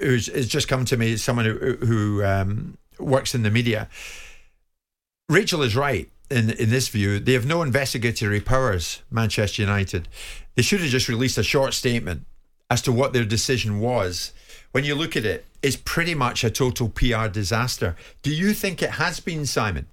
who's 0.00 0.26
has 0.28 0.46
just 0.46 0.68
come 0.68 0.84
to 0.86 0.96
me. 0.96 1.16
Someone 1.16 1.46
who 1.46 1.76
who 1.76 2.24
um, 2.24 2.78
works 2.98 3.34
in 3.34 3.42
the 3.42 3.50
media. 3.50 3.88
Rachel 5.28 5.62
is 5.62 5.74
right 5.74 6.10
in 6.30 6.50
in 6.50 6.70
this 6.70 6.88
view. 6.88 7.18
They 7.18 7.32
have 7.32 7.46
no 7.46 7.62
investigatory 7.62 8.40
powers. 8.40 9.02
Manchester 9.10 9.62
United. 9.62 10.08
They 10.54 10.62
should 10.62 10.80
have 10.80 10.90
just 10.90 11.08
released 11.08 11.38
a 11.38 11.42
short 11.42 11.74
statement 11.74 12.26
as 12.70 12.80
to 12.82 12.92
what 12.92 13.12
their 13.12 13.24
decision 13.24 13.80
was. 13.80 14.32
When 14.74 14.82
you 14.82 14.96
look 14.96 15.14
at 15.14 15.24
it, 15.24 15.46
it's 15.62 15.76
pretty 15.76 16.16
much 16.16 16.42
a 16.42 16.50
total 16.50 16.88
PR 16.88 17.28
disaster. 17.28 17.94
Do 18.22 18.34
you 18.34 18.52
think 18.52 18.82
it 18.82 18.90
has 18.90 19.20
been, 19.20 19.46
Simon, 19.46 19.86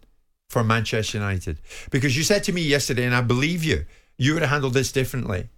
for 0.50 0.64
Manchester 0.64 1.20
United? 1.20 1.60
Because 1.92 2.18
you 2.18 2.24
said 2.24 2.44
to 2.46 2.52
me 2.52 2.64
yesterday, 2.64 3.06
and 3.06 3.14
I 3.14 3.22
believe 3.22 3.64
you, 3.64 3.86
you 4.18 4.34
would 4.34 4.42
have 4.42 4.50
handled 4.50 4.74
this 4.74 4.92
differently. 4.92 5.50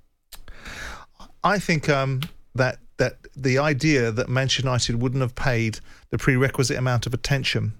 I 1.42 1.58
think 1.58 1.88
um, 1.88 2.20
that 2.56 2.80
that 2.98 3.16
the 3.34 3.60
idea 3.60 4.12
that 4.12 4.28
Manchester 4.28 4.64
United 4.64 5.02
wouldn't 5.02 5.22
have 5.22 5.36
paid 5.36 5.80
the 6.10 6.18
prerequisite 6.18 6.78
amount 6.78 7.08
of 7.08 7.14
attention 7.14 7.76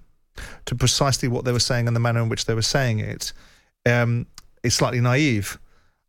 to 0.64 0.74
precisely 0.74 1.28
what 1.28 1.44
they 1.44 1.52
were 1.52 1.60
saying 1.60 1.86
and 1.86 1.94
the 1.94 2.00
manner 2.00 2.22
in 2.22 2.30
which 2.30 2.46
they 2.46 2.54
were 2.54 2.62
saying 2.62 3.00
it 3.00 3.34
um, 3.84 4.26
is 4.62 4.74
slightly 4.74 5.02
naive. 5.02 5.58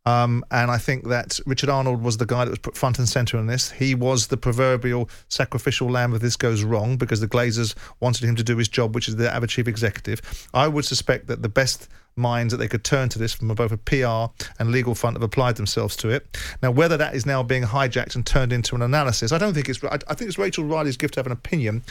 Um, 0.06 0.44
and 0.50 0.70
I 0.70 0.78
think 0.78 1.08
that 1.08 1.38
Richard 1.46 1.68
Arnold 1.68 2.02
was 2.02 2.16
the 2.16 2.26
guy 2.26 2.44
that 2.44 2.50
was 2.50 2.60
put 2.60 2.76
front 2.76 2.98
and 2.98 3.08
centre 3.08 3.36
in 3.38 3.46
this. 3.46 3.72
He 3.72 3.94
was 3.94 4.28
the 4.28 4.36
proverbial 4.36 5.10
sacrificial 5.28 5.90
lamb 5.90 6.14
if 6.14 6.22
this 6.22 6.36
goes 6.36 6.62
wrong 6.62 6.96
because 6.96 7.20
the 7.20 7.28
Glazers 7.28 7.74
wanted 8.00 8.24
him 8.24 8.36
to 8.36 8.44
do 8.44 8.56
his 8.56 8.68
job, 8.68 8.94
which 8.94 9.08
is 9.08 9.16
the 9.16 9.32
ever 9.34 9.46
chief 9.46 9.66
executive. 9.66 10.48
I 10.54 10.68
would 10.68 10.84
suspect 10.84 11.26
that 11.26 11.42
the 11.42 11.48
best 11.48 11.88
minds 12.16 12.50
that 12.52 12.56
they 12.56 12.68
could 12.68 12.82
turn 12.82 13.08
to 13.10 13.18
this 13.18 13.34
from 13.34 13.48
both 13.48 13.72
a 13.72 13.76
PR 13.76 14.32
and 14.58 14.70
legal 14.70 14.94
front 14.94 15.16
have 15.16 15.22
applied 15.22 15.56
themselves 15.56 15.96
to 15.96 16.08
it. 16.08 16.38
Now, 16.62 16.70
whether 16.70 16.96
that 16.96 17.14
is 17.14 17.26
now 17.26 17.42
being 17.42 17.64
hijacked 17.64 18.14
and 18.14 18.24
turned 18.24 18.52
into 18.52 18.74
an 18.74 18.82
analysis, 18.82 19.32
I 19.32 19.38
don't 19.38 19.54
think 19.54 19.68
it's. 19.68 19.82
I, 19.84 19.98
I 20.08 20.14
think 20.14 20.28
it's 20.28 20.38
Rachel 20.38 20.64
Riley's 20.64 20.96
gift 20.96 21.14
to 21.14 21.20
have 21.20 21.26
an 21.26 21.32
opinion 21.32 21.82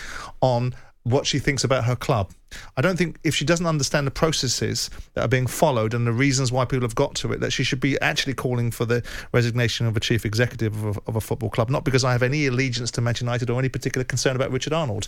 on 0.41 0.73
what 1.05 1.27
she 1.27 1.37
thinks 1.37 1.63
about 1.63 1.85
her 1.85 1.95
club. 1.95 2.31
I 2.75 2.81
don't 2.81 2.97
think 2.97 3.19
if 3.23 3.35
she 3.35 3.45
doesn't 3.45 3.67
understand 3.67 4.07
the 4.07 4.11
processes 4.11 4.89
that 5.13 5.23
are 5.23 5.27
being 5.27 5.45
followed 5.45 5.93
and 5.93 6.07
the 6.07 6.11
reasons 6.11 6.51
why 6.51 6.65
people 6.65 6.83
have 6.83 6.95
got 6.95 7.13
to 7.15 7.31
it, 7.31 7.41
that 7.41 7.53
she 7.53 7.63
should 7.63 7.79
be 7.79 7.99
actually 8.01 8.33
calling 8.33 8.71
for 8.71 8.85
the 8.85 9.03
resignation 9.31 9.85
of 9.85 9.95
a 9.95 9.99
chief 9.99 10.25
executive 10.25 10.83
of 10.83 10.97
a, 10.97 11.01
of 11.05 11.15
a 11.15 11.21
football 11.21 11.51
club. 11.51 11.69
Not 11.69 11.85
because 11.85 12.03
I 12.03 12.11
have 12.11 12.23
any 12.23 12.47
allegiance 12.47 12.89
to 12.91 13.01
Manchester 13.01 13.25
United 13.25 13.49
or 13.51 13.59
any 13.59 13.69
particular 13.69 14.03
concern 14.03 14.35
about 14.35 14.49
Richard 14.51 14.73
Arnold, 14.73 15.07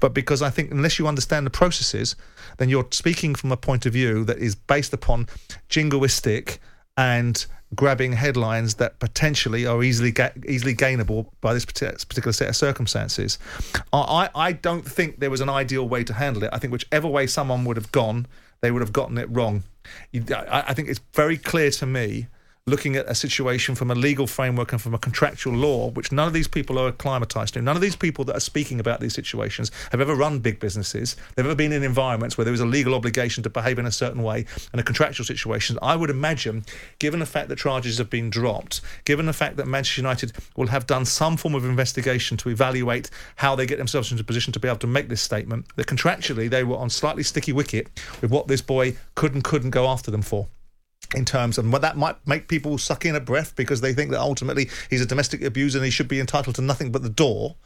but 0.00 0.12
because 0.12 0.42
I 0.42 0.50
think 0.50 0.70
unless 0.70 0.98
you 0.98 1.08
understand 1.08 1.46
the 1.46 1.50
processes, 1.50 2.14
then 2.58 2.68
you're 2.68 2.86
speaking 2.90 3.34
from 3.34 3.50
a 3.50 3.56
point 3.56 3.86
of 3.86 3.94
view 3.94 4.24
that 4.24 4.38
is 4.38 4.54
based 4.54 4.92
upon 4.92 5.28
jingoistic 5.70 6.58
and 6.98 7.46
grabbing 7.74 8.12
headlines 8.12 8.74
that 8.76 8.98
potentially 8.98 9.66
are 9.66 9.82
easily 9.82 10.10
ga- 10.10 10.32
easily 10.46 10.74
gainable 10.74 11.28
by 11.40 11.52
this 11.52 11.64
particular 11.64 12.32
set 12.32 12.48
of 12.48 12.56
circumstances. 12.56 13.38
I, 13.92 14.30
I 14.34 14.52
don't 14.52 14.86
think 14.86 15.20
there 15.20 15.30
was 15.30 15.40
an 15.40 15.50
ideal 15.50 15.88
way 15.88 16.04
to 16.04 16.14
handle 16.14 16.44
it. 16.44 16.50
I 16.52 16.58
think 16.58 16.72
whichever 16.72 17.08
way 17.08 17.26
someone 17.26 17.64
would 17.64 17.76
have 17.76 17.92
gone, 17.92 18.26
they 18.60 18.70
would 18.70 18.80
have 18.80 18.92
gotten 18.92 19.18
it 19.18 19.28
wrong. 19.30 19.64
I, 20.14 20.64
I 20.68 20.74
think 20.74 20.88
it's 20.88 21.00
very 21.14 21.36
clear 21.36 21.70
to 21.72 21.86
me. 21.86 22.28
Looking 22.68 22.96
at 22.96 23.08
a 23.08 23.14
situation 23.14 23.74
from 23.74 23.90
a 23.90 23.94
legal 23.94 24.26
framework 24.26 24.72
and 24.72 24.82
from 24.82 24.92
a 24.92 24.98
contractual 24.98 25.54
law, 25.54 25.88
which 25.88 26.12
none 26.12 26.26
of 26.26 26.34
these 26.34 26.46
people 26.46 26.78
are 26.78 26.88
acclimatized 26.88 27.54
to. 27.54 27.62
None 27.62 27.76
of 27.76 27.80
these 27.80 27.96
people 27.96 28.26
that 28.26 28.36
are 28.36 28.40
speaking 28.40 28.78
about 28.78 29.00
these 29.00 29.14
situations 29.14 29.70
have 29.90 30.02
ever 30.02 30.14
run 30.14 30.40
big 30.40 30.60
businesses. 30.60 31.16
They've 31.34 31.46
ever 31.46 31.54
been 31.54 31.72
in 31.72 31.82
environments 31.82 32.36
where 32.36 32.44
there 32.44 32.52
was 32.52 32.60
a 32.60 32.66
legal 32.66 32.94
obligation 32.94 33.42
to 33.44 33.48
behave 33.48 33.78
in 33.78 33.86
a 33.86 33.90
certain 33.90 34.22
way 34.22 34.44
and 34.70 34.80
a 34.82 34.84
contractual 34.84 35.24
situation. 35.24 35.78
I 35.80 35.96
would 35.96 36.10
imagine, 36.10 36.66
given 36.98 37.20
the 37.20 37.26
fact 37.26 37.48
that 37.48 37.56
charges 37.56 37.96
have 37.96 38.10
been 38.10 38.28
dropped, 38.28 38.82
given 39.06 39.24
the 39.24 39.32
fact 39.32 39.56
that 39.56 39.66
Manchester 39.66 40.02
United 40.02 40.32
will 40.54 40.66
have 40.66 40.86
done 40.86 41.06
some 41.06 41.38
form 41.38 41.54
of 41.54 41.64
investigation 41.64 42.36
to 42.36 42.50
evaluate 42.50 43.08
how 43.36 43.56
they 43.56 43.64
get 43.64 43.78
themselves 43.78 44.10
into 44.10 44.20
a 44.20 44.26
position 44.26 44.52
to 44.52 44.60
be 44.60 44.68
able 44.68 44.76
to 44.80 44.86
make 44.86 45.08
this 45.08 45.22
statement, 45.22 45.64
that 45.76 45.86
contractually 45.86 46.50
they 46.50 46.64
were 46.64 46.76
on 46.76 46.90
slightly 46.90 47.22
sticky 47.22 47.54
wicket 47.54 47.88
with 48.20 48.30
what 48.30 48.46
this 48.46 48.60
boy 48.60 48.94
could 49.14 49.32
and 49.32 49.42
couldn't 49.42 49.70
go 49.70 49.86
after 49.86 50.10
them 50.10 50.20
for 50.20 50.48
in 51.14 51.24
terms 51.24 51.58
of 51.58 51.70
what 51.72 51.82
that 51.82 51.96
might 51.96 52.16
make 52.26 52.48
people 52.48 52.76
suck 52.78 53.04
in 53.06 53.14
a 53.16 53.20
breath 53.20 53.56
because 53.56 53.80
they 53.80 53.92
think 53.94 54.10
that 54.10 54.20
ultimately 54.20 54.68
he's 54.90 55.00
a 55.00 55.06
domestic 55.06 55.42
abuser 55.42 55.78
and 55.78 55.84
he 55.84 55.90
should 55.90 56.08
be 56.08 56.20
entitled 56.20 56.54
to 56.56 56.62
nothing 56.62 56.92
but 56.92 57.02
the 57.02 57.08
door. 57.08 57.56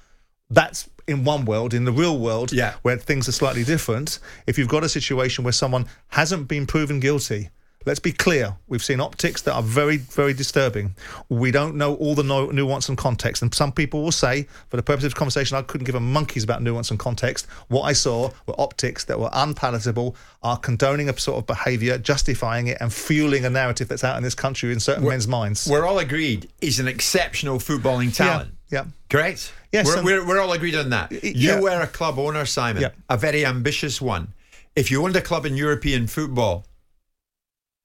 That's 0.50 0.88
in 1.08 1.24
one 1.24 1.44
world. 1.44 1.74
In 1.74 1.84
the 1.84 1.92
real 1.92 2.18
world, 2.18 2.52
Yeah. 2.52 2.74
where 2.82 2.96
things 2.96 3.28
are 3.28 3.32
slightly 3.32 3.64
different, 3.64 4.18
if 4.46 4.58
you've 4.58 4.68
got 4.68 4.84
a 4.84 4.88
situation 4.88 5.42
where 5.44 5.52
someone 5.52 5.86
hasn't 6.08 6.46
been 6.46 6.66
proven 6.66 7.00
guilty, 7.00 7.50
let's 7.84 8.00
be 8.00 8.12
clear. 8.12 8.56
We've 8.68 8.82
seen 8.82 9.00
optics 9.00 9.42
that 9.42 9.54
are 9.54 9.62
very, 9.62 9.98
very 9.98 10.34
disturbing. 10.34 10.94
We 11.28 11.50
don't 11.50 11.76
know 11.76 11.94
all 11.96 12.14
the 12.14 12.22
no- 12.22 12.50
nuance 12.50 12.88
and 12.88 12.96
context. 12.98 13.42
And 13.42 13.54
some 13.54 13.72
people 13.72 14.02
will 14.02 14.12
say, 14.12 14.46
for 14.68 14.76
the 14.76 14.82
purpose 14.82 15.04
of 15.04 15.14
conversation, 15.14 15.56
I 15.56 15.62
couldn't 15.62 15.84
give 15.84 15.94
a 15.94 16.00
monkeys 16.00 16.44
about 16.44 16.62
nuance 16.62 16.90
and 16.90 16.98
context. 16.98 17.46
What 17.68 17.82
I 17.82 17.92
saw 17.92 18.30
were 18.46 18.60
optics 18.60 19.04
that 19.04 19.18
were 19.18 19.30
unpalatable, 19.32 20.16
are 20.42 20.56
condoning 20.56 21.08
a 21.08 21.18
sort 21.18 21.38
of 21.38 21.46
behaviour, 21.46 21.98
justifying 21.98 22.66
it, 22.68 22.78
and 22.80 22.92
fueling 22.92 23.44
a 23.44 23.50
narrative 23.50 23.88
that's 23.88 24.04
out 24.04 24.16
in 24.16 24.22
this 24.22 24.34
country 24.34 24.72
in 24.72 24.80
certain 24.80 25.06
men's 25.06 25.28
minds. 25.28 25.68
We're 25.70 25.86
all 25.86 25.98
agreed 25.98 26.48
he's 26.60 26.80
an 26.80 26.88
exceptional 26.88 27.58
footballing 27.58 28.14
talent. 28.14 28.54
Yeah. 28.70 28.84
Correct? 29.10 29.52
Yes, 29.70 29.86
We're, 29.86 30.02
we're, 30.02 30.26
we're 30.26 30.40
all 30.40 30.52
agreed 30.52 30.74
on 30.74 30.90
that. 30.90 31.12
You 31.12 31.32
yeah. 31.34 31.60
were 31.60 31.80
a 31.80 31.86
club 31.86 32.18
owner, 32.18 32.44
Simon, 32.46 32.82
Yeah. 32.82 32.90
a 33.08 33.16
very 33.18 33.44
ambitious 33.44 34.00
one. 34.00 34.32
If 34.74 34.90
you 34.90 35.04
owned 35.04 35.16
a 35.16 35.20
club 35.20 35.44
in 35.44 35.54
European 35.56 36.06
football, 36.06 36.64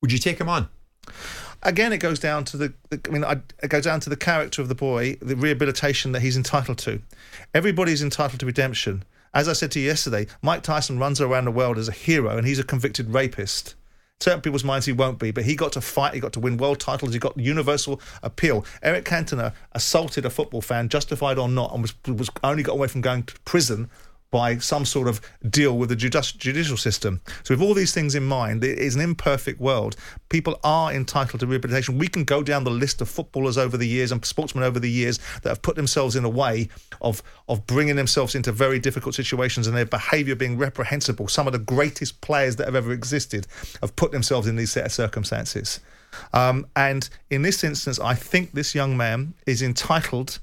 would 0.02 0.12
you 0.12 0.20
take 0.20 0.40
him 0.40 0.50
on? 0.50 0.70
again, 1.64 1.94
it 1.94 2.00
goes 2.00 2.20
down 2.20 2.46
to 2.46 2.58
the. 2.58 2.74
I 2.92 3.10
mean, 3.10 3.24
I, 3.24 3.42
it 3.62 3.70
goes 3.70 3.84
down 3.84 4.00
to 4.02 4.10
the 4.10 4.18
character 4.18 4.62
of 4.62 4.70
the 4.70 4.76
boy, 4.76 5.18
the 5.22 5.36
rehabilitation 5.36 6.12
that 6.14 6.22
he's 6.22 6.38
entitled 6.38 6.78
to. 6.80 7.02
Everybody's 7.54 8.02
entitled 8.02 8.40
to 8.40 8.46
redemption. 8.46 9.04
As 9.34 9.48
I 9.48 9.54
said 9.54 9.72
to 9.72 9.80
you 9.80 9.86
yesterday, 9.86 10.28
Mike 10.42 10.64
Tyson 10.64 11.00
runs 11.00 11.22
around 11.22 11.46
the 11.46 11.52
world 11.52 11.78
as 11.78 11.88
a 11.88 11.92
hero, 11.92 12.38
and 12.38 12.48
he's 12.48 12.60
a 12.60 12.64
convicted 12.64 13.14
rapist. 13.14 13.76
certain 14.20 14.42
people's 14.42 14.64
minds 14.64 14.86
he 14.86 14.94
won't 14.94 15.20
be, 15.20 15.32
but 15.32 15.44
he 15.44 15.56
got 15.56 15.74
to 15.74 15.82
fight, 15.82 16.14
he 16.14 16.20
got 16.20 16.34
to 16.34 16.40
win 16.40 16.58
world 16.58 16.80
titles, 16.80 17.14
he 17.14 17.20
got 17.20 17.38
universal 17.38 18.02
appeal. 18.24 18.66
Eric 18.82 19.06
Cantona 19.06 19.54
assaulted 19.74 20.26
a 20.26 20.30
football 20.30 20.62
fan, 20.62 20.90
justified 20.90 21.38
or 21.38 21.50
not, 21.50 21.72
and 21.74 21.82
was, 21.82 21.94
was 22.08 22.30
only 22.44 22.64
got 22.64 22.74
away 22.74 22.88
from 22.88 23.02
going 23.02 23.24
to 23.24 23.40
prison 23.42 23.90
by 24.32 24.58
some 24.58 24.86
sort 24.86 25.08
of 25.08 25.22
deal 25.50 25.78
with 25.78 25.90
the 25.90 25.96
judicial 25.96 26.78
system. 26.78 27.22
So, 27.44 27.54
with 27.54 27.62
all 27.62 27.74
these 27.74 27.94
things 27.94 28.16
in 28.16 28.26
mind, 28.26 28.64
it 28.64 28.78
is 28.78 28.96
an 28.96 29.02
imperfect 29.02 29.60
world. 29.60 29.96
People 30.30 30.60
are 30.64 30.92
entitled 30.92 31.40
to 31.40 31.48
rehabilitation. 31.48 31.98
We 31.98 32.08
can 32.08 32.24
go 32.24 32.44
down 32.44 32.64
the 32.64 32.72
list 32.72 33.02
of 33.02 33.10
footballers 33.10 33.58
over 33.58 33.78
the 33.78 33.88
years 33.88 34.12
and 34.12 34.24
sportsmen 34.26 34.64
over 34.64 34.80
the 34.80 34.92
years 34.92 35.20
that 35.44 35.50
have 35.50 35.62
put 35.62 35.76
themselves 35.76 36.16
in 36.16 36.26
a 36.26 36.30
way 36.30 36.70
of 37.02 37.24
of 37.48 37.66
bringing 37.68 37.96
themselves 37.96 38.36
into 38.36 38.52
very 38.52 38.80
difficult 38.80 39.16
situations 39.16 39.68
and 39.68 39.76
their 39.76 39.86
behaviour 39.86 40.36
being 40.36 40.58
reprehensible. 40.58 41.28
Some 41.28 41.48
of 41.48 41.54
the 41.54 41.60
greatest 41.60 42.22
players 42.22 42.58
that 42.58 42.66
have 42.66 42.76
ever 42.76 42.92
existed 42.92 43.48
have 43.82 43.96
put 43.96 44.12
themselves 44.12 44.48
in 44.48 44.56
these 44.56 44.72
set 44.72 44.86
of 44.86 44.92
circumstances. 44.92 45.80
Um, 46.34 46.66
and 46.76 47.10
in 47.30 47.42
this 47.42 47.64
instance, 47.64 48.00
I 48.00 48.16
think 48.16 48.54
this 48.54 48.74
young 48.74 48.98
man 48.98 49.34
is 49.46 49.62
entitled 49.62 50.40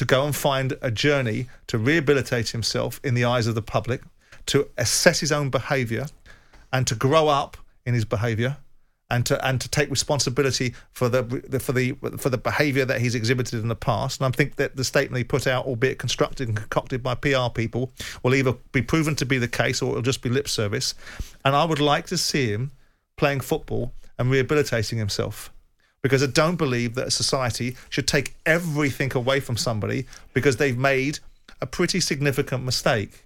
to 0.00 0.06
go 0.06 0.24
and 0.24 0.34
find 0.34 0.72
a 0.80 0.90
journey 0.90 1.46
to 1.66 1.76
rehabilitate 1.76 2.48
himself 2.48 2.98
in 3.04 3.12
the 3.12 3.22
eyes 3.22 3.46
of 3.46 3.54
the 3.54 3.60
public, 3.60 4.00
to 4.46 4.66
assess 4.78 5.20
his 5.20 5.30
own 5.30 5.50
behaviour, 5.50 6.06
and 6.72 6.86
to 6.86 6.94
grow 6.94 7.28
up 7.28 7.58
in 7.84 7.92
his 7.92 8.06
behaviour, 8.06 8.56
and 9.10 9.26
to 9.26 9.46
and 9.46 9.60
to 9.60 9.68
take 9.68 9.90
responsibility 9.90 10.74
for 10.92 11.10
the 11.10 11.22
for 11.60 11.72
the 11.72 11.92
for 12.16 12.30
the 12.30 12.38
behaviour 12.38 12.86
that 12.86 13.02
he's 13.02 13.14
exhibited 13.14 13.60
in 13.60 13.68
the 13.68 13.76
past. 13.76 14.22
And 14.22 14.34
I 14.34 14.34
think 14.34 14.56
that 14.56 14.74
the 14.74 14.84
statement 14.84 15.18
he 15.18 15.24
put 15.24 15.46
out, 15.46 15.66
albeit 15.66 15.98
constructed 15.98 16.48
and 16.48 16.56
concocted 16.56 17.02
by 17.02 17.14
PR 17.14 17.50
people, 17.52 17.92
will 18.22 18.34
either 18.34 18.54
be 18.72 18.80
proven 18.80 19.14
to 19.16 19.26
be 19.26 19.36
the 19.36 19.48
case 19.48 19.82
or 19.82 19.90
it'll 19.90 20.00
just 20.00 20.22
be 20.22 20.30
lip 20.30 20.48
service. 20.48 20.94
And 21.44 21.54
I 21.54 21.66
would 21.66 21.78
like 21.78 22.06
to 22.06 22.16
see 22.16 22.50
him 22.50 22.70
playing 23.18 23.40
football 23.40 23.92
and 24.18 24.30
rehabilitating 24.30 24.98
himself 24.98 25.52
because 26.02 26.22
I 26.22 26.26
don't 26.26 26.56
believe 26.56 26.94
that 26.94 27.08
a 27.08 27.10
society 27.10 27.76
should 27.88 28.06
take 28.06 28.34
everything 28.46 29.12
away 29.14 29.40
from 29.40 29.56
somebody 29.56 30.06
because 30.34 30.56
they've 30.56 30.78
made 30.78 31.18
a 31.60 31.66
pretty 31.66 32.00
significant 32.00 32.64
mistake. 32.64 33.24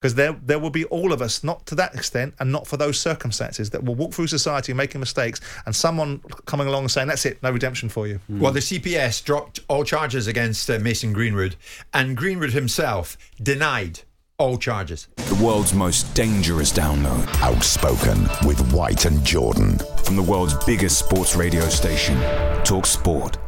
Because 0.00 0.14
there, 0.14 0.36
there 0.44 0.58
will 0.58 0.70
be 0.70 0.84
all 0.84 1.12
of 1.12 1.22
us, 1.22 1.42
not 1.42 1.64
to 1.66 1.74
that 1.76 1.94
extent 1.94 2.34
and 2.38 2.52
not 2.52 2.66
for 2.66 2.76
those 2.76 3.00
circumstances, 3.00 3.70
that 3.70 3.82
will 3.82 3.94
walk 3.94 4.12
through 4.12 4.26
society 4.26 4.74
making 4.74 5.00
mistakes 5.00 5.40
and 5.64 5.74
someone 5.74 6.20
coming 6.44 6.68
along 6.68 6.82
and 6.82 6.90
saying, 6.90 7.08
that's 7.08 7.24
it, 7.24 7.42
no 7.42 7.50
redemption 7.50 7.88
for 7.88 8.06
you. 8.06 8.20
Well, 8.28 8.52
the 8.52 8.60
CPS 8.60 9.24
dropped 9.24 9.60
all 9.68 9.84
charges 9.84 10.26
against 10.26 10.68
uh, 10.68 10.78
Mason 10.80 11.14
Greenwood, 11.14 11.56
and 11.94 12.14
Greenwood 12.14 12.50
himself 12.50 13.16
denied 13.42 14.00
all 14.38 14.58
charges. 14.58 15.08
The 15.16 15.38
world's 15.42 15.72
most 15.74 16.14
dangerous 16.14 16.72
download. 16.72 17.26
Outspoken 17.40 18.22
with 18.46 18.72
White 18.72 19.04
and 19.04 19.24
Jordan. 19.24 19.78
From 20.04 20.16
the 20.16 20.22
world's 20.22 20.54
biggest 20.64 20.98
sports 20.98 21.36
radio 21.36 21.64
station, 21.68 22.16
Talk 22.64 22.86
Sport. 22.86 23.38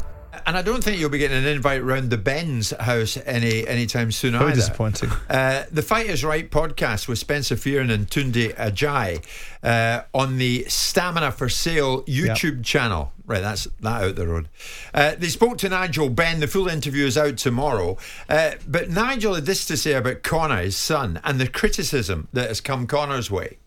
And 0.47 0.57
I 0.57 0.63
don't 0.63 0.83
think 0.83 0.99
you'll 0.99 1.11
be 1.11 1.19
getting 1.19 1.37
an 1.37 1.47
invite 1.47 1.85
round 1.85 2.09
the 2.09 2.17
Benn's 2.17 2.71
house 2.71 3.19
any 3.27 3.69
anytime 3.69 4.11
soon 4.11 4.33
Very 4.33 4.47
either. 4.47 4.55
disappointing. 4.55 5.11
Uh, 5.29 5.65
the 5.71 5.83
Fight 5.83 6.07
Is 6.07 6.25
Right 6.25 6.51
podcast 6.51 7.07
with 7.07 7.19
Spencer 7.19 7.55
Fearon 7.55 7.91
and 7.93 8.09
Tunde 8.09 8.55
Ajay 8.55 9.23
uh, 9.63 10.05
on 10.15 10.39
the 10.39 10.65
Stamina 10.67 11.33
for 11.33 11.51
Sale 11.51 12.03
YouTube 12.05 12.65
channel. 12.65 13.13
Right, 13.29 13.43
that's 13.43 13.67
that 13.81 14.03
out 14.03 14.17
the 14.17 14.27
road. 14.27 14.49
Uh, 14.95 15.15
they 15.17 15.29
spoke 15.29 15.59
to 15.59 15.69
Nigel 15.69 16.09
Benn. 16.09 16.41
The 16.41 16.47
full 16.49 16.67
interview 16.67 17.07
is 17.07 17.19
out 17.19 17.37
tomorrow. 17.37 17.99
Uh, 18.29 18.53
but 18.67 18.89
Nigel 18.89 19.35
had 19.35 19.47
this 19.47 19.67
to 19.67 19.77
say 19.77 19.93
about 19.93 20.23
Conor, 20.23 20.63
his 20.63 20.77
son, 20.79 21.21
and 21.23 21.39
the 21.39 21.47
criticism 21.49 22.29
that 22.33 22.49
has 22.49 22.63
come 22.63 22.87
Conor's 22.87 23.31
way. 23.31 23.59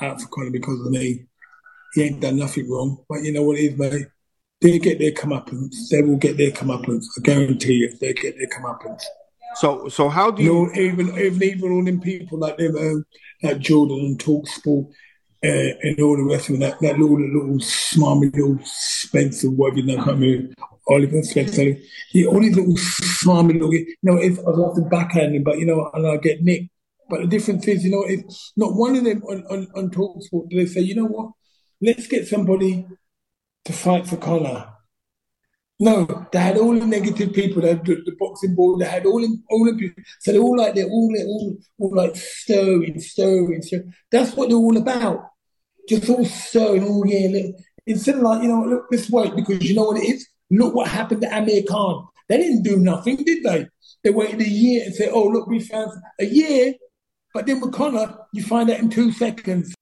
out 0.00 0.20
for 0.20 0.28
Conor 0.28 0.50
because 0.50 0.80
of 0.84 0.90
me. 0.92 1.26
He 1.94 2.02
ain't 2.04 2.20
done 2.20 2.38
nothing 2.38 2.70
wrong. 2.70 3.04
But 3.08 3.22
you 3.24 3.32
know 3.32 3.44
what 3.44 3.58
it 3.58 3.72
is, 3.72 3.78
mate? 3.78 4.08
They 4.60 4.78
get 4.78 4.98
their 4.98 5.12
comeuppance. 5.12 5.88
They 5.90 6.02
will 6.02 6.16
get 6.18 6.36
their 6.36 6.52
comeuppance. 6.52 7.06
I 7.18 7.22
guarantee 7.22 7.74
you, 7.74 7.96
they 8.00 8.14
get 8.14 8.36
their 8.38 8.48
comeuppance. 8.48 9.02
So, 9.52 9.88
so 9.88 10.08
how 10.08 10.30
do 10.30 10.42
You 10.42 10.44
you? 10.44 10.66
know, 10.66 10.72
even 10.74 11.08
even 11.18 11.42
even 11.42 11.72
all 11.72 11.84
them 11.84 12.00
people 12.00 12.38
like 12.38 12.56
them, 12.58 12.76
um, 12.76 13.04
like 13.42 13.58
Jordan 13.58 13.98
and 14.00 14.20
Talk 14.20 14.46
Sport, 14.48 14.86
uh, 15.42 15.72
and 15.82 16.00
all 16.00 16.16
the 16.16 16.22
rest 16.22 16.50
of 16.50 16.58
them, 16.58 16.60
that, 16.60 16.80
that 16.80 16.98
little 16.98 17.18
little 17.18 17.58
smarmy 17.58 18.34
little 18.34 18.58
Spencer, 18.64 19.50
whatever 19.50 19.80
you 19.80 19.86
know, 19.86 20.02
I 20.02 20.10
remember, 20.10 20.54
Oliver 20.88 21.22
Spencer. 21.22 21.76
Yeah, 22.12 22.26
all 22.26 22.40
these 22.40 22.56
little 22.56 22.74
smarmy 22.74 23.54
little, 23.54 23.72
you 23.72 23.94
know, 24.02 24.16
if 24.16 24.38
I 24.38 24.50
love 24.50 24.76
to 24.76 24.82
backhand 24.82 25.34
him, 25.34 25.42
but 25.42 25.58
you 25.58 25.66
know, 25.66 25.90
and 25.94 26.06
I 26.06 26.16
get 26.18 26.42
nicked. 26.42 26.70
But 27.08 27.22
the 27.22 27.26
difference 27.26 27.66
is, 27.66 27.84
you 27.84 27.90
know, 27.90 28.04
if 28.04 28.20
not 28.56 28.74
one 28.74 28.96
of 28.96 29.04
them 29.04 29.22
on 29.22 29.44
on, 29.50 29.68
on 29.74 29.90
Talk 29.90 30.22
Sport, 30.22 30.48
do 30.50 30.56
they 30.56 30.66
say, 30.66 30.80
you 30.80 30.94
know 30.94 31.06
what, 31.06 31.32
let's 31.80 32.06
get 32.06 32.28
somebody 32.28 32.86
to 33.64 33.72
fight 33.72 34.06
for 34.06 34.16
Conor. 34.16 34.74
No, 35.82 36.26
they 36.30 36.38
had 36.38 36.58
all 36.58 36.78
the 36.78 36.86
negative 36.86 37.32
people. 37.32 37.62
They 37.62 37.70
had 37.70 37.86
the, 37.86 37.94
the 38.04 38.14
boxing 38.18 38.54
board. 38.54 38.80
They 38.80 38.84
had 38.84 39.06
all 39.06 39.26
all 39.48 39.64
the 39.64 39.74
people. 39.78 40.02
So 40.18 40.32
they're 40.32 40.40
all 40.42 40.56
like 40.56 40.74
they're 40.74 40.84
all 40.84 41.10
they're 41.10 41.26
all, 41.26 41.56
all 41.78 41.96
like 41.96 42.16
stirring, 42.16 43.00
stirring, 43.00 43.62
stirring. 43.62 43.94
That's 44.12 44.34
what 44.34 44.50
they're 44.50 44.58
all 44.58 44.76
about. 44.76 45.30
Just 45.88 46.10
all 46.10 46.24
stirring. 46.26 46.86
all 46.86 47.06
yeah, 47.06 47.48
instead 47.86 48.16
of 48.16 48.20
like 48.22 48.42
you 48.42 48.48
know, 48.48 48.62
look 48.62 48.90
this 48.90 49.08
way 49.08 49.30
because 49.34 49.66
you 49.66 49.74
know 49.74 49.84
what 49.84 49.96
it 49.96 50.06
is. 50.06 50.28
Look 50.50 50.74
what 50.74 50.88
happened 50.88 51.22
to 51.22 51.34
Amir 51.34 51.62
Khan. 51.66 52.08
They 52.28 52.36
didn't 52.36 52.62
do 52.62 52.76
nothing, 52.76 53.16
did 53.16 53.42
they? 53.42 53.66
They 54.04 54.10
waited 54.10 54.42
a 54.42 54.48
year 54.48 54.84
and 54.84 54.94
said, 54.94 55.10
"Oh 55.12 55.24
look, 55.24 55.46
we 55.46 55.60
found 55.60 55.92
a 56.20 56.26
year." 56.26 56.74
But 57.32 57.46
then 57.46 57.60
with 57.60 57.72
Conor, 57.72 58.18
you 58.34 58.42
find 58.42 58.68
out 58.70 58.80
in 58.80 58.90
two 58.90 59.12
seconds. 59.12 59.74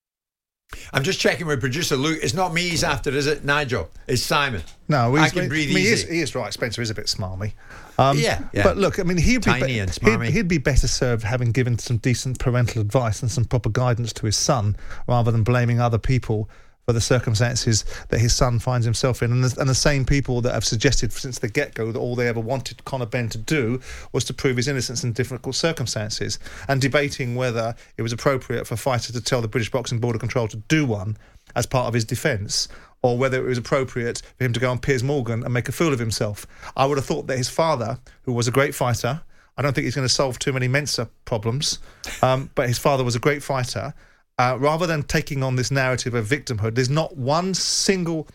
I'm 0.92 1.02
just 1.02 1.18
checking 1.18 1.46
with 1.46 1.60
producer 1.60 1.96
Luke. 1.96 2.18
It's 2.22 2.34
not 2.34 2.52
me 2.52 2.68
he's 2.68 2.84
after, 2.84 3.10
is 3.10 3.26
it, 3.26 3.44
Nigel? 3.44 3.88
It's 4.06 4.22
Simon. 4.22 4.62
No, 4.88 5.16
I 5.16 5.28
can 5.30 5.48
breathe 5.48 5.70
I 5.70 5.74
mean, 5.74 5.84
he 5.84 5.88
is, 5.90 6.04
easy. 6.04 6.14
he 6.14 6.20
is 6.20 6.34
right. 6.34 6.52
Spencer 6.52 6.82
is 6.82 6.90
a 6.90 6.94
bit 6.94 7.06
smarmy. 7.06 7.52
Um, 7.98 8.18
Yeah, 8.18 8.42
yeah. 8.52 8.62
But 8.62 8.76
look, 8.76 8.98
I 8.98 9.02
mean, 9.02 9.16
he'd 9.16 9.44
be, 9.44 9.50
Tiny 9.50 9.66
be- 9.66 9.78
and 9.78 10.22
he'd, 10.22 10.32
he'd 10.32 10.48
be 10.48 10.58
better 10.58 10.86
served 10.86 11.24
having 11.24 11.52
given 11.52 11.78
some 11.78 11.96
decent 11.98 12.38
parental 12.38 12.80
advice 12.80 13.22
and 13.22 13.30
some 13.30 13.44
proper 13.44 13.70
guidance 13.70 14.12
to 14.14 14.26
his 14.26 14.36
son 14.36 14.76
rather 15.06 15.30
than 15.30 15.42
blaming 15.42 15.80
other 15.80 15.98
people 15.98 16.48
for 16.88 16.94
the 16.94 17.00
circumstances 17.02 17.84
that 18.08 18.18
his 18.18 18.34
son 18.34 18.58
finds 18.58 18.86
himself 18.86 19.22
in. 19.22 19.30
And 19.30 19.44
the, 19.44 19.60
and 19.60 19.68
the 19.68 19.74
same 19.74 20.06
people 20.06 20.40
that 20.40 20.54
have 20.54 20.64
suggested 20.64 21.12
since 21.12 21.38
the 21.38 21.46
get 21.46 21.74
go 21.74 21.92
that 21.92 21.98
all 21.98 22.16
they 22.16 22.28
ever 22.28 22.40
wanted 22.40 22.82
Conor 22.86 23.04
Benn 23.04 23.28
to 23.28 23.36
do 23.36 23.78
was 24.12 24.24
to 24.24 24.32
prove 24.32 24.56
his 24.56 24.68
innocence 24.68 25.04
in 25.04 25.12
difficult 25.12 25.54
circumstances 25.54 26.38
and 26.66 26.80
debating 26.80 27.34
whether 27.34 27.74
it 27.98 28.02
was 28.02 28.14
appropriate 28.14 28.66
for 28.66 28.74
fighter 28.74 29.12
to 29.12 29.20
tell 29.20 29.42
the 29.42 29.48
British 29.48 29.70
Boxing 29.70 29.98
Board 29.98 30.16
of 30.16 30.20
Control 30.20 30.48
to 30.48 30.56
do 30.56 30.86
one 30.86 31.18
as 31.54 31.66
part 31.66 31.88
of 31.88 31.92
his 31.92 32.06
defence 32.06 32.68
or 33.02 33.18
whether 33.18 33.36
it 33.36 33.46
was 33.46 33.58
appropriate 33.58 34.22
for 34.38 34.44
him 34.44 34.54
to 34.54 34.60
go 34.60 34.70
on 34.70 34.78
Piers 34.78 35.02
Morgan 35.02 35.44
and 35.44 35.52
make 35.52 35.68
a 35.68 35.72
fool 35.72 35.92
of 35.92 35.98
himself. 35.98 36.46
I 36.74 36.86
would 36.86 36.96
have 36.96 37.04
thought 37.04 37.26
that 37.26 37.36
his 37.36 37.50
father, 37.50 37.98
who 38.22 38.32
was 38.32 38.48
a 38.48 38.50
great 38.50 38.74
fighter, 38.74 39.20
I 39.58 39.60
don't 39.62 39.74
think 39.74 39.84
he's 39.84 39.94
going 39.94 40.08
to 40.08 40.14
solve 40.14 40.38
too 40.38 40.54
many 40.54 40.68
Mensa 40.68 41.10
problems, 41.26 41.80
um, 42.22 42.48
but 42.54 42.66
his 42.66 42.78
father 42.78 43.04
was 43.04 43.14
a 43.14 43.18
great 43.18 43.42
fighter. 43.42 43.92
Uh, 44.38 44.56
rather 44.60 44.86
than 44.86 45.02
taking 45.02 45.42
on 45.42 45.56
this 45.56 45.70
narrative 45.70 46.14
of 46.14 46.26
victimhood, 46.26 46.74
there's 46.74 46.88
not 46.90 47.16
one 47.16 47.52
single 47.54 48.28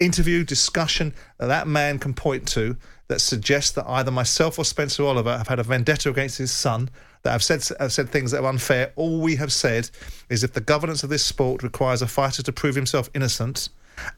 interview, 0.00 0.44
discussion 0.44 1.12
that 1.38 1.48
that 1.48 1.66
man 1.66 1.98
can 1.98 2.14
point 2.14 2.46
to 2.48 2.76
that 3.08 3.20
suggests 3.20 3.72
that 3.72 3.88
either 3.88 4.10
myself 4.10 4.58
or 4.58 4.64
Spencer 4.64 5.04
Oliver 5.04 5.36
have 5.36 5.48
had 5.48 5.58
a 5.58 5.62
vendetta 5.62 6.08
against 6.08 6.38
his 6.38 6.50
son, 6.50 6.88
that 7.22 7.34
I've 7.34 7.42
said 7.42 7.66
have 7.80 7.92
said 7.92 8.10
things 8.10 8.30
that 8.30 8.42
are 8.42 8.48
unfair. 8.48 8.92
All 8.96 9.20
we 9.20 9.36
have 9.36 9.52
said 9.52 9.90
is 10.28 10.44
if 10.44 10.52
the 10.52 10.60
governance 10.60 11.02
of 11.02 11.10
this 11.10 11.24
sport 11.24 11.62
requires 11.62 12.00
a 12.00 12.06
fighter 12.06 12.42
to 12.42 12.52
prove 12.52 12.74
himself 12.74 13.10
innocent, 13.14 13.70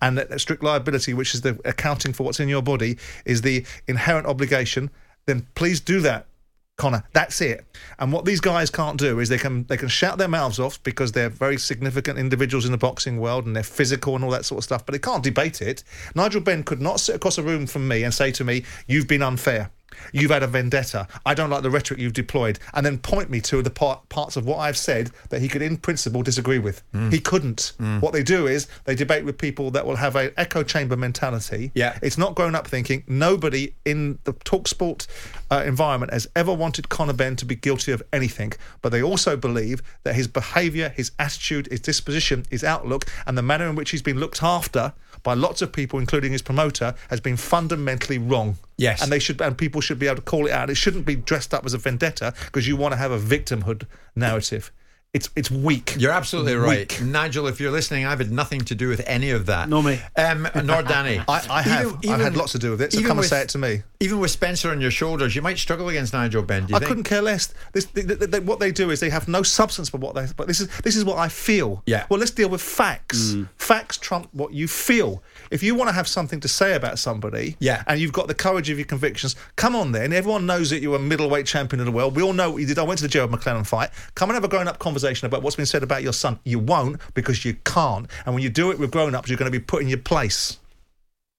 and 0.03 0.19
that 0.19 0.41
strict 0.41 0.63
liability, 0.63 1.15
which 1.15 1.35
is 1.35 1.41
the 1.41 1.59
accounting 1.65 2.13
for 2.13 2.25
what's 2.25 2.41
in 2.41 2.49
your 2.49 2.63
body, 2.63 2.99
is 3.25 3.43
the 3.43 3.65
inherent 3.89 4.27
obligation, 4.27 4.91
then 5.27 5.47
please 5.55 5.81
do 5.81 6.01
that. 6.01 6.27
Conor, 6.81 7.05
that's 7.13 7.43
it. 7.43 7.67
And 7.99 8.11
what 8.11 8.25
these 8.25 8.41
guys 8.41 8.71
can't 8.71 8.99
do 8.99 9.21
is 9.21 9.29
they 9.29 9.37
can 9.37 9.65
they 9.65 9.77
can 9.77 9.89
shout 9.89 10.17
their 10.17 10.29
mouths 10.29 10.59
off 10.59 10.83
because 10.83 11.13
they're 11.13 11.29
very 11.29 11.59
significant 11.59 12.19
individuals 12.19 12.65
in 12.65 12.73
the 12.73 12.79
boxing 12.79 13.21
world 13.21 13.45
and 13.45 13.55
they're 13.55 13.63
physical 13.63 14.15
and 14.15 14.25
all 14.25 14.31
that 14.31 14.47
sort 14.47 14.61
of 14.61 14.65
stuff, 14.65 14.87
but 14.87 14.93
they 14.93 14.99
can't 14.99 15.23
debate 15.23 15.61
it. 15.61 15.85
Nigel 16.15 16.41
Benn 16.41 16.63
could 16.63 16.81
not 16.81 16.99
sit 16.99 17.15
across 17.15 17.37
a 17.37 17.43
room 17.43 17.67
from 17.67 17.87
me 17.87 18.03
and 18.03 18.15
say 18.15 18.33
to 18.33 18.45
me, 18.45 18.65
"You've 18.87 19.07
been 19.07 19.23
unfair." 19.23 19.71
You've 20.13 20.31
had 20.31 20.43
a 20.43 20.47
vendetta. 20.47 21.07
I 21.25 21.35
don't 21.35 21.51
like 21.51 21.63
the 21.63 21.71
rhetoric 21.71 22.01
you've 22.01 22.13
deployed, 22.13 22.59
and 22.75 22.85
then 22.85 22.99
point 22.99 23.31
me 23.31 23.41
to 23.43 23.63
the 23.63 23.71
part, 23.71 24.09
parts 24.09 24.37
of 24.37 24.47
what 24.47 24.59
I've 24.59 24.77
said 24.77 25.11
that 25.31 25.41
he 25.41 25.49
could, 25.49 25.63
in 25.63 25.77
principle, 25.77 26.23
disagree 26.23 26.59
with. 26.59 26.83
Mm. 26.93 27.13
He 27.13 27.21
couldn't. 27.21 27.73
What 28.01 28.13
they 28.13 28.23
do 28.23 28.47
is 28.47 28.69
they 28.85 28.95
debate 28.95 29.25
with 29.25 29.39
people 29.39 29.71
that 29.73 29.87
will 29.87 29.97
have 29.97 30.17
an 30.17 30.33
echo 30.37 30.63
chamber 30.63 30.97
mentality. 30.97 31.71
Yeah. 31.75 31.99
It's 32.03 32.19
not 32.19 32.35
grown 32.35 32.55
up 32.55 32.67
thinking. 32.67 33.05
Nobody 33.07 33.75
in 33.85 34.19
the 34.25 34.33
talk 34.33 34.69
sport 34.69 35.07
uh, 35.51 35.63
environment 35.67 36.13
has 36.13 36.29
ever 36.37 36.53
wanted 36.53 36.89
Conor 36.89 37.13
Benn 37.13 37.37
to 37.37 37.45
be 37.45 37.55
guilty 37.55 37.93
of 37.93 38.03
anything, 38.13 38.53
but 38.83 38.91
they 38.91 39.03
also 39.03 39.37
believe 39.37 39.83
that 40.05 40.15
his 40.15 40.29
behaviour, 40.29 40.91
his 40.91 41.13
attitude, 41.19 41.69
his 41.71 41.81
disposition, 41.81 42.45
his 42.51 42.65
outlook, 42.65 43.05
and 43.27 43.37
the 43.37 43.43
manner 43.43 43.69
in 43.69 43.75
which 43.75 43.91
he's 43.91 44.03
been 44.03 44.19
looked 44.19 44.43
after 44.43 44.93
by 45.23 45.35
lots 45.35 45.61
of 45.63 45.73
people, 45.73 45.99
including 45.99 46.33
his 46.33 46.43
promoter, 46.43 46.95
has 47.09 47.21
been 47.21 47.37
fundamentally 47.37 48.19
wrong. 48.19 48.57
Yes. 48.81 49.03
And 49.03 49.13
they 49.13 49.19
should 49.19 49.43
and 49.43 49.57
people 49.59 49.83
should 49.83 49.99
be 49.99 50.07
able 50.07 50.17
to 50.17 50.23
call 50.23 50.47
it 50.47 50.53
out. 50.53 50.71
It 50.71 50.77
shouldn't 50.77 51.05
be 51.05 51.15
dressed 51.15 51.53
up 51.53 51.67
as 51.67 51.75
a 51.75 51.79
vendetta 51.79 52.33
because 52.47 52.67
you 52.67 52.77
want 52.77 52.93
to 52.93 52.97
have 52.97 53.11
a 53.11 53.19
victimhood 53.19 53.87
narrative. 54.17 54.73
It's 55.13 55.29
it's 55.37 55.51
weak. 55.51 55.97
You're 55.99 56.13
absolutely 56.13 56.55
right, 56.55 56.91
Weak. 56.91 57.03
Nigel. 57.03 57.47
If 57.47 57.61
you're 57.61 57.73
listening, 57.73 58.07
I've 58.07 58.21
had 58.21 58.31
nothing 58.31 58.61
to 58.63 58.75
do 58.75 58.89
with 58.89 59.03
any 59.07 59.31
of 59.31 59.47
that. 59.47 59.69
Nor 59.69 59.83
me. 59.83 60.01
Um, 60.17 60.49
nor 60.65 60.83
Danny. 60.83 61.19
I, 61.29 61.47
I 61.51 61.63
have. 61.63 61.99
I've 62.09 62.21
had 62.21 62.37
lots 62.37 62.53
to 62.53 62.59
do 62.59 62.71
with 62.71 62.81
it. 62.81 62.93
So 62.93 63.01
even 63.01 63.09
come 63.09 63.19
and 63.19 63.27
say 63.27 63.43
it 63.43 63.49
to 63.51 63.59
me. 63.59 63.83
Even 64.03 64.19
with 64.19 64.31
Spencer 64.31 64.71
on 64.71 64.81
your 64.81 64.91
shoulders, 64.91 65.37
you 65.37 65.43
might 65.43 65.59
struggle 65.59 65.91
against 65.91 66.15
Nigel 66.15 66.43
Benn. 66.43 66.65
I 66.65 66.67
think? 66.79 66.85
couldn't 66.87 67.05
care 67.05 67.21
less. 67.21 67.53
This, 67.75 67.85
th 67.85 68.07
th 68.09 68.19
th 68.31 68.43
what 68.45 68.59
they 68.59 68.73
do 68.73 68.91
is 68.91 68.99
they 68.99 69.11
have 69.11 69.29
no 69.29 69.43
substance, 69.43 69.91
but 69.91 70.01
what 70.01 70.15
they. 70.15 70.27
But 70.35 70.47
this 70.49 70.59
is 70.59 70.69
this 70.79 70.97
is 70.97 71.05
what 71.05 71.19
I 71.19 71.29
feel. 71.29 71.83
Yeah. 71.85 72.07
Well, 72.09 72.19
let's 72.19 72.31
deal 72.31 72.49
with 72.49 72.63
facts. 72.63 73.33
Mm. 73.35 73.49
Facts 73.59 73.99
trump 73.99 74.31
what 74.33 74.55
you 74.55 74.67
feel. 74.69 75.23
If 75.51 75.63
you 75.63 75.75
want 75.75 75.89
to 75.91 75.93
have 75.93 76.09
something 76.09 76.41
to 76.41 76.49
say 76.49 76.75
about 76.75 76.99
somebody, 76.99 77.57
Yeah. 77.61 77.83
and 77.87 78.01
you've 78.01 78.15
got 78.15 78.27
the 78.27 78.35
courage 78.35 78.71
of 78.71 78.79
your 78.79 78.87
convictions, 78.87 79.37
come 79.57 79.77
on 79.77 79.93
then. 79.93 80.15
Everyone 80.15 80.47
knows 80.47 80.71
that 80.71 80.81
you're 80.81 80.97
a 80.97 80.99
middleweight 80.99 81.45
champion 81.45 81.81
of 81.81 81.85
the 81.87 81.93
world. 81.93 82.17
We 82.17 82.23
all 82.23 82.33
know 82.33 82.51
what 82.53 82.61
you 82.63 82.67
did. 82.67 82.79
I 82.79 82.85
went 82.85 82.99
to 83.01 83.05
the 83.05 83.09
Gerald 83.11 83.31
McClellan 83.33 83.65
fight. 83.65 83.91
Come 84.15 84.31
and 84.31 84.35
have 84.35 84.45
a 84.45 84.49
grown-up 84.49 84.79
conversation 84.79 85.27
about 85.27 85.43
what's 85.43 85.57
been 85.57 85.67
said 85.67 85.83
about 85.83 86.03
your 86.03 86.15
son. 86.15 86.39
You 86.45 86.59
won't 86.59 87.01
because 87.13 87.45
you 87.45 87.55
can't. 87.67 88.07
And 88.25 88.35
when 88.35 88.43
you 88.43 88.49
do 88.49 88.71
it 88.71 88.79
with 88.79 88.91
grown-ups, 88.93 89.29
you're 89.29 89.37
going 89.39 89.53
to 89.53 89.59
be 89.59 89.63
put 89.63 89.83
in 89.83 89.89
your 89.89 89.99
place. 89.99 90.57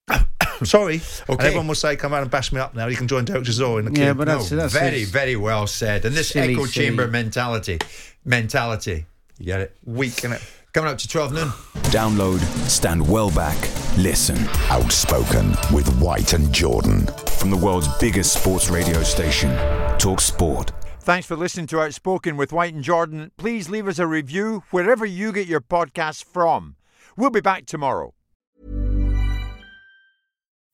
Sorry. 0.65 0.95
And 0.95 1.29
Okay. 1.29 1.47
everyone 1.47 1.67
will 1.67 1.75
say, 1.75 1.95
"Come 1.95 2.13
out 2.13 2.21
and 2.21 2.31
bash 2.31 2.51
me 2.51 2.59
up 2.59 2.75
now." 2.75 2.87
You 2.87 2.95
can 2.97 3.07
join 3.07 3.25
Derek 3.25 3.43
Chisora 3.43 3.79
in 3.79 3.85
the 3.85 3.91
queue. 3.91 4.03
Yeah, 4.03 4.13
but 4.13 4.27
that's, 4.27 4.51
No, 4.51 4.57
that's 4.57 4.73
very, 4.73 4.99
his- 5.01 5.09
very 5.09 5.35
well 5.35 5.67
said. 5.67 6.05
And 6.05 6.15
this 6.15 6.29
silly, 6.29 6.53
echo 6.53 6.65
silly- 6.65 6.85
chamber 6.87 7.07
mentality, 7.07 7.79
mentality. 8.25 9.05
You 9.39 9.45
get 9.45 9.61
it? 9.61 9.75
weak, 9.85 10.23
it. 10.23 10.41
Coming 10.73 10.91
up 10.91 10.97
to 10.99 11.07
12 11.07 11.33
noon. 11.33 11.49
Download, 11.91 12.39
stand 12.69 13.05
well 13.05 13.29
back, 13.31 13.57
listen. 13.97 14.37
Outspoken 14.69 15.49
with 15.73 15.87
White 15.99 16.33
and 16.33 16.53
Jordan. 16.53 17.07
From 17.39 17.49
the 17.49 17.57
world's 17.57 17.89
biggest 17.99 18.33
sports 18.33 18.69
radio 18.69 19.03
station, 19.03 19.49
Talk 19.97 20.21
Sport. 20.21 20.71
Thanks 21.01 21.25
for 21.27 21.35
listening 21.35 21.65
to 21.67 21.81
Outspoken 21.81 22.37
with 22.37 22.53
White 22.53 22.73
and 22.75 22.83
Jordan. 22.83 23.31
Please 23.35 23.67
leave 23.69 23.87
us 23.87 23.97
a 23.99 24.05
review 24.07 24.63
wherever 24.71 25.05
you 25.05 25.31
get 25.33 25.47
your 25.47 25.59
podcasts 25.59 26.23
from. 26.23 26.75
We'll 27.17 27.31
be 27.31 27.41
back 27.41 27.65
tomorrow. 27.65 28.13